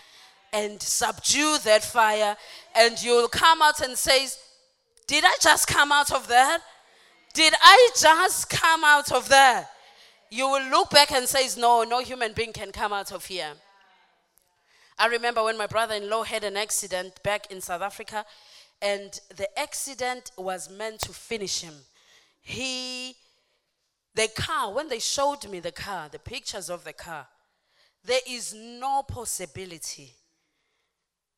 and 0.54 0.82
subdue 0.82 1.58
that 1.64 1.84
fire. 1.84 2.38
And 2.76 3.02
you'll 3.02 3.28
come 3.28 3.62
out 3.62 3.82
and 3.82 3.98
say, 3.98 4.28
Did 5.08 5.26
I 5.26 5.36
just 5.42 5.68
come 5.68 5.92
out 5.92 6.12
of 6.12 6.28
that? 6.28 6.62
Did 7.34 7.54
I 7.60 7.90
just 8.00 8.50
come 8.50 8.84
out 8.84 9.12
of 9.12 9.28
there? 9.28 9.68
You 10.34 10.50
will 10.50 10.68
look 10.72 10.90
back 10.90 11.12
and 11.12 11.30
say, 11.30 11.48
No, 11.62 11.84
no 11.84 12.00
human 12.00 12.34
being 12.34 12.54
can 12.54 12.72
come 12.72 12.92
out 12.92 13.12
of 13.12 13.24
here. 13.24 13.52
I 14.98 15.06
remember 15.06 15.44
when 15.44 15.60
my 15.60 15.68
brother 15.68 15.94
in 15.94 16.10
law 16.10 16.24
had 16.24 16.44
an 16.44 16.58
accident 16.58 17.22
back 17.22 17.52
in 17.52 17.62
South 17.62 17.84
Africa, 17.84 18.26
and 18.82 19.20
the 19.38 19.48
accident 19.60 20.32
was 20.36 20.72
meant 20.72 21.02
to 21.02 21.14
finish 21.14 21.62
him. 21.62 21.76
He, 22.42 23.14
the 24.16 24.28
car, 24.36 24.74
when 24.74 24.90
they 24.90 24.98
showed 24.98 25.48
me 25.48 25.60
the 25.60 25.72
car, 25.72 26.10
the 26.10 26.18
pictures 26.18 26.68
of 26.68 26.84
the 26.84 26.94
car, 26.94 27.28
there 28.04 28.22
is 28.28 28.56
no 28.56 29.04
possibility 29.04 30.16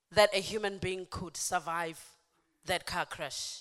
that 0.09 0.33
a 0.33 0.39
human 0.39 0.77
being 0.77 1.05
could 1.09 1.35
survive 1.35 1.99
that 2.63 2.85
car 2.85 3.05
crash. 3.05 3.59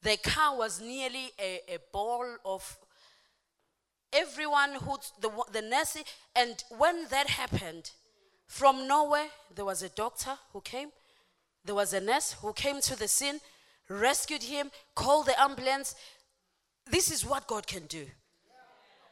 The 0.00 0.16
car 0.16 0.56
was 0.56 0.80
nearly 0.80 1.30
a, 1.38 1.60
a 1.68 1.78
ball 1.92 2.36
of 2.46 2.78
everyone 4.14 4.74
who, 4.74 4.96
the, 5.20 5.30
the 5.52 5.62
nurse, 5.62 5.96
and 6.36 6.62
when 6.78 7.06
that 7.10 7.28
happened, 7.28 7.90
from 8.46 8.86
nowhere, 8.86 9.26
there 9.54 9.64
was 9.64 9.82
a 9.82 9.88
doctor 9.88 10.32
who 10.52 10.60
came, 10.60 10.90
there 11.64 11.74
was 11.74 11.92
a 11.92 12.00
nurse 12.00 12.36
who 12.40 12.52
came 12.52 12.80
to 12.82 12.96
the 12.96 13.08
scene, 13.08 13.40
rescued 13.88 14.42
him, 14.42 14.70
called 14.94 15.26
the 15.26 15.40
ambulance. 15.40 15.94
This 16.90 17.10
is 17.10 17.24
what 17.24 17.46
God 17.46 17.66
can 17.66 17.86
do. 17.86 18.06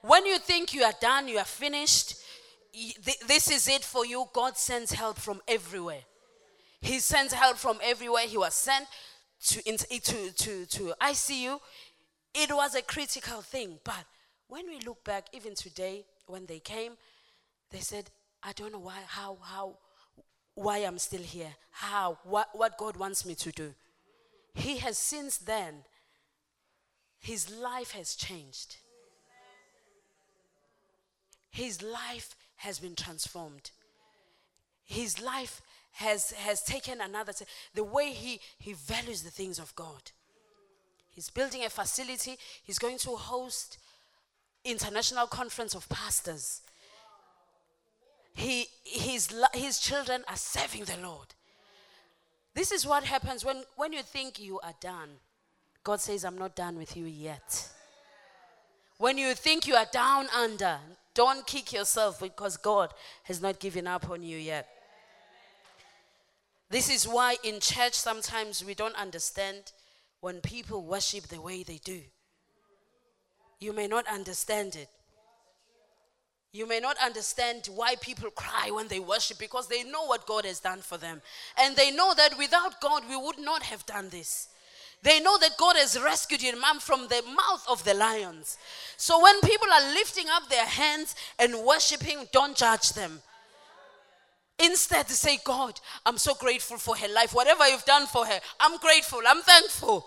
When 0.03 0.27
you 0.27 0.39
think 0.39 0.75
you 0.75 0.83
are 0.83 0.95
done, 1.01 1.29
you 1.29 1.39
are 1.39 1.45
finished, 1.45 2.17
this 3.27 3.51
is 3.51 3.69
it 3.69 3.83
for 3.83 4.05
you. 4.05 4.27
God 4.33 4.57
sends 4.57 4.93
help 4.93 5.19
from 5.19 5.41
everywhere. 5.47 6.01
He 6.81 6.99
sends 6.99 7.33
help 7.33 7.57
from 7.57 7.79
everywhere. 7.83 8.25
He 8.27 8.39
was 8.39 8.55
sent 8.55 8.87
to, 9.47 9.63
to, 9.63 10.31
to, 10.31 10.67
to 10.67 10.95
ICU. 11.01 11.61
It 12.35 12.51
was 12.53 12.75
a 12.75 12.83
critical 12.83 13.43
thing. 13.43 13.79
But 13.85 14.05
when 14.53 14.69
we 14.69 14.79
look 14.81 15.03
back, 15.03 15.29
even 15.33 15.55
today, 15.55 16.05
when 16.27 16.45
they 16.45 16.59
came, 16.59 16.93
they 17.71 17.79
said, 17.79 18.11
I 18.43 18.53
don't 18.53 18.71
know 18.71 18.81
why, 18.81 18.99
how, 19.07 19.39
how, 19.41 19.79
why 20.55 20.77
I'm 20.81 20.99
still 20.99 21.23
here, 21.23 21.55
how, 21.71 22.19
what, 22.25 22.51
what 22.53 22.77
God 22.77 22.99
wants 22.99 23.25
me 23.25 23.35
to 23.37 23.51
do. 23.51 23.73
He 24.55 24.77
has 24.77 24.99
since 24.99 25.39
then, 25.39 25.77
his 27.19 27.51
life 27.51 27.93
has 27.93 28.15
changed. 28.15 28.77
His 31.49 31.81
life 31.81 32.35
has 32.57 32.79
been 32.79 32.95
transformed. 32.95 33.71
His 34.85 35.19
life 35.23 35.63
has, 35.93 36.33
has 36.33 36.63
taken 36.63 37.01
another, 37.01 37.33
the 37.75 37.85
way 37.85 38.11
he, 38.11 38.39
he 38.59 38.75
values 38.75 39.23
the 39.23 39.31
things 39.31 39.59
of 39.59 39.75
God. 39.77 40.11
He's 41.09 41.31
building 41.31 41.65
a 41.65 41.71
facility. 41.71 42.37
He's 42.63 42.79
going 42.79 42.99
to 42.99 43.11
host 43.13 43.79
international 44.65 45.27
conference 45.27 45.75
of 45.75 45.89
pastors. 45.89 46.63
He, 48.35 48.67
his, 48.85 49.29
his 49.55 49.79
children 49.79 50.25
are 50.29 50.37
serving 50.37 50.85
the 50.85 50.97
Lord. 51.03 51.29
This 52.55 52.73
is 52.73 52.87
what 52.87 53.05
happens 53.05 53.45
when, 53.45 53.63
when 53.77 53.93
you 53.93 54.03
think 54.03 54.39
you 54.39 54.61
are 54.61 54.75
done. 54.81 55.09
God 55.85 56.01
says, 56.01 56.25
I'm 56.25 56.39
not 56.39 56.55
done 56.55 56.77
with 56.77 56.97
you 56.97 57.07
yet. 57.07 57.69
When 58.99 59.19
you 59.19 59.35
think 59.35 59.67
you 59.67 59.75
are 59.75 59.87
down 59.91 60.29
under, 60.37 60.79
don't 61.15 61.47
kick 61.47 61.73
yourself 61.73 62.21
because 62.21 62.57
God 62.57 62.93
has 63.25 63.43
not 63.43 63.59
given 63.59 63.87
up 63.87 64.09
on 64.09 64.23
you 64.23 64.37
yet. 64.37 64.69
This 66.71 66.89
is 66.89 67.07
why 67.07 67.37
in 67.43 67.61
church 67.61 67.95
sometimes 67.95 68.65
we 68.65 68.75
don't 68.75 68.95
understand 68.95 69.73
when 70.21 70.41
people 70.41 70.85
worship 70.85 71.25
the 71.25 71.41
way 71.41 71.63
they 71.63 71.79
do. 71.85 72.01
You 73.63 73.73
may 73.73 73.87
not 73.87 74.07
understand 74.09 74.75
it. 74.75 74.89
You 76.53 76.67
may 76.67 76.81
not 76.81 76.97
understand 76.99 77.69
why 77.73 77.95
people 77.95 78.31
cry 78.31 78.71
when 78.73 78.89
they 78.89 78.99
worship 78.99 79.39
because 79.39 79.69
they 79.69 79.85
know 79.85 80.05
what 80.05 80.27
God 80.27 80.45
has 80.45 80.59
done 80.59 80.81
for 80.81 80.99
them. 80.99 81.23
And 81.57 81.77
they 81.77 81.93
know 81.93 82.13
that 82.15 82.37
without 82.37 82.81
God, 82.81 83.05
we 83.09 83.17
would 83.17 83.39
not 83.39 83.63
have 83.63 83.87
done 83.87 84.09
this. 84.09 84.49
They 85.03 85.21
know 85.21 85.39
that 85.39 85.57
God 85.59 85.77
has 85.77 85.99
rescued 86.01 86.43
your 86.43 86.59
mom 86.59 86.81
from 86.81 87.07
the 87.09 87.23
mouth 87.23 87.65
of 87.69 87.85
the 87.85 87.95
lions. 87.95 88.59
So 88.97 89.23
when 89.23 89.41
people 89.41 89.69
are 89.73 89.95
lifting 89.95 90.27
up 90.29 90.49
their 90.49 90.67
hands 90.67 91.15
and 91.39 91.65
worshiping, 91.65 92.27
don't 92.33 92.57
judge 92.57 92.93
them. 92.95 93.21
Instead, 94.59 95.09
say, 95.09 95.39
God, 95.45 95.81
I'm 96.05 96.19
so 96.19 96.35
grateful 96.35 96.79
for 96.79 96.97
her 96.97 97.09
life. 97.09 97.33
Whatever 97.33 97.69
you've 97.69 97.85
done 97.85 98.07
for 98.07 98.27
her, 98.27 98.41
I'm 98.59 98.79
grateful. 98.79 99.21
I'm 99.27 99.43
thankful. 99.43 100.07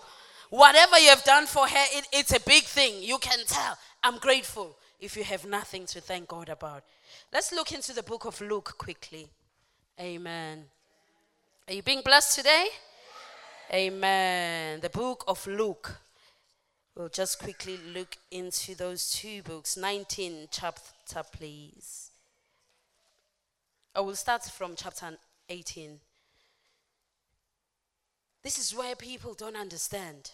Whatever 0.50 0.98
you 0.98 1.08
have 1.08 1.24
done 1.24 1.46
for 1.46 1.66
her, 1.66 1.84
it, 1.92 2.06
it's 2.12 2.34
a 2.34 2.40
big 2.40 2.64
thing. 2.64 3.02
You 3.02 3.18
can 3.18 3.44
tell. 3.46 3.76
I'm 4.02 4.18
grateful 4.18 4.76
if 5.00 5.16
you 5.16 5.24
have 5.24 5.44
nothing 5.44 5.86
to 5.86 6.00
thank 6.00 6.28
God 6.28 6.48
about. 6.48 6.84
Let's 7.32 7.52
look 7.52 7.72
into 7.72 7.92
the 7.92 8.02
book 8.02 8.24
of 8.24 8.40
Luke 8.40 8.74
quickly. 8.78 9.28
Amen. 10.00 10.64
Are 11.68 11.74
you 11.74 11.82
being 11.82 12.02
blessed 12.04 12.36
today? 12.36 12.66
Amen. 13.72 14.80
The 14.80 14.90
book 14.90 15.24
of 15.26 15.44
Luke. 15.46 15.98
We'll 16.94 17.08
just 17.08 17.38
quickly 17.40 17.78
look 17.92 18.16
into 18.30 18.74
those 18.74 19.10
two 19.10 19.42
books. 19.42 19.76
19 19.76 20.48
chapter, 20.50 21.22
please. 21.30 22.10
Oh, 23.94 24.02
I 24.02 24.06
will 24.06 24.14
start 24.14 24.44
from 24.44 24.74
chapter 24.76 25.18
18. 25.48 25.98
This 28.46 28.58
is 28.60 28.76
where 28.76 28.94
people 28.94 29.34
don't 29.34 29.56
understand 29.56 30.30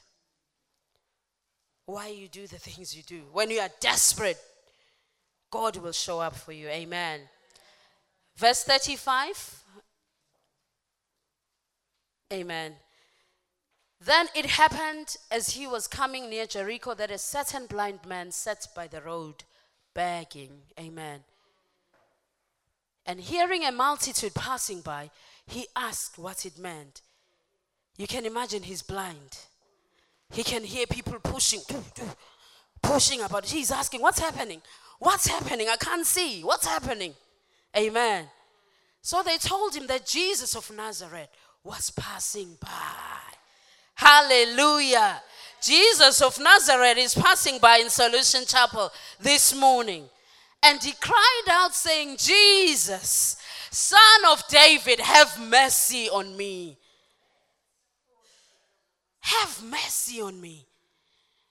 why 1.87 2.09
you 2.09 2.29
do 2.29 2.47
the 2.47 2.59
things 2.59 2.95
you 2.95 3.03
do. 3.03 3.23
When 3.33 3.49
you 3.49 3.59
are 3.61 3.71
desperate, 3.81 4.37
God 5.51 5.79
will 5.79 5.93
show 5.93 6.21
up 6.21 6.37
for 6.37 6.53
you. 6.53 6.69
Amen. 6.69 7.21
Verse 8.37 8.65
35. 8.65 9.63
Amen. 12.35 12.75
Then 13.99 14.27
it 14.37 14.45
happened 14.45 15.17
as 15.31 15.53
he 15.53 15.67
was 15.67 15.87
coming 15.87 16.29
near 16.29 16.45
Jericho 16.45 16.93
that 16.93 17.11
a 17.11 17.17
certain 17.17 17.65
blind 17.65 18.01
man 18.07 18.31
sat 18.31 18.67
by 18.77 18.89
the 18.89 19.01
road 19.01 19.45
begging. 19.95 20.65
Amen. 20.79 21.21
And 23.07 23.21
hearing 23.21 23.65
a 23.65 23.73
multitude 23.73 24.35
passing 24.35 24.83
by, 24.83 25.09
he 25.47 25.67
asked 25.75 26.19
what 26.19 26.45
it 26.45 26.59
meant. 26.59 27.01
You 27.97 28.07
can 28.07 28.26
imagine 28.26 28.62
he's 28.62 28.82
blind. 28.82 29.38
He 30.32 30.43
can 30.43 30.64
hear 30.64 30.86
people 30.86 31.18
pushing, 31.22 31.61
pushing 32.82 33.20
about. 33.20 33.45
He's 33.45 33.70
asking, 33.70 34.01
What's 34.01 34.18
happening? 34.18 34.62
What's 34.99 35.26
happening? 35.26 35.68
I 35.68 35.76
can't 35.76 36.07
see. 36.07 36.43
What's 36.43 36.66
happening? 36.66 37.14
Amen. 37.76 38.26
So 39.03 39.22
they 39.22 39.36
told 39.36 39.74
him 39.74 39.86
that 39.88 40.07
Jesus 40.07 40.55
of 40.55 40.70
Nazareth 40.74 41.28
was 41.64 41.90
passing 41.90 42.57
by. 42.61 42.68
Hallelujah. 43.95 45.20
Jesus 45.61 46.20
of 46.22 46.38
Nazareth 46.40 46.99
is 46.99 47.14
passing 47.14 47.59
by 47.59 47.78
in 47.78 47.90
Solution 47.90 48.45
Chapel 48.47 48.90
this 49.20 49.55
morning. 49.55 50.05
And 50.62 50.82
he 50.82 50.93
cried 51.01 51.47
out, 51.51 51.74
saying, 51.74 52.16
Jesus, 52.18 53.36
son 53.70 53.99
of 54.30 54.47
David, 54.49 55.01
have 55.01 55.40
mercy 55.40 56.09
on 56.09 56.36
me. 56.36 56.78
Have 59.23 59.62
mercy 59.64 60.20
on 60.20 60.41
me. 60.41 60.66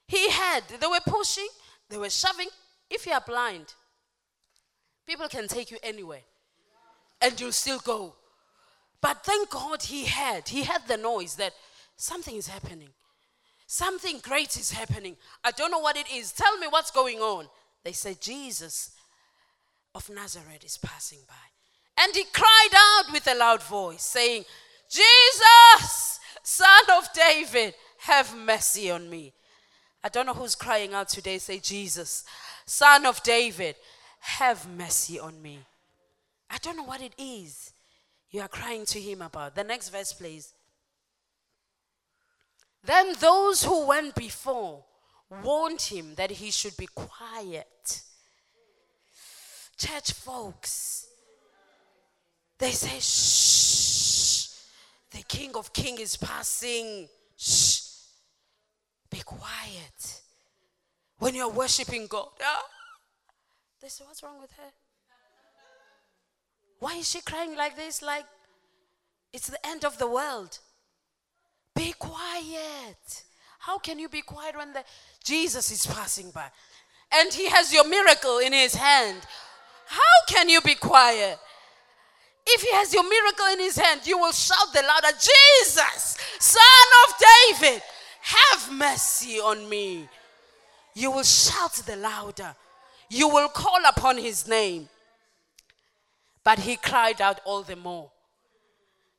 He 0.07 0.30
had, 0.30 0.63
they 0.67 0.88
were 0.88 0.99
pushing, 1.05 1.47
they 1.89 1.97
were 1.97 2.09
shoving. 2.09 2.49
If 2.89 3.05
you 3.05 3.13
are 3.13 3.24
blind, 3.26 3.74
people 5.07 5.28
can 5.30 5.47
take 5.47 5.72
you 5.72 5.78
anywhere 5.82 6.22
and 7.22 7.39
you'll 7.39 7.51
still 7.53 7.80
go. 7.80 8.15
But 9.01 9.24
thank 9.24 9.49
God 9.49 9.84
he 9.84 10.05
had, 10.05 10.49
he 10.49 10.63
had 10.63 10.88
the 10.88 10.97
noise 10.97 11.36
that 11.36 11.53
something 11.95 12.36
is 12.36 12.47
happening. 12.47 12.89
Something 13.67 14.19
great 14.22 14.57
is 14.57 14.72
happening. 14.72 15.15
I 15.43 15.51
don't 15.51 15.72
know 15.72 15.80
what 15.80 15.95
it 15.95 16.11
is. 16.13 16.34
Tell 16.34 16.57
me 16.57 16.67
what's 16.67 16.91
going 16.91 17.19
on. 17.19 17.47
They 17.86 17.93
said, 17.93 18.19
Jesus 18.19 18.91
of 19.95 20.09
Nazareth 20.09 20.65
is 20.65 20.78
passing 20.78 21.19
by. 21.28 22.03
And 22.03 22.13
he 22.13 22.26
cried 22.34 22.74
out 22.76 23.13
with 23.13 23.28
a 23.28 23.36
loud 23.36 23.63
voice, 23.63 24.03
saying, 24.03 24.43
Jesus, 24.89 26.11
son 26.43 26.83
of 26.97 27.07
David, 27.13 27.73
have 27.99 28.35
mercy 28.35 28.89
on 28.91 29.09
me. 29.09 29.33
I 30.03 30.09
don't 30.09 30.25
know 30.25 30.33
who's 30.33 30.55
crying 30.55 30.93
out 30.93 31.09
today. 31.09 31.37
Say, 31.37 31.59
Jesus, 31.59 32.23
son 32.65 33.05
of 33.05 33.21
David, 33.23 33.75
have 34.19 34.67
mercy 34.67 35.19
on 35.19 35.41
me. 35.41 35.59
I 36.49 36.57
don't 36.57 36.77
know 36.77 36.83
what 36.83 37.01
it 37.01 37.13
is 37.17 37.73
you 38.31 38.39
are 38.41 38.47
crying 38.47 38.85
to 38.85 38.99
him 38.99 39.21
about. 39.21 39.55
The 39.55 39.63
next 39.63 39.89
verse, 39.89 40.13
please. 40.13 40.53
Then 42.83 43.13
those 43.19 43.63
who 43.63 43.85
went 43.85 44.15
before 44.15 44.83
warned 45.43 45.81
him 45.81 46.15
that 46.15 46.31
he 46.31 46.49
should 46.49 46.75
be 46.77 46.87
quiet. 46.95 48.01
Church 49.77 50.13
folks, 50.13 51.07
they 52.57 52.71
say, 52.71 52.99
shh, 52.99 53.61
the 55.12 55.24
King 55.24 55.51
of 55.55 55.74
Kings 55.74 55.99
is 55.99 56.16
passing. 56.18 57.07
Shh, 57.38 57.82
be 59.09 59.20
quiet. 59.20 60.22
When 61.20 61.36
you're 61.36 61.49
worshiping 61.49 62.07
God, 62.07 62.30
ah. 62.43 62.64
they 63.82 63.89
say, 63.89 64.03
What's 64.05 64.24
wrong 64.24 64.39
with 64.41 64.51
her? 64.53 64.72
Why 66.80 66.95
is 66.95 67.09
she 67.09 67.22
crying 67.22 67.55
like 67.55 67.76
this? 67.76 68.01
Like 68.01 68.26
it's 69.32 69.47
the 69.47 69.66
end 69.66 69.86
of 69.86 69.97
the 69.97 70.07
world. 70.07 70.57
Be 71.76 71.93
quiet. 71.97 73.24
How 73.59 73.78
can 73.78 73.99
you 73.99 74.09
be 74.09 74.22
quiet 74.22 74.57
when 74.57 74.74
the 74.74 74.84
Jesus 75.24 75.72
is 75.72 75.86
passing 75.86 76.32
by 76.32 76.49
and 77.14 77.32
he 77.32 77.47
has 77.49 77.72
your 77.72 77.88
miracle 77.88 78.39
in 78.39 78.51
his 78.51 78.74
hand? 78.74 79.22
How 79.86 80.26
can 80.28 80.49
you 80.49 80.62
be 80.62 80.76
quiet? 80.76 81.38
If 82.45 82.61
he 82.61 82.71
has 82.73 82.93
your 82.93 83.03
miracle 83.07 83.45
in 83.53 83.59
his 83.59 83.77
hand, 83.77 84.01
you 84.05 84.17
will 84.17 84.31
shout 84.31 84.73
the 84.73 84.81
louder, 84.81 85.15
Jesus, 85.15 86.17
son 86.39 86.61
of 87.07 87.15
David, 87.59 87.81
have 88.21 88.71
mercy 88.73 89.39
on 89.39 89.67
me. 89.69 90.09
You 90.93 91.11
will 91.11 91.23
shout 91.23 91.73
the 91.73 91.95
louder. 91.95 92.55
You 93.09 93.27
will 93.27 93.49
call 93.49 93.79
upon 93.87 94.17
his 94.17 94.47
name. 94.47 94.89
But 96.43 96.59
he 96.59 96.75
cried 96.75 97.21
out 97.21 97.39
all 97.45 97.61
the 97.61 97.75
more 97.75 98.11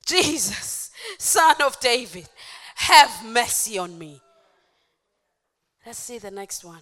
Jesus, 0.06 0.90
son 1.18 1.56
of 1.62 1.78
David, 1.80 2.28
have 2.74 3.24
mercy 3.24 3.78
on 3.78 3.98
me. 3.98 4.20
Let's 5.86 5.98
see 5.98 6.18
the 6.18 6.30
next 6.30 6.64
one. 6.64 6.80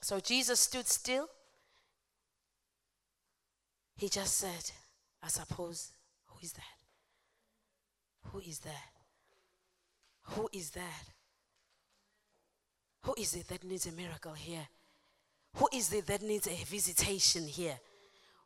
So 0.00 0.20
Jesus 0.20 0.60
stood 0.60 0.86
still. 0.86 1.28
He 3.96 4.08
just 4.08 4.38
said, 4.38 4.70
I 5.22 5.28
suppose, 5.28 5.92
who 6.26 6.38
is 6.42 6.52
that? 6.52 8.30
Who 8.32 8.40
is 8.40 8.58
that? 8.60 8.90
Who 10.22 10.48
is 10.52 10.70
that? 10.70 11.04
Who 13.02 13.14
is 13.18 13.34
it 13.34 13.48
that 13.48 13.64
needs 13.64 13.86
a 13.86 13.92
miracle 13.92 14.32
here? 14.32 14.66
Who 15.56 15.68
is 15.72 15.92
it 15.92 16.06
that 16.06 16.22
needs 16.22 16.46
a 16.46 16.64
visitation 16.64 17.46
here? 17.46 17.78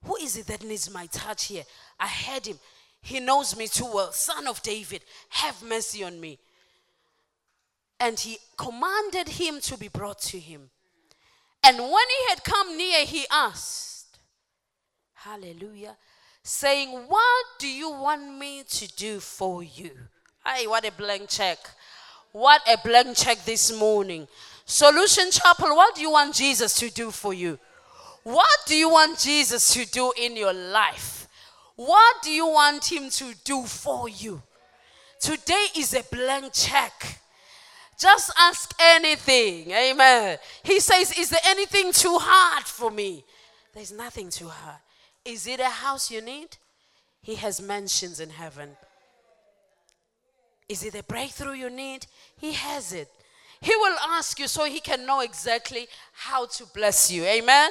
Who 0.04 0.16
is 0.16 0.36
it 0.36 0.46
that 0.46 0.64
needs 0.64 0.92
my 0.92 1.06
touch 1.06 1.46
here? 1.46 1.64
I 1.98 2.06
heard 2.06 2.46
him. 2.46 2.58
He 3.00 3.20
knows 3.20 3.56
me 3.56 3.66
too 3.66 3.88
well. 3.92 4.12
Son 4.12 4.46
of 4.46 4.62
David, 4.62 5.02
have 5.30 5.62
mercy 5.62 6.04
on 6.04 6.20
me. 6.20 6.38
And 8.00 8.18
he 8.18 8.38
commanded 8.56 9.28
him 9.28 9.60
to 9.62 9.76
be 9.76 9.88
brought 9.88 10.20
to 10.22 10.38
him. 10.38 10.70
And 11.62 11.78
when 11.78 11.88
he 11.88 12.28
had 12.28 12.44
come 12.44 12.76
near, 12.76 13.04
he 13.04 13.24
asked, 13.30 14.18
Hallelujah, 15.14 15.96
saying, 16.44 16.90
What 16.90 17.44
do 17.58 17.66
you 17.66 17.90
want 17.90 18.38
me 18.38 18.62
to 18.62 18.94
do 18.94 19.18
for 19.18 19.64
you? 19.64 19.90
Hey, 20.46 20.66
what 20.66 20.86
a 20.86 20.92
blank 20.92 21.28
check. 21.28 21.58
What 22.30 22.60
a 22.70 22.76
blank 22.86 23.16
check 23.16 23.44
this 23.44 23.76
morning. 23.76 24.28
Solution 24.66 25.30
Chapel, 25.30 25.74
what 25.74 25.94
do 25.94 26.02
you 26.02 26.10
want 26.10 26.34
Jesus 26.34 26.74
to 26.76 26.90
do 26.90 27.10
for 27.10 27.34
you? 27.34 27.58
What 28.22 28.58
do 28.66 28.76
you 28.76 28.90
want 28.90 29.18
Jesus 29.18 29.72
to 29.74 29.86
do 29.86 30.12
in 30.20 30.36
your 30.36 30.52
life? 30.52 31.26
What 31.76 32.22
do 32.22 32.30
you 32.30 32.46
want 32.46 32.90
him 32.90 33.10
to 33.10 33.34
do 33.44 33.64
for 33.64 34.08
you? 34.08 34.42
Today 35.20 35.66
is 35.76 35.94
a 35.94 36.02
blank 36.04 36.52
check. 36.52 37.20
Just 37.98 38.30
ask 38.38 38.74
anything. 38.80 39.70
Amen. 39.70 40.38
He 40.62 40.80
says, 40.80 41.16
Is 41.18 41.30
there 41.30 41.40
anything 41.46 41.92
too 41.92 42.18
hard 42.20 42.64
for 42.64 42.90
me? 42.90 43.24
There's 43.72 43.92
nothing 43.92 44.30
too 44.30 44.48
hard. 44.48 44.78
Is 45.24 45.46
it 45.46 45.60
a 45.60 45.70
house 45.70 46.10
you 46.10 46.20
need? 46.20 46.56
He 47.22 47.36
has 47.36 47.60
mansions 47.60 48.20
in 48.20 48.30
heaven. 48.30 48.76
Is 50.68 50.84
it 50.84 50.94
a 50.94 51.02
breakthrough 51.02 51.54
you 51.54 51.70
need? 51.70 52.06
He 52.36 52.52
has 52.52 52.92
it. 52.92 53.08
He 53.60 53.74
will 53.76 53.96
ask 54.08 54.38
you 54.38 54.46
so 54.46 54.64
he 54.64 54.80
can 54.80 55.06
know 55.06 55.20
exactly 55.20 55.86
how 56.12 56.46
to 56.46 56.66
bless 56.66 57.10
you. 57.10 57.24
Amen. 57.24 57.70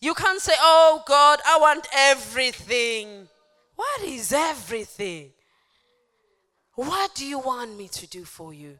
You 0.00 0.14
can't 0.14 0.40
say, 0.40 0.54
Oh 0.58 1.02
God, 1.06 1.40
I 1.46 1.58
want 1.58 1.86
everything. 1.94 3.28
What 3.74 4.02
is 4.02 4.32
everything? 4.32 5.32
What 6.74 7.14
do 7.14 7.26
you 7.26 7.38
want 7.38 7.76
me 7.76 7.88
to 7.88 8.06
do 8.06 8.24
for 8.24 8.54
you? 8.54 8.78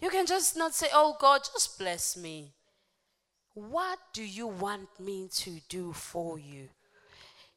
You 0.00 0.10
can 0.10 0.26
just 0.26 0.56
not 0.56 0.74
say, 0.74 0.88
Oh 0.92 1.16
God, 1.18 1.42
just 1.52 1.78
bless 1.78 2.16
me. 2.16 2.52
What 3.58 3.98
do 4.12 4.22
you 4.22 4.46
want 4.46 4.88
me 5.00 5.28
to 5.32 5.60
do 5.68 5.92
for 5.92 6.38
you? 6.38 6.68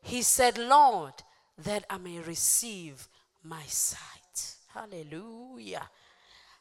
He 0.02 0.24
said, 0.24 0.58
Lord, 0.58 1.14
that 1.60 1.86
I 1.90 1.98
may 1.98 2.20
receive 2.20 3.08
my 3.44 3.62
sight. 3.68 4.56
Hallelujah. 4.74 5.88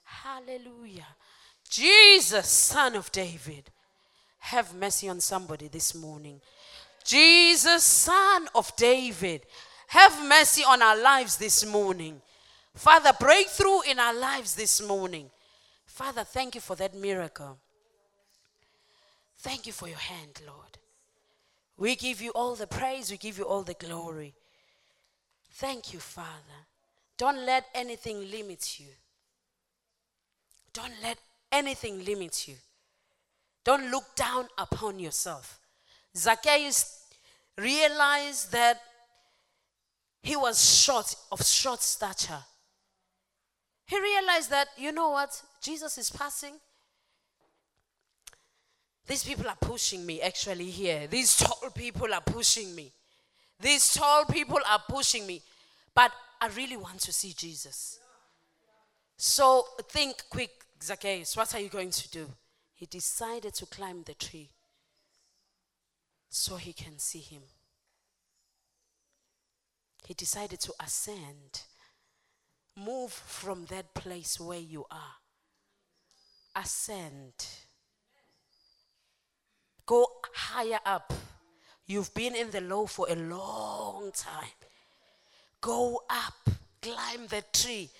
Hallelujah. 0.05 1.07
Jesus, 1.69 2.49
Son 2.49 2.97
of 2.97 3.11
David, 3.13 3.71
have 4.41 4.75
mercy 4.75 5.09
on 5.09 5.21
somebody 5.21 5.69
this 5.69 5.95
morning. 5.95 6.41
Jesus, 7.05 7.83
Son 7.83 8.47
of 8.55 8.75
David, 8.77 9.47
have 9.87 10.23
mercy 10.27 10.65
on 10.65 10.83
our 10.83 11.01
lives 11.01 11.39
this 11.39 11.65
morning. 11.65 12.21
Father, 12.75 13.13
breakthrough 13.19 13.81
in 13.89 13.99
our 13.99 14.15
lives 14.15 14.55
this 14.55 14.83
morning. 14.87 15.31
Father, 15.87 16.25
thank 16.25 16.55
you 16.55 16.61
for 16.61 16.77
that 16.77 16.95
miracle. 16.95 17.59
Thank 19.43 19.67
you 19.67 19.73
for 19.73 19.89
your 19.89 19.99
hand, 19.99 20.43
Lord. 20.47 20.79
We 21.79 21.97
give 21.97 22.21
you 22.21 22.31
all 22.33 22.55
the 22.55 22.67
praise, 22.67 23.11
we 23.11 23.17
give 23.17 23.39
you 23.39 23.45
all 23.45 23.63
the 23.63 23.75
glory. 23.75 24.35
Thank 25.53 25.95
you, 25.95 25.99
Father. 25.99 26.67
Don't 27.17 27.47
let 27.47 27.65
anything 27.75 28.31
limit 28.31 28.79
you. 28.79 28.89
Don't 30.75 30.93
let 31.03 31.19
anything 31.51 32.05
limit 32.05 32.49
you. 32.49 32.57
Don't 33.65 33.91
look 33.91 34.15
down 34.15 34.47
upon 34.59 34.99
yourself. 34.99 35.59
Zacchaeus 36.15 37.07
realized 37.57 38.53
that 38.53 38.79
he 40.23 40.37
was 40.37 40.83
short 40.83 41.15
of 41.33 41.47
short 41.47 41.81
stature. 41.81 42.45
He 43.87 43.99
realized 43.99 44.51
that, 44.51 44.69
you 44.77 44.93
know 44.93 45.11
what? 45.11 45.43
Jesus 45.63 45.97
is 45.97 46.11
passing. 46.11 46.55
These 49.07 49.25
people 49.25 49.49
are 49.49 49.57
pushing 49.61 50.07
me 50.07 50.21
actually 50.21 50.71
here. 50.71 51.07
These 51.07 51.37
tall 51.39 51.71
people 51.71 52.13
are 52.15 52.21
pushing 52.21 52.75
me. 52.75 52.93
These 53.59 53.95
tall 53.95 54.25
people 54.25 54.61
are 54.69 54.83
pushing 54.89 55.27
me. 55.27 55.43
But 55.95 56.13
I 56.41 56.49
really 56.49 56.77
want 56.77 57.01
to 57.01 57.13
see 57.13 57.33
Jesus. 57.33 57.99
So 59.17 59.65
think 59.89 60.23
quick, 60.31 60.51
Zacchaeus. 60.83 61.37
What 61.37 61.55
are 61.55 61.61
you 61.61 61.69
going 61.69 61.91
to 61.91 62.11
do? 62.11 62.27
He 62.75 62.87
decided 62.87 63.53
to 63.55 63.67
climb 63.67 64.05
the 64.05 64.15
tree 64.15 64.49
so 66.31 66.57
he 66.57 66.73
can 66.73 66.99
see 66.99 67.19
him. 67.19 67.43
He 70.07 70.15
decided 70.15 70.61
to 70.61 70.73
ascend. 70.83 71.63
Move 72.77 73.13
from 73.13 73.67
that 73.67 73.93
place 73.93 74.41
where 74.41 74.59
you 74.59 74.87
are. 74.91 75.17
Ascend. 76.57 77.35
Go 79.91 80.07
higher 80.33 80.79
up. 80.87 81.13
You've 81.85 82.15
been 82.15 82.37
in 82.37 82.53
the 82.53 82.61
low 82.61 82.87
for 82.87 83.09
a 83.11 83.17
long 83.17 84.13
time. 84.15 84.55
Go 85.61 86.05
up, 86.09 86.49
climb 86.81 87.27
the 87.27 87.43
tree, 87.53 87.91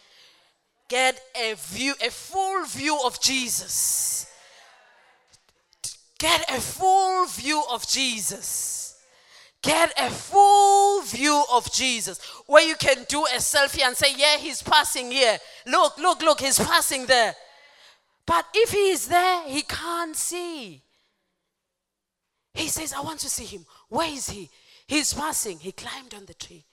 get 0.89 1.21
a 1.35 1.55
view, 1.55 1.95
a 2.01 2.11
full 2.11 2.65
view 2.67 2.97
of 3.05 3.21
Jesus. 3.21 4.31
Get 6.21 6.49
a 6.49 6.61
full 6.61 7.27
view 7.27 7.61
of 7.69 7.85
Jesus. 7.89 8.97
Get 9.61 9.93
a 9.99 10.11
full 10.11 11.03
view 11.03 11.43
of 11.53 11.73
Jesus 11.73 12.21
where 12.47 12.63
you 12.63 12.77
can 12.77 13.05
do 13.09 13.25
a 13.25 13.39
selfie 13.39 13.83
and 13.83 13.97
say, 13.97 14.15
Yeah, 14.17 14.37
he's 14.37 14.63
passing 14.63 15.11
here. 15.11 15.39
Look, 15.67 15.99
look, 15.99 16.23
look, 16.23 16.41
he's 16.41 16.61
passing 16.61 17.07
there. 17.07 17.35
But 18.27 18.47
if 18.55 18.71
he 18.71 18.91
is 18.91 19.09
there, 19.09 19.43
he 19.49 19.63
can't 19.63 20.15
see. 20.15 20.85
He 22.55 22.69
says, 22.69 22.93
I 22.93 23.01
want 23.01 23.21
to 23.21 23.31
see 23.31 23.45
him. 23.45 23.65
Where 23.89 24.11
is 24.11 24.31
he? 24.31 24.51
He's 24.87 25.13
passing. 25.13 25.59
He 25.59 25.73
climbed 25.73 26.15
on 26.15 26.27
the 26.27 26.35
tree. 26.35 26.65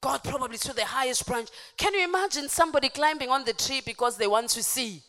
God 0.00 0.22
probably 0.22 0.58
to 0.58 0.72
the 0.72 0.84
highest 0.84 1.26
branch. 1.26 1.48
Can 1.76 1.92
you 1.94 2.04
imagine 2.04 2.48
somebody 2.48 2.88
climbing 2.88 3.30
on 3.30 3.44
the 3.44 3.52
tree 3.52 3.82
because 3.84 4.16
they 4.16 4.28
want 4.28 4.50
to 4.50 4.62
see? 4.62 5.02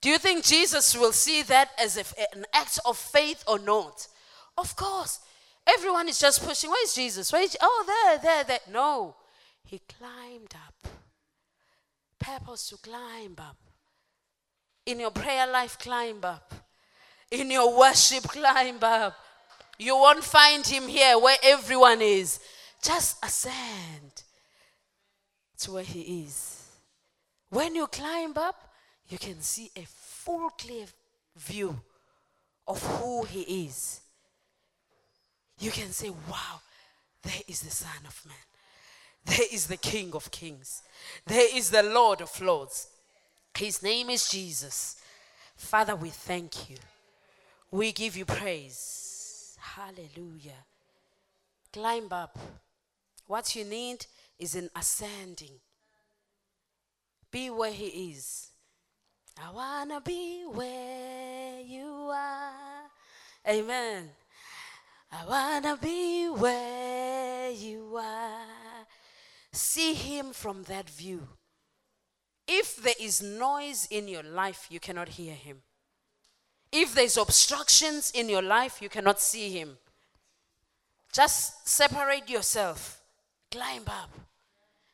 Do 0.00 0.08
you 0.08 0.18
think 0.18 0.44
Jesus 0.44 0.96
will 0.96 1.12
see 1.12 1.42
that 1.42 1.70
as 1.80 1.96
an 1.96 2.44
act 2.52 2.80
of 2.84 2.96
faith 2.96 3.44
or 3.46 3.58
not? 3.58 4.08
Of 4.58 4.74
course. 4.74 5.20
Everyone 5.66 6.08
is 6.08 6.18
just 6.18 6.44
pushing. 6.44 6.70
Where 6.70 6.82
is 6.84 6.94
Jesus? 6.94 7.32
Where 7.32 7.42
is, 7.42 7.56
oh, 7.60 7.84
there, 7.86 8.18
there, 8.18 8.44
there. 8.44 8.72
No. 8.72 9.14
He 9.64 9.80
climbed 9.98 10.54
up. 10.54 10.90
Purpose 12.18 12.70
to 12.70 12.76
climb 12.78 13.36
up. 13.38 13.56
In 14.86 14.98
your 14.98 15.10
prayer 15.10 15.46
life, 15.46 15.78
climb 15.78 16.24
up. 16.24 16.52
In 17.30 17.50
your 17.50 17.76
worship, 17.78 18.24
climb 18.24 18.78
up. 18.82 19.16
You 19.78 19.96
won't 19.96 20.24
find 20.24 20.66
him 20.66 20.88
here 20.88 21.18
where 21.18 21.38
everyone 21.42 22.02
is. 22.02 22.40
Just 22.82 23.24
ascend 23.24 24.22
to 25.58 25.72
where 25.72 25.84
he 25.84 26.24
is. 26.24 26.66
When 27.50 27.74
you 27.74 27.86
climb 27.86 28.36
up, 28.36 28.72
you 29.08 29.18
can 29.18 29.40
see 29.40 29.70
a 29.76 29.84
full 29.86 30.50
clear 30.50 30.86
view 31.36 31.80
of 32.66 32.82
who 32.82 33.24
he 33.24 33.66
is. 33.66 34.00
You 35.58 35.70
can 35.70 35.90
say, 35.90 36.10
wow, 36.10 36.60
there 37.22 37.42
is 37.46 37.60
the 37.60 37.70
Son 37.70 37.90
of 38.06 38.20
Man. 38.26 38.36
There 39.26 39.46
is 39.52 39.66
the 39.66 39.76
King 39.76 40.12
of 40.14 40.30
Kings. 40.30 40.82
There 41.26 41.56
is 41.56 41.70
the 41.70 41.82
Lord 41.82 42.22
of 42.22 42.40
Lords. 42.40 42.88
His 43.56 43.82
name 43.82 44.10
is 44.10 44.28
Jesus. 44.28 44.96
Father, 45.56 45.94
we 45.94 46.08
thank 46.08 46.70
you. 46.70 46.76
We 47.72 47.92
give 47.92 48.16
you 48.16 48.24
praise. 48.24 49.56
Hallelujah. 49.60 50.64
Climb 51.72 52.08
up. 52.10 52.36
What 53.26 53.54
you 53.54 53.64
need 53.64 54.06
is 54.38 54.56
an 54.56 54.70
ascending. 54.74 55.60
Be 57.30 57.48
where 57.48 57.72
He 57.72 58.10
is. 58.10 58.48
I 59.40 59.52
want 59.52 59.90
to 59.90 60.00
be 60.00 60.42
where 60.50 61.60
you 61.60 62.10
are. 62.12 62.90
Amen. 63.48 64.10
I 65.12 65.26
want 65.26 65.64
to 65.64 65.78
be 65.80 66.28
where 66.28 67.50
you 67.50 67.96
are. 67.96 68.86
See 69.52 69.94
Him 69.94 70.32
from 70.32 70.64
that 70.64 70.90
view. 70.90 71.28
If 72.48 72.82
there 72.82 72.94
is 72.98 73.22
noise 73.22 73.86
in 73.92 74.08
your 74.08 74.24
life, 74.24 74.66
you 74.70 74.80
cannot 74.80 75.10
hear 75.10 75.34
Him. 75.34 75.62
If 76.72 76.94
there's 76.94 77.16
obstructions 77.16 78.12
in 78.14 78.28
your 78.28 78.42
life, 78.42 78.80
you 78.80 78.88
cannot 78.88 79.20
see 79.20 79.50
Him. 79.50 79.76
Just 81.12 81.68
separate 81.68 82.28
yourself, 82.28 83.00
climb 83.50 83.82
up. 83.88 84.10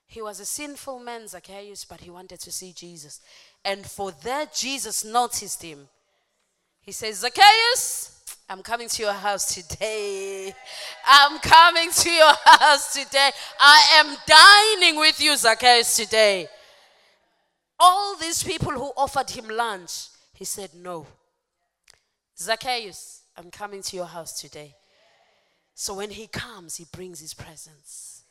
He 0.07 0.23
was 0.23 0.41
a 0.41 0.47
sinful 0.47 1.01
man, 1.01 1.29
Zacchaeus, 1.29 1.85
but 1.85 2.01
he 2.01 2.11
wanted 2.11 2.41
to 2.41 2.53
see 2.53 2.73
Jesus. 2.73 3.21
And 3.65 3.85
for 3.85 4.13
that, 4.25 4.55
Jesus 4.55 5.05
noticed 5.05 5.63
him. 5.63 5.89
He 6.81 6.93
says, 6.93 7.19
Zacchaeus, 7.19 8.25
I'm 8.49 8.63
coming 8.63 8.89
to 8.89 9.03
your 9.03 9.13
house 9.13 9.55
today. 9.55 10.55
I'm 11.05 11.39
coming 11.41 11.91
to 11.91 12.11
your 12.11 12.33
house 12.45 12.95
today. 12.95 13.31
I 13.61 13.83
am 13.99 14.17
dining 14.27 14.99
with 14.99 15.21
you, 15.21 15.37
Zacchaeus, 15.37 15.97
today. 15.97 16.49
All 17.79 18.17
these 18.17 18.43
people 18.43 18.73
who 18.73 18.93
offered 18.97 19.29
him 19.29 19.49
lunch, 19.49 20.07
he 20.33 20.45
said, 20.45 20.71
No. 20.75 21.07
Zacchaeus, 22.39 23.23
I'm 23.37 23.51
coming 23.51 23.83
to 23.83 23.97
your 23.97 24.07
house 24.07 24.41
today. 24.41 24.75
So 25.75 25.95
when 25.95 26.11
he 26.11 26.27
comes, 26.27 26.77
he 26.77 26.87
brings 26.91 27.21
his 27.21 27.35
presence, 27.35 28.25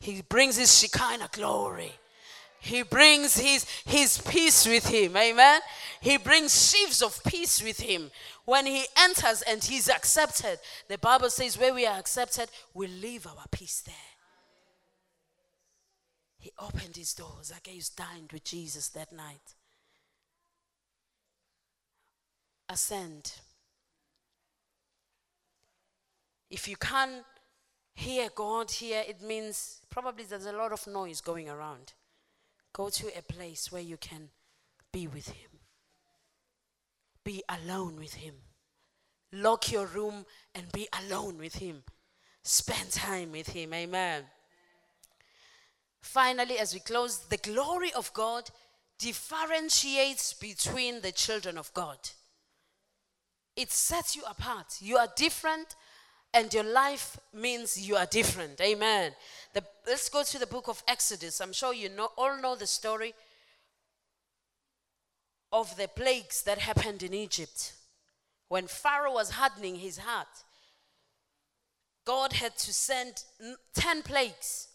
he 0.00 0.22
brings 0.22 0.56
his 0.56 0.78
Shekinah 0.78 1.30
glory. 1.32 1.92
He 2.60 2.82
brings 2.82 3.36
his, 3.36 3.64
his 3.86 4.18
peace 4.18 4.66
with 4.66 4.88
him. 4.88 5.16
Amen. 5.16 5.60
He 6.00 6.16
brings 6.16 6.70
sheaves 6.70 7.02
of 7.02 7.22
peace 7.24 7.62
with 7.62 7.78
him. 7.78 8.10
When 8.44 8.66
he 8.66 8.84
enters 8.98 9.42
and 9.42 9.62
he's 9.62 9.88
accepted, 9.88 10.58
the 10.88 10.98
Bible 10.98 11.30
says, 11.30 11.56
where 11.56 11.72
we 11.72 11.86
are 11.86 11.98
accepted, 11.98 12.50
we 12.74 12.88
leave 12.88 13.28
our 13.28 13.44
peace 13.52 13.80
there. 13.82 13.94
He 16.38 16.50
opened 16.58 16.96
his 16.96 17.14
doors. 17.14 17.46
Zacchaeus 17.46 17.90
dined 17.90 18.32
with 18.32 18.42
Jesus 18.44 18.88
that 18.88 19.12
night. 19.12 19.54
Ascend. 22.68 23.32
If 26.50 26.68
you 26.68 26.76
can't 26.76 27.24
hear 27.94 28.28
God 28.34 28.70
here, 28.70 29.02
it 29.06 29.22
means 29.22 29.80
probably 29.90 30.24
there's 30.24 30.46
a 30.46 30.52
lot 30.52 30.72
of 30.72 30.86
noise 30.86 31.20
going 31.20 31.48
around. 31.48 31.92
Go 32.72 32.88
to 32.90 33.18
a 33.18 33.22
place 33.22 33.72
where 33.72 33.82
you 33.82 33.96
can 33.96 34.28
be 34.92 35.06
with 35.06 35.28
Him, 35.28 35.50
be 37.24 37.42
alone 37.48 37.96
with 37.96 38.14
Him. 38.14 38.34
Lock 39.32 39.70
your 39.72 39.86
room 39.86 40.24
and 40.54 40.70
be 40.72 40.88
alone 41.00 41.38
with 41.38 41.56
Him. 41.56 41.82
Spend 42.42 42.90
time 42.92 43.32
with 43.32 43.48
Him. 43.48 43.74
Amen. 43.74 44.24
Finally, 46.00 46.58
as 46.58 46.72
we 46.72 46.80
close, 46.80 47.18
the 47.18 47.36
glory 47.36 47.92
of 47.92 48.12
God 48.14 48.50
differentiates 48.98 50.32
between 50.32 51.02
the 51.02 51.12
children 51.12 51.58
of 51.58 51.72
God. 51.74 51.98
It 53.58 53.72
sets 53.72 54.14
you 54.14 54.22
apart. 54.30 54.76
You 54.78 54.98
are 54.98 55.08
different, 55.16 55.74
and 56.32 56.54
your 56.54 56.62
life 56.62 57.18
means 57.34 57.76
you 57.76 57.96
are 57.96 58.06
different. 58.06 58.60
Amen. 58.60 59.10
The, 59.52 59.64
let's 59.84 60.08
go 60.08 60.22
to 60.22 60.38
the 60.38 60.46
book 60.46 60.68
of 60.68 60.80
Exodus. 60.86 61.40
I'm 61.40 61.52
sure 61.52 61.74
you 61.74 61.88
know, 61.88 62.10
all 62.16 62.40
know 62.40 62.54
the 62.54 62.68
story 62.68 63.14
of 65.50 65.76
the 65.76 65.88
plagues 65.88 66.44
that 66.44 66.58
happened 66.58 67.02
in 67.02 67.12
Egypt. 67.12 67.72
When 68.46 68.68
Pharaoh 68.68 69.14
was 69.14 69.30
hardening 69.30 69.74
his 69.74 69.98
heart, 69.98 70.28
God 72.04 72.34
had 72.34 72.56
to 72.58 72.72
send 72.72 73.24
10 73.74 74.02
plagues. 74.02 74.68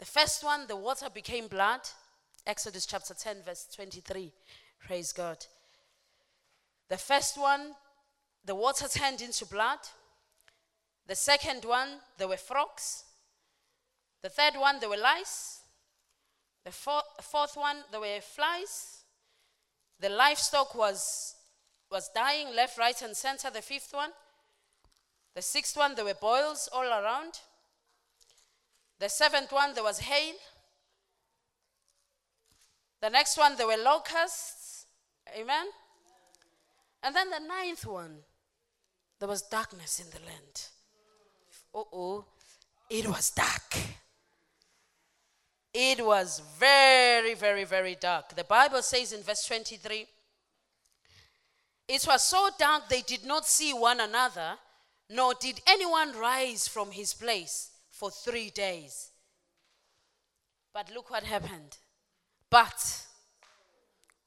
The 0.00 0.06
first 0.06 0.42
one, 0.42 0.66
the 0.66 0.74
water 0.74 1.06
became 1.08 1.46
blood. 1.46 1.82
Exodus 2.48 2.84
chapter 2.84 3.14
10, 3.14 3.44
verse 3.46 3.68
23. 3.72 4.32
Praise 4.84 5.12
God. 5.12 5.46
The 6.88 6.98
first 6.98 7.38
one, 7.38 7.74
the 8.44 8.54
water 8.54 8.88
turned 8.88 9.20
into 9.20 9.46
blood. 9.46 9.78
The 11.06 11.14
second 11.14 11.64
one, 11.64 11.88
there 12.18 12.28
were 12.28 12.36
frogs. 12.36 13.04
The 14.22 14.28
third 14.28 14.54
one, 14.56 14.80
there 14.80 14.88
were 14.88 14.96
lice. 14.96 15.60
The 16.64 16.70
four, 16.70 17.02
fourth 17.20 17.56
one, 17.56 17.78
there 17.90 18.00
were 18.00 18.20
flies. 18.20 19.04
The 19.98 20.08
livestock 20.08 20.74
was, 20.74 21.34
was 21.90 22.10
dying 22.14 22.54
left, 22.54 22.78
right, 22.78 23.00
and 23.02 23.16
center. 23.16 23.50
The 23.50 23.62
fifth 23.62 23.92
one. 23.92 24.10
The 25.34 25.42
sixth 25.42 25.76
one, 25.76 25.94
there 25.94 26.04
were 26.04 26.14
boils 26.14 26.68
all 26.72 26.86
around. 26.86 27.40
The 28.98 29.08
seventh 29.08 29.50
one, 29.50 29.74
there 29.74 29.82
was 29.82 30.00
hail. 30.00 30.34
The 33.00 33.10
next 33.10 33.36
one, 33.36 33.56
there 33.56 33.66
were 33.66 33.76
locusts. 33.76 34.86
Amen. 35.36 35.66
And 37.02 37.16
then 37.16 37.30
the 37.30 37.40
ninth 37.40 37.84
one, 37.84 38.18
there 39.22 39.28
was 39.28 39.42
darkness 39.42 40.00
in 40.00 40.10
the 40.10 40.18
land. 40.26 40.66
Oh, 41.72 41.86
oh, 41.92 42.24
it 42.90 43.06
was 43.06 43.30
dark. 43.30 43.76
It 45.72 46.04
was 46.04 46.42
very, 46.58 47.34
very, 47.34 47.62
very 47.62 47.94
dark. 47.94 48.34
The 48.34 48.42
Bible 48.42 48.82
says 48.82 49.12
in 49.12 49.22
verse 49.22 49.46
23 49.46 50.06
it 51.86 52.04
was 52.04 52.24
so 52.24 52.48
dark 52.58 52.88
they 52.88 53.02
did 53.02 53.24
not 53.24 53.46
see 53.46 53.72
one 53.72 54.00
another, 54.00 54.54
nor 55.08 55.34
did 55.34 55.60
anyone 55.68 56.18
rise 56.18 56.66
from 56.66 56.90
his 56.90 57.14
place 57.14 57.70
for 57.92 58.10
three 58.10 58.50
days. 58.50 59.12
But 60.74 60.90
look 60.92 61.10
what 61.10 61.22
happened. 61.22 61.76
But, 62.50 63.06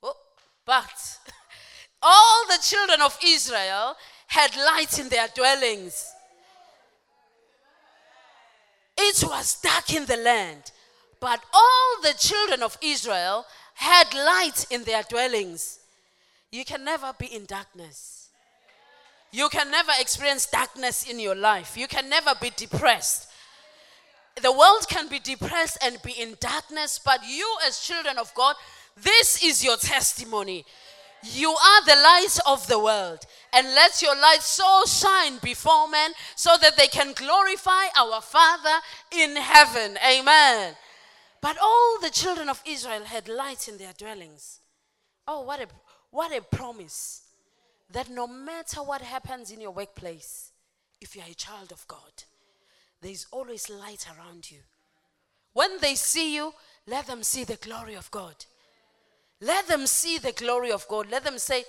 oh, 0.02 0.16
but, 0.66 1.18
all 2.02 2.46
all 2.48 2.48
the 2.48 2.64
children 2.64 3.02
of 3.02 3.20
Israel 3.26 3.98
had 4.28 4.56
light 4.56 5.00
in 5.00 5.10
their 5.10 5.28
dwellings. 5.34 6.12
It 8.98 9.24
was 9.28 9.60
dark 9.62 9.94
in 9.94 10.06
the 10.06 10.18
land, 10.18 10.72
but 11.20 11.42
all 11.54 12.02
the 12.02 12.14
children 12.18 12.64
of 12.64 12.78
Israel 12.82 13.46
had 13.74 14.14
light 14.14 14.68
in 14.70 14.84
their 14.84 15.04
dwellings. 15.04 15.80
You 16.52 16.64
can 16.64 16.86
never 16.86 17.14
be 17.18 17.28
in 17.28 17.46
darkness. 17.46 18.30
You 19.32 19.50
can 19.50 19.70
never 19.70 19.92
experience 20.00 20.46
darkness 20.46 21.10
in 21.10 21.20
your 21.20 21.36
life. 21.36 21.76
You 21.76 21.88
can 21.88 22.10
never 22.10 22.34
be 22.40 22.52
depressed. 22.56 23.28
The 24.42 24.52
world 24.52 24.88
can 24.88 25.10
be 25.10 25.20
depressed 25.20 25.78
and 25.84 26.02
be 26.04 26.12
in 26.12 26.38
darkness, 26.40 27.00
but 27.04 27.20
you, 27.28 27.58
as 27.66 27.80
children 27.80 28.18
of 28.18 28.34
God, 28.34 28.56
this 28.96 29.44
is 29.44 29.64
your 29.64 29.76
testimony. 29.76 30.66
You 31.34 31.50
are 31.50 31.86
the 31.86 31.96
light 31.96 32.38
of 32.46 32.68
the 32.68 32.80
world. 32.80 33.26
And 33.54 33.68
let 33.68 34.02
your 34.02 34.16
light 34.16 34.42
so 34.42 34.84
shine 34.86 35.38
before 35.42 35.88
men 35.88 36.12
so 36.36 36.52
that 36.62 36.78
they 36.78 36.88
can 36.88 37.14
glorify 37.14 37.86
our 37.98 38.22
Father 38.22 38.82
in 39.12 39.36
heaven. 39.36 39.98
Amen. 40.06 40.76
But 41.42 41.58
all 41.62 42.00
the 42.02 42.10
children 42.10 42.50
of 42.50 42.62
Israel 42.66 43.06
had 43.06 43.30
light 43.30 43.68
in 43.68 43.78
their 43.78 43.94
dwellings. 43.98 44.60
Oh, 45.28 45.42
what 45.42 45.62
a, 45.62 45.68
what 46.12 46.36
a 46.36 46.42
promise 46.42 47.22
that 47.92 48.10
no 48.10 48.28
matter 48.28 48.82
what 48.84 49.02
happens 49.02 49.52
in 49.52 49.62
your 49.62 49.72
workplace, 49.72 50.52
if 51.00 51.16
you 51.16 51.22
are 51.22 51.30
a 51.30 51.36
child 51.36 51.72
of 51.72 51.88
God, 51.88 52.24
there 53.02 53.12
is 53.12 53.28
always 53.32 53.70
light 53.70 54.08
around 54.18 54.50
you. 54.50 54.60
When 55.54 55.80
they 55.80 55.96
see 55.96 56.36
you, 56.36 56.54
let 56.88 57.08
them 57.08 57.24
see 57.24 57.44
the 57.44 57.56
glory 57.56 57.96
of 57.96 58.12
God. 58.12 58.36
Let 59.42 59.68
them 59.68 59.86
see 59.86 60.18
the 60.18 60.32
glory 60.32 60.72
of 60.72 60.88
God. 60.88 61.10
Let 61.10 61.24
them 61.24 61.38
say, 61.38 61.66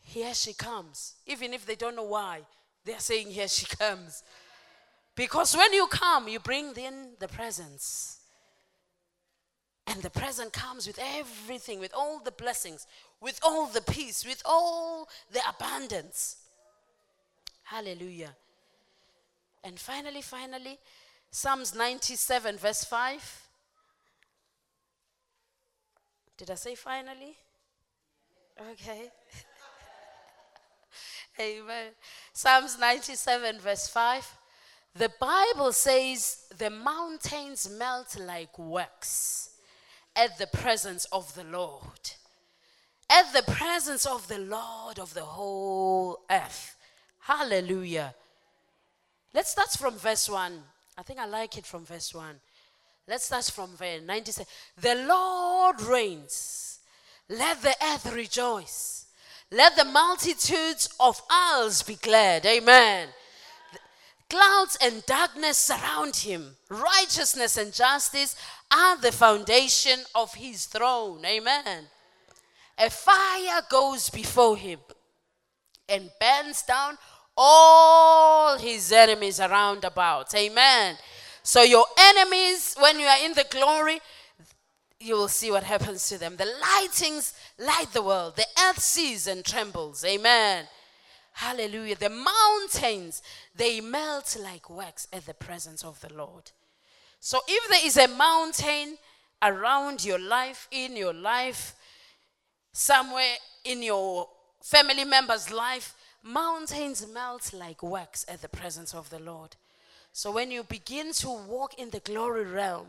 Here 0.00 0.34
she 0.34 0.52
comes. 0.52 1.14
Even 1.26 1.52
if 1.52 1.64
they 1.66 1.74
don't 1.74 1.96
know 1.96 2.04
why, 2.04 2.40
they're 2.84 3.00
saying, 3.00 3.28
Here 3.28 3.48
she 3.48 3.66
comes. 3.78 4.22
Because 5.14 5.56
when 5.56 5.72
you 5.72 5.86
come, 5.88 6.28
you 6.28 6.38
bring 6.38 6.76
in 6.76 7.14
the 7.18 7.28
presence. 7.28 8.18
And 9.88 10.02
the 10.02 10.10
present 10.10 10.52
comes 10.52 10.86
with 10.86 10.98
everything, 11.02 11.80
with 11.80 11.92
all 11.94 12.20
the 12.20 12.30
blessings, 12.30 12.86
with 13.20 13.40
all 13.42 13.66
the 13.66 13.80
peace, 13.80 14.24
with 14.24 14.42
all 14.44 15.08
the 15.32 15.40
abundance. 15.48 16.36
Hallelujah. 17.64 18.36
And 19.64 19.78
finally, 19.78 20.22
finally, 20.22 20.78
Psalms 21.30 21.74
97, 21.74 22.58
verse 22.58 22.84
5. 22.84 23.47
Did 26.38 26.52
I 26.52 26.54
say 26.54 26.76
finally? 26.76 27.36
Okay. 28.70 29.10
Amen. 31.40 31.90
Psalms 32.32 32.78
97, 32.78 33.58
verse 33.58 33.88
5. 33.88 34.38
The 34.94 35.10
Bible 35.20 35.72
says 35.72 36.44
the 36.56 36.70
mountains 36.70 37.68
melt 37.68 38.16
like 38.20 38.50
wax 38.56 39.50
at 40.14 40.38
the 40.38 40.46
presence 40.46 41.06
of 41.06 41.34
the 41.34 41.44
Lord. 41.44 42.12
At 43.10 43.32
the 43.32 43.42
presence 43.52 44.06
of 44.06 44.28
the 44.28 44.38
Lord 44.38 45.00
of 45.00 45.14
the 45.14 45.24
whole 45.24 46.20
earth. 46.30 46.76
Hallelujah. 47.18 48.14
Let's 49.34 49.50
start 49.50 49.70
from 49.70 49.94
verse 49.98 50.28
1. 50.28 50.62
I 50.96 51.02
think 51.02 51.18
I 51.18 51.26
like 51.26 51.58
it 51.58 51.66
from 51.66 51.84
verse 51.84 52.14
1. 52.14 52.40
Let's 53.08 53.24
start 53.24 53.44
from 53.46 53.74
verse 53.74 54.02
97. 54.04 54.46
The 54.82 55.06
Lord 55.06 55.80
reigns. 55.80 56.80
Let 57.30 57.62
the 57.62 57.74
earth 57.82 58.12
rejoice. 58.12 59.06
Let 59.50 59.76
the 59.76 59.86
multitudes 59.86 60.90
of 61.00 61.22
isles 61.30 61.82
be 61.82 61.94
glad. 61.94 62.44
Amen. 62.44 63.08
Clouds 64.28 64.76
and 64.82 65.04
darkness 65.06 65.56
surround 65.56 66.16
him. 66.16 66.56
Righteousness 66.68 67.56
and 67.56 67.72
justice 67.72 68.36
are 68.70 68.98
the 68.98 69.12
foundation 69.12 70.00
of 70.14 70.34
his 70.34 70.66
throne. 70.66 71.24
Amen. 71.24 71.84
A 72.76 72.90
fire 72.90 73.62
goes 73.70 74.10
before 74.10 74.58
him 74.58 74.80
and 75.88 76.10
burns 76.20 76.62
down 76.62 76.98
all 77.34 78.58
his 78.58 78.92
enemies 78.92 79.40
around 79.40 79.84
about. 79.84 80.34
Amen. 80.34 80.96
So, 81.48 81.62
your 81.62 81.86
enemies, 81.98 82.76
when 82.78 83.00
you 83.00 83.06
are 83.06 83.24
in 83.24 83.32
the 83.32 83.46
glory, 83.48 84.00
you 85.00 85.14
will 85.14 85.28
see 85.28 85.50
what 85.50 85.62
happens 85.62 86.06
to 86.10 86.18
them. 86.18 86.36
The 86.36 86.44
lightings 86.44 87.32
light 87.58 87.90
the 87.94 88.02
world, 88.02 88.36
the 88.36 88.44
earth 88.66 88.80
sees 88.80 89.26
and 89.26 89.42
trembles. 89.42 90.04
Amen. 90.04 90.66
Hallelujah. 91.32 91.96
The 91.96 92.10
mountains, 92.10 93.22
they 93.56 93.80
melt 93.80 94.36
like 94.38 94.68
wax 94.68 95.08
at 95.10 95.24
the 95.24 95.32
presence 95.32 95.82
of 95.82 95.98
the 96.02 96.12
Lord. 96.12 96.50
So, 97.18 97.40
if 97.48 97.70
there 97.70 97.86
is 97.86 97.96
a 97.96 98.14
mountain 98.14 98.98
around 99.40 100.04
your 100.04 100.18
life, 100.18 100.68
in 100.70 100.98
your 100.98 101.14
life, 101.14 101.74
somewhere 102.72 103.36
in 103.64 103.82
your 103.82 104.28
family 104.62 105.06
member's 105.06 105.50
life, 105.50 105.94
mountains 106.22 107.06
melt 107.10 107.54
like 107.54 107.82
wax 107.82 108.26
at 108.28 108.42
the 108.42 108.50
presence 108.50 108.92
of 108.94 109.08
the 109.08 109.18
Lord. 109.18 109.56
So 110.18 110.32
when 110.32 110.50
you 110.50 110.64
begin 110.64 111.12
to 111.12 111.28
walk 111.28 111.78
in 111.78 111.90
the 111.90 112.00
glory 112.00 112.42
realm, 112.42 112.88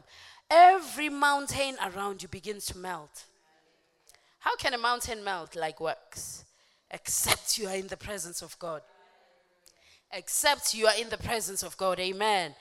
every 0.49 1.09
mountain 1.09 1.75
around 1.79 2.23
you 2.23 2.27
begins 2.27 2.65
to 2.65 2.77
melt. 2.79 3.25
How 4.39 4.55
can 4.55 4.73
a 4.73 4.79
mountain 4.79 5.23
melt 5.23 5.55
like 5.55 5.79
wax? 5.79 6.43
Except 6.89 7.59
you 7.59 7.67
are 7.67 7.75
in 7.75 7.85
the 7.85 7.97
presence 7.97 8.41
of 8.41 8.57
God. 8.57 8.81
Except 10.11 10.73
you 10.73 10.87
are 10.87 10.97
in 10.99 11.09
the 11.09 11.19
presence 11.19 11.61
of 11.61 11.77
God. 11.77 11.99
Amen. 11.99 12.55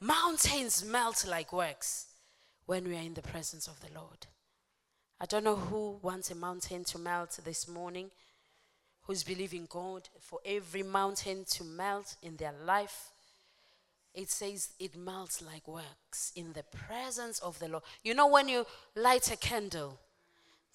Mountains 0.00 0.84
melt 0.84 1.26
like 1.26 1.52
wax 1.52 2.06
when 2.66 2.84
we 2.84 2.94
are 2.94 3.02
in 3.02 3.14
the 3.14 3.22
presence 3.22 3.66
of 3.66 3.80
the 3.80 3.92
Lord. 3.92 4.28
I 5.20 5.26
don't 5.26 5.42
know 5.42 5.56
who 5.56 5.98
wants 6.00 6.30
a 6.30 6.36
mountain 6.36 6.84
to 6.84 6.98
melt 7.00 7.40
this 7.44 7.66
morning, 7.66 8.12
who's 9.02 9.24
believing 9.24 9.66
God 9.68 10.08
for 10.20 10.38
every 10.46 10.84
mountain 10.84 11.44
to 11.54 11.64
melt 11.64 12.14
in 12.22 12.36
their 12.36 12.54
life 12.64 13.10
it 14.16 14.30
says 14.30 14.70
it 14.80 14.96
melts 14.96 15.42
like 15.42 15.68
wax 15.68 16.32
in 16.34 16.54
the 16.54 16.64
presence 16.64 17.38
of 17.40 17.58
the 17.58 17.68
Lord. 17.68 17.84
You 18.02 18.14
know, 18.14 18.26
when 18.26 18.48
you 18.48 18.64
light 18.96 19.30
a 19.30 19.36
candle, 19.36 20.00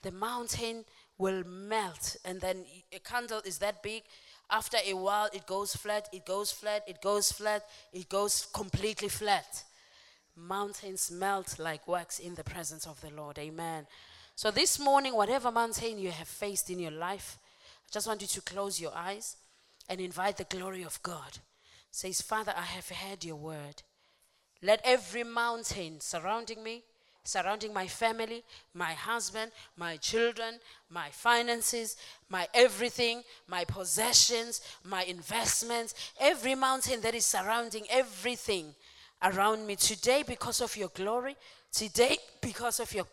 the 0.03 0.11
mountain 0.11 0.85
will 1.17 1.43
melt, 1.43 2.17
and 2.23 2.39
then 2.39 2.65
a 2.93 2.99
candle 2.99 3.41
is 3.43 3.57
that 3.57 3.81
big. 3.81 4.03
After 4.49 4.77
a 4.85 4.93
while, 4.93 5.29
it 5.33 5.47
goes 5.47 5.75
flat, 5.75 6.07
it 6.13 6.25
goes 6.25 6.51
flat, 6.51 6.83
it 6.87 7.01
goes 7.01 7.31
flat, 7.31 7.63
it 7.91 8.09
goes 8.09 8.47
completely 8.53 9.09
flat. 9.09 9.63
Mountains 10.35 11.09
melt 11.11 11.57
like 11.57 11.87
wax 11.87 12.19
in 12.19 12.35
the 12.35 12.43
presence 12.43 12.85
of 12.85 13.01
the 13.01 13.09
Lord. 13.09 13.39
Amen. 13.39 13.87
So, 14.35 14.51
this 14.51 14.79
morning, 14.79 15.15
whatever 15.15 15.51
mountain 15.51 15.97
you 15.97 16.11
have 16.11 16.27
faced 16.27 16.69
in 16.69 16.79
your 16.79 16.91
life, 16.91 17.39
I 17.85 17.89
just 17.91 18.07
want 18.07 18.21
you 18.21 18.27
to 18.27 18.41
close 18.41 18.79
your 18.79 18.93
eyes 18.93 19.35
and 19.89 19.99
invite 19.99 20.37
the 20.37 20.43
glory 20.43 20.83
of 20.83 21.01
God 21.01 21.39
says, 21.91 22.21
Father, 22.21 22.53
I 22.55 22.63
have 22.63 22.89
heard 22.89 23.23
your 23.23 23.35
word. 23.35 23.83
Let 24.63 24.81
every 24.83 25.23
mountain 25.23 25.99
surrounding 25.99 26.63
me, 26.63 26.83
surrounding 27.23 27.73
my 27.73 27.87
family, 27.87 28.43
my 28.73 28.93
husband, 28.93 29.51
my 29.77 29.97
children, 29.97 30.59
my 30.89 31.09
finances, 31.09 31.97
my 32.29 32.47
everything, 32.53 33.23
my 33.47 33.65
possessions, 33.65 34.61
my 34.83 35.03
investments, 35.03 35.93
every 36.19 36.55
mountain 36.55 37.01
that 37.01 37.15
is 37.15 37.25
surrounding 37.25 37.85
everything 37.89 38.73
around 39.21 39.67
me 39.67 39.75
today 39.75 40.23
because 40.25 40.61
of 40.61 40.75
your 40.77 40.89
glory, 40.89 41.35
today 41.71 42.17
because 42.41 42.79
of 42.79 42.93
your 42.93 43.05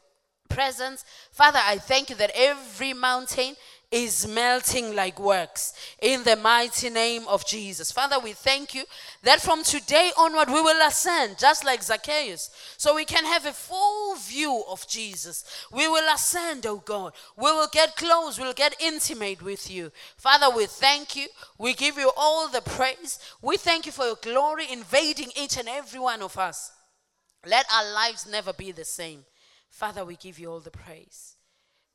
presence. 0.48 1.04
Father, 1.30 1.60
I 1.62 1.78
thank 1.78 2.10
you 2.10 2.16
that 2.16 2.32
every 2.34 2.94
mountain 2.94 3.54
is 3.90 4.28
melting 4.28 4.94
like 4.94 5.18
wax 5.18 5.72
in 6.02 6.22
the 6.24 6.36
mighty 6.36 6.90
name 6.90 7.26
of 7.26 7.46
Jesus. 7.46 7.90
Father, 7.90 8.18
we 8.18 8.32
thank 8.32 8.74
you 8.74 8.84
that 9.22 9.40
from 9.40 9.64
today 9.64 10.10
onward 10.18 10.48
we 10.48 10.60
will 10.60 10.86
ascend 10.86 11.38
just 11.38 11.64
like 11.64 11.82
Zacchaeus 11.82 12.50
so 12.76 12.94
we 12.94 13.06
can 13.06 13.24
have 13.24 13.46
a 13.46 13.52
full 13.52 14.16
view 14.16 14.62
of 14.68 14.86
Jesus. 14.86 15.44
We 15.72 15.88
will 15.88 16.06
ascend, 16.12 16.66
oh 16.66 16.82
God. 16.84 17.14
We 17.36 17.44
will 17.44 17.68
get 17.72 17.96
close, 17.96 18.38
we'll 18.38 18.52
get 18.52 18.76
intimate 18.78 19.42
with 19.42 19.70
you. 19.70 19.90
Father, 20.18 20.54
we 20.54 20.66
thank 20.66 21.16
you. 21.16 21.28
We 21.56 21.72
give 21.72 21.96
you 21.96 22.12
all 22.14 22.48
the 22.48 22.60
praise. 22.60 23.18
We 23.40 23.56
thank 23.56 23.86
you 23.86 23.92
for 23.92 24.04
your 24.04 24.18
glory 24.20 24.66
invading 24.70 25.30
each 25.34 25.56
and 25.56 25.68
every 25.68 26.00
one 26.00 26.20
of 26.20 26.36
us. 26.36 26.72
Let 27.46 27.64
our 27.74 27.90
lives 27.94 28.26
never 28.30 28.52
be 28.52 28.72
the 28.72 28.84
same. 28.84 29.24
Father, 29.70 30.04
we 30.04 30.16
give 30.16 30.38
you 30.38 30.50
all 30.50 30.60
the 30.60 30.70
praise. 30.70 31.37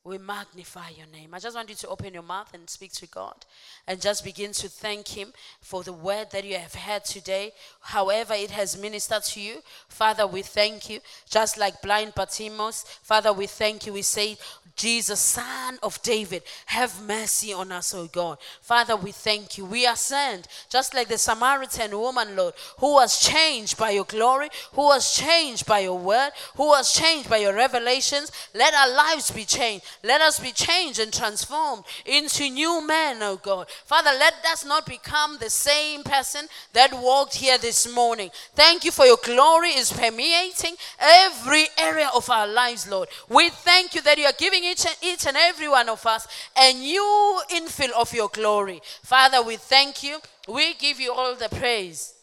We 0.05 0.17
magnify 0.17 0.89
your 0.97 1.07
name. 1.07 1.29
I 1.33 1.39
just 1.39 1.55
want 1.55 1.69
you 1.69 1.75
to 1.75 1.87
open 1.87 2.13
your 2.13 2.23
mouth 2.23 2.53
and 2.53 2.69
speak 2.69 2.91
to 2.93 3.07
God 3.07 3.45
and 3.87 4.01
just 4.01 4.25
begin 4.25 4.51
to 4.51 4.67
thank 4.67 5.07
Him 5.07 5.31
for 5.61 5.81
the 5.81 5.93
word 5.93 6.29
that 6.31 6.43
you 6.43 6.57
have 6.57 6.75
heard 6.75 7.05
today, 7.05 7.53
however 7.79 8.33
it 8.33 8.51
has 8.51 8.77
ministered 8.77 9.23
to 9.23 9.39
you. 9.39 9.63
Father, 9.87 10.27
we 10.27 10.41
thank 10.41 10.89
you. 10.89 10.99
Just 11.29 11.57
like 11.57 11.81
blind 11.81 12.15
Bartimaeus, 12.15 12.83
Father, 13.01 13.31
we 13.31 13.47
thank 13.47 13.87
you. 13.87 13.93
We 13.93 14.01
say, 14.01 14.37
Jesus, 14.75 15.19
Son 15.19 15.77
of 15.83 16.01
David, 16.01 16.43
have 16.65 17.01
mercy 17.03 17.53
on 17.53 17.71
us, 17.71 17.93
O 17.93 18.07
God. 18.07 18.39
Father, 18.61 18.95
we 18.95 19.11
thank 19.11 19.57
you. 19.57 19.65
We 19.65 19.85
are 19.85 19.95
sent, 19.95 20.47
just 20.69 20.95
like 20.95 21.07
the 21.07 21.17
Samaritan 21.17 21.97
woman, 21.97 22.35
Lord, 22.35 22.55
who 22.79 22.93
was 22.93 23.21
changed 23.21 23.77
by 23.77 23.91
your 23.91 24.05
glory, 24.05 24.49
who 24.73 24.81
was 24.81 25.15
changed 25.15 25.65
by 25.65 25.79
your 25.79 25.99
word, 25.99 26.31
who 26.55 26.67
was 26.67 26.91
changed 26.91 27.29
by 27.29 27.37
your 27.37 27.53
revelations. 27.53 28.31
Let 28.55 28.73
our 28.73 28.91
lives 28.91 29.29
be 29.29 29.45
changed. 29.45 29.85
Let 30.03 30.21
us 30.21 30.39
be 30.39 30.51
changed 30.51 30.99
and 30.99 31.13
transformed 31.13 31.83
into 32.05 32.49
new 32.49 32.85
men, 32.85 33.21
O 33.21 33.37
God. 33.37 33.67
Father, 33.85 34.11
let 34.17 34.33
us 34.51 34.65
not 34.65 34.85
become 34.85 35.37
the 35.37 35.49
same 35.49 36.03
person 36.03 36.47
that 36.73 36.93
walked 36.93 37.35
here 37.35 37.57
this 37.57 37.91
morning. 37.93 38.31
Thank 38.55 38.83
you 38.83 38.91
for 38.91 39.05
your 39.05 39.19
glory 39.23 39.69
is 39.69 39.91
permeating 39.91 40.75
every 40.99 41.67
area 41.77 42.09
of 42.15 42.29
our 42.29 42.47
lives, 42.47 42.89
Lord. 42.89 43.09
We 43.29 43.49
thank 43.49 43.95
you 43.95 44.01
that 44.01 44.17
you 44.17 44.25
are 44.25 44.33
giving 44.37 44.63
each 44.63 44.85
and, 44.85 44.95
each 45.01 45.27
and 45.27 45.37
every 45.37 45.69
one 45.69 45.89
of 45.89 46.05
us 46.05 46.27
a 46.57 46.73
new 46.73 47.41
infill 47.51 47.91
of 47.91 48.13
your 48.13 48.29
glory. 48.29 48.81
Father, 49.03 49.41
we 49.41 49.57
thank 49.57 50.03
you. 50.03 50.19
We 50.47 50.73
give 50.73 50.99
you 50.99 51.13
all 51.13 51.35
the 51.35 51.49
praise. 51.49 52.13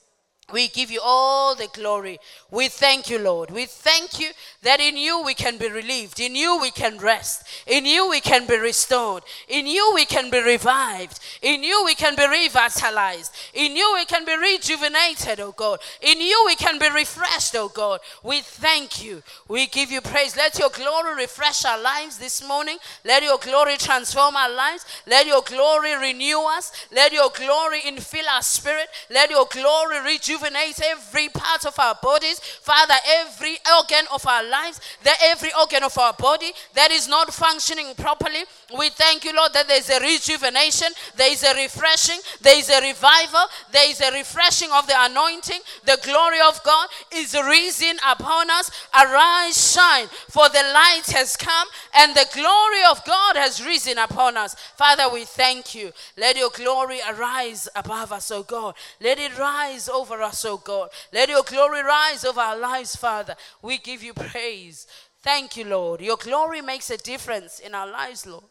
We 0.53 0.69
give 0.69 0.91
you 0.91 1.01
all 1.03 1.55
the 1.55 1.69
glory. 1.73 2.19
We 2.51 2.69
thank 2.69 3.09
you, 3.09 3.19
Lord. 3.19 3.51
We 3.51 3.67
thank 3.67 4.19
you 4.19 4.31
that 4.63 4.81
in 4.81 4.97
you 4.97 5.23
we 5.23 5.35
can 5.35 5.57
be 5.57 5.69
relieved. 5.71 6.19
In 6.19 6.35
you 6.35 6.61
we 6.61 6.71
can 6.71 6.99
rest. 6.99 7.45
In 7.67 7.87
you 7.87 8.11
we 8.11 8.21
can 8.21 8.47
be 8.47 8.59
restored. 8.59 9.23
In 9.49 9.67
you 9.67 9.93
we 9.95 10.05
can 10.05 10.31
be 10.31 10.43
revived. 10.43 11.21
In 11.43 11.63
you 11.63 11.85
we 11.85 11.95
can 11.95 12.17
be 12.17 12.27
revitalized. 12.27 13.33
In 13.55 13.77
you 13.77 13.93
we 13.95 14.05
can 14.05 14.25
be 14.25 14.37
rejuvenated, 14.37 15.39
oh 15.39 15.53
God. 15.53 15.79
In 16.03 16.21
you 16.21 16.43
we 16.47 16.57
can 16.57 16.79
be 16.79 16.91
refreshed, 16.91 17.55
oh 17.55 17.69
God. 17.69 18.01
We 18.25 18.41
thank 18.41 19.05
you. 19.05 19.23
We 19.47 19.69
give 19.69 19.93
you 19.93 20.01
praise. 20.01 20.37
Let 20.37 20.59
your 20.59 20.71
glory 20.71 21.15
refresh 21.15 21.65
our 21.65 21.81
lives 21.81 22.19
this 22.19 22.47
morning. 22.47 22.79
Let 23.05 23.23
your 23.23 23.39
glory 23.39 23.77
transform 23.77 24.35
our 24.35 24.51
lives. 24.51 24.85
Let 25.07 25.27
your 25.27 25.43
glory 25.43 25.97
renew 25.97 26.41
us. 26.41 26.73
Let 26.93 27.13
your 27.13 27.31
glory 27.31 27.81
infill 27.83 28.27
our 28.35 28.43
spirit. 28.43 28.89
Let 29.09 29.31
your 29.31 29.47
glory 29.51 30.01
rejuvenate 30.05 30.40
rejuvenate 30.41 30.81
every 30.85 31.29
part 31.29 31.65
of 31.67 31.79
our 31.79 31.97
bodies. 32.03 32.39
Father, 32.41 32.95
every 33.07 33.59
organ 33.77 34.05
of 34.13 34.27
our 34.27 34.45
lives, 34.49 34.81
that 35.05 35.17
every 35.25 35.51
organ 35.59 35.83
of 35.83 35.97
our 35.99 36.13
body 36.15 36.53
that 36.75 36.91
is 36.91 37.09
not 37.09 37.33
functioning 37.33 37.95
properly, 37.97 38.45
we 38.79 38.91
thank 38.91 39.25
you, 39.25 39.35
Lord, 39.35 39.53
that 39.53 39.69
there's 39.69 39.91
a 39.91 40.01
rejuvenation, 40.01 40.89
there 41.17 41.33
is 41.33 41.43
a 41.43 41.55
refreshing, 41.55 42.21
there 42.41 42.59
is 42.59 42.71
a 42.71 42.81
revival, 42.81 43.47
there 43.73 43.91
is 43.91 44.01
a 44.01 44.13
refreshing 44.13 44.71
of 44.73 44.87
the 44.87 44.95
anointing. 44.97 45.61
The 45.85 45.99
glory 46.05 46.39
of 46.47 46.63
God 46.63 46.89
is 47.15 47.35
risen 47.35 47.97
upon 48.09 48.51
us. 48.51 48.71
Arise, 48.95 49.73
shine, 49.73 50.07
for 50.29 50.49
the 50.49 50.63
light 50.73 51.11
has 51.13 51.37
come 51.37 51.69
and 51.97 52.15
the 52.15 52.27
glory 52.33 52.85
of 52.91 53.05
God 53.05 53.37
has 53.37 53.65
risen 53.65 53.99
upon 53.99 54.37
us. 54.37 54.55
Father, 54.77 55.13
we 55.13 55.25
thank 55.25 55.75
you. 55.75 55.93
Let 56.17 56.37
your 56.37 56.51
glory 56.51 57.01
arise 57.09 57.69
above 57.75 58.13
us, 58.13 58.31
O 58.31 58.43
God. 58.43 58.75
Let 59.01 59.19
it 59.19 59.37
rise 59.39 59.89
over 59.89 60.23
us 60.23 60.30
us, 60.31 60.45
oh 60.45 60.57
God. 60.57 60.91
Let 61.13 61.29
your 61.29 61.43
glory 61.43 61.83
rise 61.83 62.25
over 62.25 62.41
our 62.41 62.57
lives, 62.57 62.97
Father. 62.97 63.35
We 63.63 63.79
give 63.79 64.03
you 64.03 64.15
praise. 64.15 64.87
Thank 65.23 65.57
you, 65.57 65.65
Lord. 65.65 66.01
Your 66.01 66.17
glory 66.17 66.63
makes 66.63 66.91
a 66.91 66.97
difference 66.97 67.59
in 67.59 67.75
our 67.75 67.91
lives, 67.91 68.27
Lord. 68.27 68.45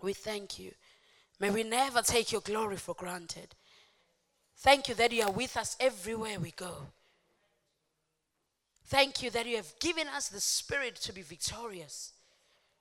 We 0.00 0.12
thank 0.12 0.58
you. 0.58 0.72
May 1.40 1.50
we 1.50 1.64
never 1.64 2.02
take 2.02 2.30
your 2.30 2.40
glory 2.40 2.76
for 2.76 2.94
granted. 2.94 3.54
Thank 4.58 4.88
you 4.88 4.94
that 4.94 5.12
you 5.12 5.24
are 5.24 5.32
with 5.32 5.56
us 5.56 5.76
everywhere 5.80 6.38
we 6.38 6.52
go. 6.52 6.74
Thank 8.86 9.22
you 9.22 9.30
that 9.30 9.46
you 9.46 9.56
have 9.56 9.72
given 9.80 10.06
us 10.06 10.28
the 10.28 10.40
spirit 10.40 10.96
to 10.96 11.12
be 11.12 11.22
victorious. 11.22 12.12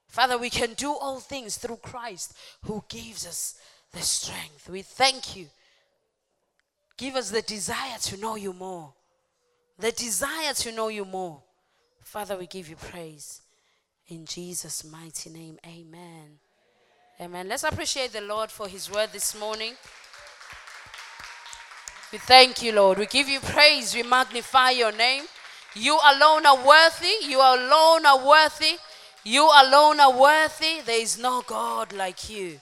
Father, 0.07 0.37
we 0.37 0.49
can 0.49 0.73
do 0.73 0.91
all 0.91 1.19
things 1.19 1.57
through 1.57 1.77
Christ 1.77 2.33
who 2.65 2.83
gives 2.89 3.25
us 3.25 3.55
the 3.93 4.01
strength. 4.01 4.69
We 4.69 4.81
thank 4.81 5.35
you 5.35 5.47
Give 7.01 7.15
us 7.15 7.31
the 7.31 7.41
desire 7.41 7.97
to 8.03 8.17
know 8.17 8.35
you 8.35 8.53
more. 8.53 8.93
The 9.79 9.91
desire 9.91 10.53
to 10.53 10.71
know 10.71 10.89
you 10.89 11.03
more. 11.03 11.41
Father, 12.03 12.37
we 12.37 12.45
give 12.45 12.69
you 12.69 12.75
praise. 12.75 13.41
In 14.09 14.23
Jesus' 14.23 14.83
mighty 14.83 15.31
name, 15.31 15.57
amen. 15.65 16.37
Amen. 17.19 17.49
Let's 17.49 17.63
appreciate 17.63 18.13
the 18.13 18.21
Lord 18.21 18.51
for 18.51 18.67
his 18.67 18.91
word 18.91 19.09
this 19.11 19.35
morning. 19.39 19.73
We 22.11 22.19
thank 22.19 22.61
you, 22.61 22.71
Lord. 22.73 22.99
We 22.99 23.07
give 23.07 23.27
you 23.27 23.39
praise. 23.39 23.95
We 23.95 24.03
magnify 24.03 24.69
your 24.69 24.91
name. 24.91 25.23
You 25.73 25.97
alone 26.05 26.45
are 26.45 26.67
worthy. 26.67 27.25
You 27.27 27.39
alone 27.39 28.05
are 28.05 28.27
worthy. 28.27 28.77
You 29.23 29.41
alone 29.45 29.99
are 30.01 30.15
worthy. 30.15 30.81
There 30.85 31.01
is 31.01 31.17
no 31.17 31.41
God 31.47 31.93
like 31.93 32.29
you. 32.29 32.59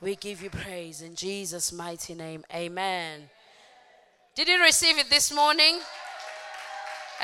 We 0.00 0.16
give 0.16 0.40
you 0.40 0.48
praise 0.48 1.02
in 1.02 1.14
Jesus' 1.14 1.74
mighty 1.74 2.14
name. 2.14 2.42
Amen. 2.54 3.28
Did 4.36 4.48
you 4.48 4.60
receive 4.60 4.98
it 4.98 5.08
this 5.08 5.32
morning? 5.32 5.78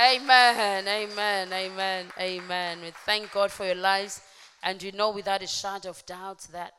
Amen, 0.02 0.88
amen, 0.88 1.52
amen, 1.52 2.06
amen. 2.18 2.78
We 2.80 2.90
thank 3.04 3.30
God 3.32 3.50
for 3.52 3.66
your 3.66 3.74
lives. 3.74 4.22
And 4.62 4.82
you 4.82 4.92
know 4.92 5.10
without 5.10 5.42
a 5.42 5.46
shadow 5.46 5.90
of 5.90 6.06
doubt 6.06 6.46
that 6.52 6.72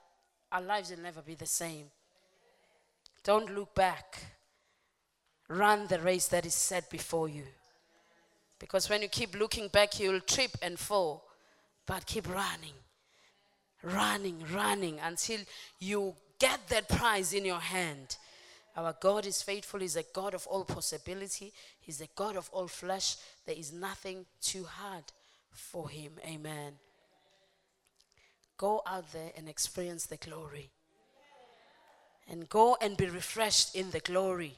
our 0.52 0.64
lives 0.64 0.90
will 0.90 1.04
never 1.04 1.22
be 1.22 1.36
the 1.36 1.46
same. 1.46 1.86
Don't 3.24 3.54
look 3.54 3.76
back. 3.76 4.24
Run 5.50 5.86
the 5.86 6.00
race 6.00 6.30
that 6.30 6.48
is 6.48 6.56
set 6.56 6.90
before 6.90 7.30
you. 7.30 7.44
Because 8.58 8.90
when 8.90 9.04
you 9.04 9.10
keep 9.10 9.38
looking 9.38 9.68
back, 9.68 10.00
you'll 10.00 10.22
trip 10.22 10.58
and 10.64 10.80
fall. 10.80 11.26
But 11.86 12.08
keep 12.08 12.28
running, 12.28 12.74
running, 13.84 14.44
running 14.52 15.00
until 15.00 15.42
you 15.80 16.16
get 16.40 16.68
that 16.70 16.90
prize 16.90 17.34
in 17.34 17.46
your 17.46 17.60
hand 17.60 18.18
our 18.76 18.96
God 19.00 19.26
is 19.26 19.42
faithful. 19.42 19.80
He's 19.80 19.96
a 19.96 20.04
God 20.14 20.34
of 20.34 20.48
all 20.48 20.64
possibility. 20.64 21.54
He's 21.80 22.02
a 22.02 22.08
God 22.16 22.36
of 22.36 22.50
all 22.52 22.68
flesh. 22.68 23.18
There 23.46 23.56
is 23.56 23.72
nothing 23.72 24.26
too 24.42 24.64
hard 24.64 25.04
for 25.52 25.90
him. 25.90 26.14
Amen. 26.26 26.74
Go 28.58 28.82
out 28.88 29.12
there 29.14 29.32
and 29.38 29.48
experience 29.48 30.08
the 30.08 30.18
glory. 30.18 30.72
And 32.28 32.50
go 32.50 32.78
and 32.82 32.98
be 32.98 33.06
refreshed 33.08 33.76
in 33.76 33.92
the 33.92 34.00
glory. 34.00 34.56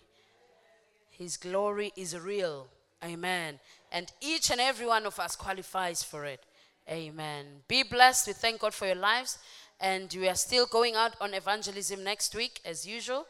His 1.10 1.36
glory 1.36 1.92
is 1.98 2.18
real. 2.18 2.68
Amen. 3.04 3.60
And 3.92 4.12
each 4.22 4.50
and 4.50 4.62
every 4.62 4.86
one 4.86 5.06
of 5.06 5.20
us 5.20 5.36
qualifies 5.36 6.04
for 6.04 6.26
it. 6.26 6.44
Amen. 6.90 7.46
Be 7.68 7.84
blessed. 7.84 8.28
We 8.28 8.34
thank 8.34 8.62
God 8.62 8.74
for 8.74 8.86
your 8.86 8.96
lives. 8.96 9.40
And 9.82 10.14
we 10.14 10.30
are 10.30 10.36
still 10.36 10.68
going 10.68 10.96
out 10.96 11.16
on 11.20 11.34
evangelism 11.34 12.02
next 12.04 12.34
week, 12.34 12.62
as 12.64 12.88
usual 12.88 13.26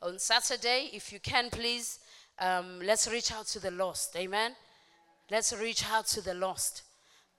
on 0.00 0.18
Saturday, 0.18 0.90
if 0.92 1.12
you 1.12 1.20
can, 1.20 1.50
please, 1.50 1.98
um, 2.38 2.80
let's 2.84 3.10
reach 3.10 3.32
out 3.32 3.46
to 3.48 3.60
the 3.60 3.70
lost. 3.70 4.16
Amen. 4.16 4.52
Let's 5.30 5.52
reach 5.52 5.84
out 5.90 6.06
to 6.08 6.20
the 6.20 6.34
lost. 6.34 6.82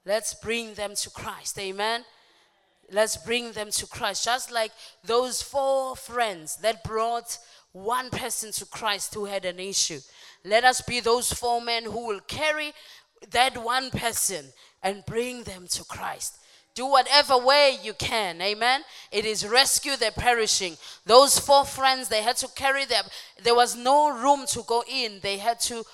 Let's 0.04 0.34
bring 0.34 0.74
them 0.74 0.94
to 0.94 1.10
Christ. 1.10 1.58
Amen. 1.58 2.04
Let's 2.90 3.16
bring 3.16 3.52
them 3.52 3.70
to 3.70 3.86
Christ. 3.86 4.24
Just 4.24 4.50
like 4.50 4.72
those 5.04 5.42
four 5.42 5.96
friends 5.96 6.56
that 6.56 6.84
brought 6.84 7.38
one 7.72 8.10
person 8.10 8.52
to 8.52 8.66
Christ 8.66 9.14
who 9.14 9.26
had 9.26 9.44
an 9.44 9.60
issue. 9.60 10.00
Let 10.44 10.64
us 10.64 10.80
be 10.80 11.00
those 11.00 11.32
four 11.32 11.60
men 11.60 11.84
who 11.84 12.06
will 12.06 12.20
carry 12.20 12.72
that 13.30 13.62
one 13.62 13.90
person 13.90 14.46
and 14.82 15.04
bring 15.06 15.44
them 15.44 15.66
to 15.68 15.84
Christ. 15.84 16.38
Do 16.74 16.86
whatever 16.86 17.36
way 17.38 17.78
you 17.82 17.94
can. 17.94 18.40
Amen. 18.40 18.82
It 19.10 19.24
is 19.24 19.46
rescue 19.46 19.96
the 19.96 20.12
perishing. 20.16 20.76
Those 21.04 21.38
four 21.38 21.64
friends, 21.64 22.08
they 22.08 22.22
had 22.22 22.36
to 22.38 22.48
carry 22.54 22.84
them. 22.84 23.04
There 23.42 23.54
was 23.54 23.76
no 23.76 24.10
room 24.10 24.46
to 24.48 24.62
go 24.66 24.84
in. 24.88 25.20
They 25.20 25.38
had 25.38 25.60
to 25.60 25.84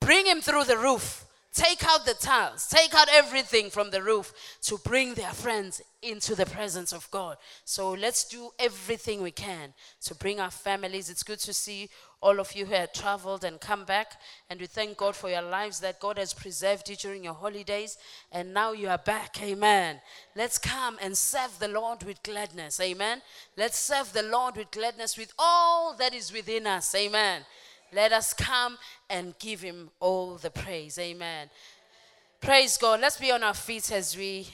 bring 0.00 0.26
him 0.26 0.40
through 0.40 0.64
the 0.64 0.78
roof. 0.78 1.24
Take 1.54 1.82
out 1.84 2.04
the 2.04 2.14
tiles, 2.14 2.68
take 2.68 2.94
out 2.94 3.08
everything 3.10 3.70
from 3.70 3.90
the 3.90 4.02
roof 4.02 4.32
to 4.62 4.78
bring 4.84 5.14
their 5.14 5.32
friends 5.32 5.80
into 6.02 6.34
the 6.34 6.46
presence 6.46 6.92
of 6.92 7.10
God. 7.10 7.36
So 7.64 7.92
let's 7.92 8.24
do 8.28 8.50
everything 8.60 9.22
we 9.22 9.30
can 9.32 9.72
to 10.02 10.14
bring 10.14 10.38
our 10.38 10.50
families. 10.50 11.10
It's 11.10 11.22
good 11.22 11.40
to 11.40 11.54
see 11.54 11.88
all 12.20 12.40
of 12.40 12.52
you 12.54 12.66
who 12.66 12.74
have 12.74 12.92
traveled 12.92 13.44
and 13.44 13.60
come 13.60 13.84
back. 13.84 14.20
And 14.50 14.60
we 14.60 14.66
thank 14.66 14.96
God 14.96 15.14
for 15.14 15.30
your 15.30 15.42
lives 15.42 15.80
that 15.80 16.00
God 16.00 16.18
has 16.18 16.34
preserved 16.34 16.88
you 16.88 16.96
during 16.96 17.24
your 17.24 17.34
holidays. 17.34 17.96
And 18.32 18.52
now 18.52 18.72
you 18.72 18.88
are 18.88 18.98
back. 18.98 19.40
Amen. 19.42 20.00
Let's 20.34 20.58
come 20.58 20.98
and 21.00 21.16
serve 21.16 21.58
the 21.58 21.68
Lord 21.68 22.02
with 22.02 22.22
gladness. 22.22 22.80
Amen. 22.80 23.22
Let's 23.56 23.78
serve 23.78 24.12
the 24.12 24.24
Lord 24.24 24.56
with 24.56 24.70
gladness 24.70 25.16
with 25.16 25.32
all 25.38 25.94
that 25.96 26.14
is 26.14 26.32
within 26.32 26.66
us. 26.66 26.94
Amen. 26.94 27.42
Let 27.92 28.12
us 28.12 28.34
come 28.34 28.76
and 29.08 29.38
give 29.38 29.62
him 29.62 29.90
all 30.00 30.34
the 30.34 30.50
praise. 30.50 30.98
Amen. 30.98 31.48
Praise 32.40 32.76
God. 32.76 33.00
Let's 33.00 33.18
be 33.18 33.32
on 33.32 33.42
our 33.42 33.54
feet 33.54 33.90
as 33.92 34.16
we 34.16 34.46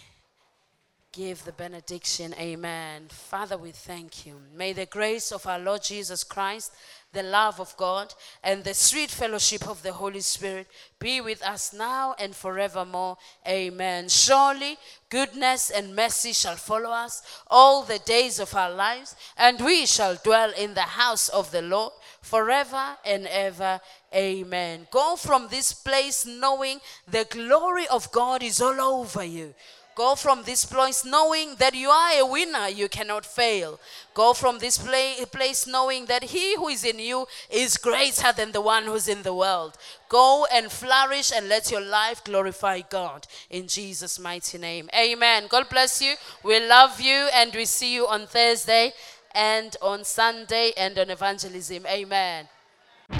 give 1.14 1.44
the 1.44 1.52
benediction. 1.52 2.34
Amen. 2.38 3.06
Father, 3.08 3.56
we 3.56 3.70
thank 3.70 4.26
you. 4.26 4.34
May 4.54 4.72
the 4.72 4.86
grace 4.86 5.30
of 5.30 5.46
our 5.46 5.58
Lord 5.58 5.82
Jesus 5.82 6.24
Christ, 6.24 6.72
the 7.14 7.22
love 7.22 7.60
of 7.60 7.76
God, 7.76 8.12
and 8.42 8.62
the 8.62 8.74
sweet 8.74 9.10
fellowship 9.10 9.66
of 9.66 9.82
the 9.82 9.92
Holy 9.92 10.20
Spirit 10.20 10.66
be 10.98 11.20
with 11.20 11.42
us 11.42 11.72
now 11.72 12.14
and 12.18 12.34
forevermore. 12.34 13.16
Amen. 13.48 14.08
Surely 14.08 14.76
goodness 15.08 15.70
and 15.70 15.96
mercy 15.96 16.32
shall 16.32 16.56
follow 16.56 16.90
us 16.90 17.22
all 17.48 17.82
the 17.82 18.00
days 18.00 18.40
of 18.40 18.54
our 18.54 18.70
lives, 18.70 19.14
and 19.38 19.60
we 19.60 19.86
shall 19.86 20.16
dwell 20.16 20.52
in 20.58 20.74
the 20.74 20.80
house 20.80 21.28
of 21.28 21.50
the 21.50 21.62
Lord 21.62 21.92
forever 22.20 22.96
and 23.04 23.26
ever. 23.28 23.80
Amen. 24.14 24.86
Go 24.90 25.16
from 25.16 25.48
this 25.48 25.72
place 25.72 26.26
knowing 26.26 26.80
the 27.08 27.26
glory 27.30 27.86
of 27.88 28.10
God 28.12 28.42
is 28.42 28.60
all 28.60 28.80
over 28.80 29.24
you. 29.24 29.54
Go 29.94 30.16
from 30.16 30.42
this 30.42 30.64
place 30.64 31.04
knowing 31.04 31.54
that 31.58 31.74
you 31.74 31.88
are 31.88 32.20
a 32.20 32.26
winner, 32.26 32.68
you 32.68 32.88
cannot 32.88 33.24
fail. 33.24 33.78
Go 34.12 34.34
from 34.34 34.58
this 34.58 34.76
place 34.78 35.66
knowing 35.66 36.06
that 36.06 36.24
he 36.24 36.56
who 36.56 36.68
is 36.68 36.84
in 36.84 36.98
you 36.98 37.26
is 37.48 37.76
greater 37.76 38.32
than 38.32 38.52
the 38.52 38.60
one 38.60 38.84
who's 38.84 39.06
in 39.06 39.22
the 39.22 39.34
world. 39.34 39.76
Go 40.08 40.46
and 40.52 40.70
flourish 40.70 41.32
and 41.34 41.48
let 41.48 41.70
your 41.70 41.80
life 41.80 42.24
glorify 42.24 42.80
God 42.80 43.26
in 43.50 43.68
Jesus' 43.68 44.18
mighty 44.18 44.58
name. 44.58 44.90
Amen. 44.94 45.44
God 45.48 45.68
bless 45.68 46.02
you. 46.02 46.14
We 46.42 46.66
love 46.66 47.00
you 47.00 47.28
and 47.32 47.54
we 47.54 47.64
see 47.64 47.94
you 47.94 48.06
on 48.08 48.26
Thursday 48.26 48.92
and 49.32 49.76
on 49.80 50.04
Sunday 50.04 50.72
and 50.76 50.98
on 50.98 51.10
evangelism. 51.10 51.86
Amen. 51.86 52.48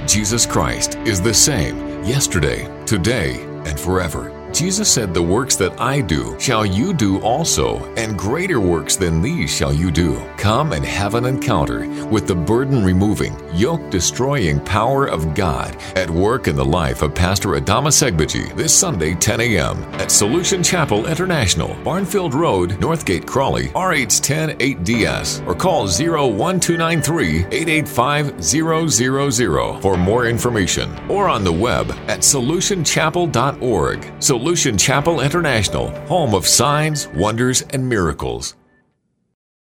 Jesus 0.06 0.46
Christ 0.46 0.96
is 1.04 1.20
the 1.20 1.34
same 1.34 2.02
yesterday, 2.04 2.68
today, 2.86 3.40
and 3.64 3.78
forever. 3.78 4.43
Jesus 4.54 4.88
said, 4.88 5.12
The 5.12 5.20
works 5.20 5.56
that 5.56 5.80
I 5.80 6.00
do 6.00 6.38
shall 6.38 6.64
you 6.64 6.94
do 6.94 7.20
also, 7.22 7.84
and 7.96 8.16
greater 8.16 8.60
works 8.60 8.94
than 8.94 9.20
these 9.20 9.52
shall 9.52 9.72
you 9.72 9.90
do. 9.90 10.22
Come 10.36 10.72
and 10.72 10.84
have 10.84 11.16
an 11.16 11.24
encounter 11.24 11.88
with 12.06 12.28
the 12.28 12.36
burden 12.36 12.84
removing, 12.84 13.36
yoke 13.52 13.90
destroying 13.90 14.60
power 14.60 15.06
of 15.06 15.34
God 15.34 15.76
at 15.96 16.08
work 16.08 16.46
in 16.46 16.54
the 16.54 16.64
life 16.64 17.02
of 17.02 17.16
Pastor 17.16 17.48
Adama 17.50 17.88
Segbaji 17.88 18.54
this 18.54 18.72
Sunday, 18.72 19.14
10 19.14 19.40
a.m. 19.40 19.82
at 19.94 20.12
Solution 20.12 20.62
Chapel 20.62 21.06
International, 21.06 21.74
Barnfield 21.82 22.32
Road, 22.32 22.74
Northgate, 22.78 23.26
Crawley, 23.26 23.70
RH10 23.70 24.56
8DS, 24.58 25.44
or 25.48 25.56
call 25.56 25.88
01293 25.88 27.46
885 27.50 28.44
000 28.44 29.80
for 29.80 29.96
more 29.96 30.26
information, 30.26 30.96
or 31.10 31.28
on 31.28 31.42
the 31.42 31.52
web 31.52 31.90
at 32.06 32.20
solutionchapel.org. 32.20 34.12
Solution 34.44 34.76
Chapel 34.76 35.22
International, 35.22 35.88
home 36.04 36.34
of 36.34 36.46
signs, 36.46 37.08
wonders, 37.16 37.62
and 37.70 37.88
miracles. 37.88 38.54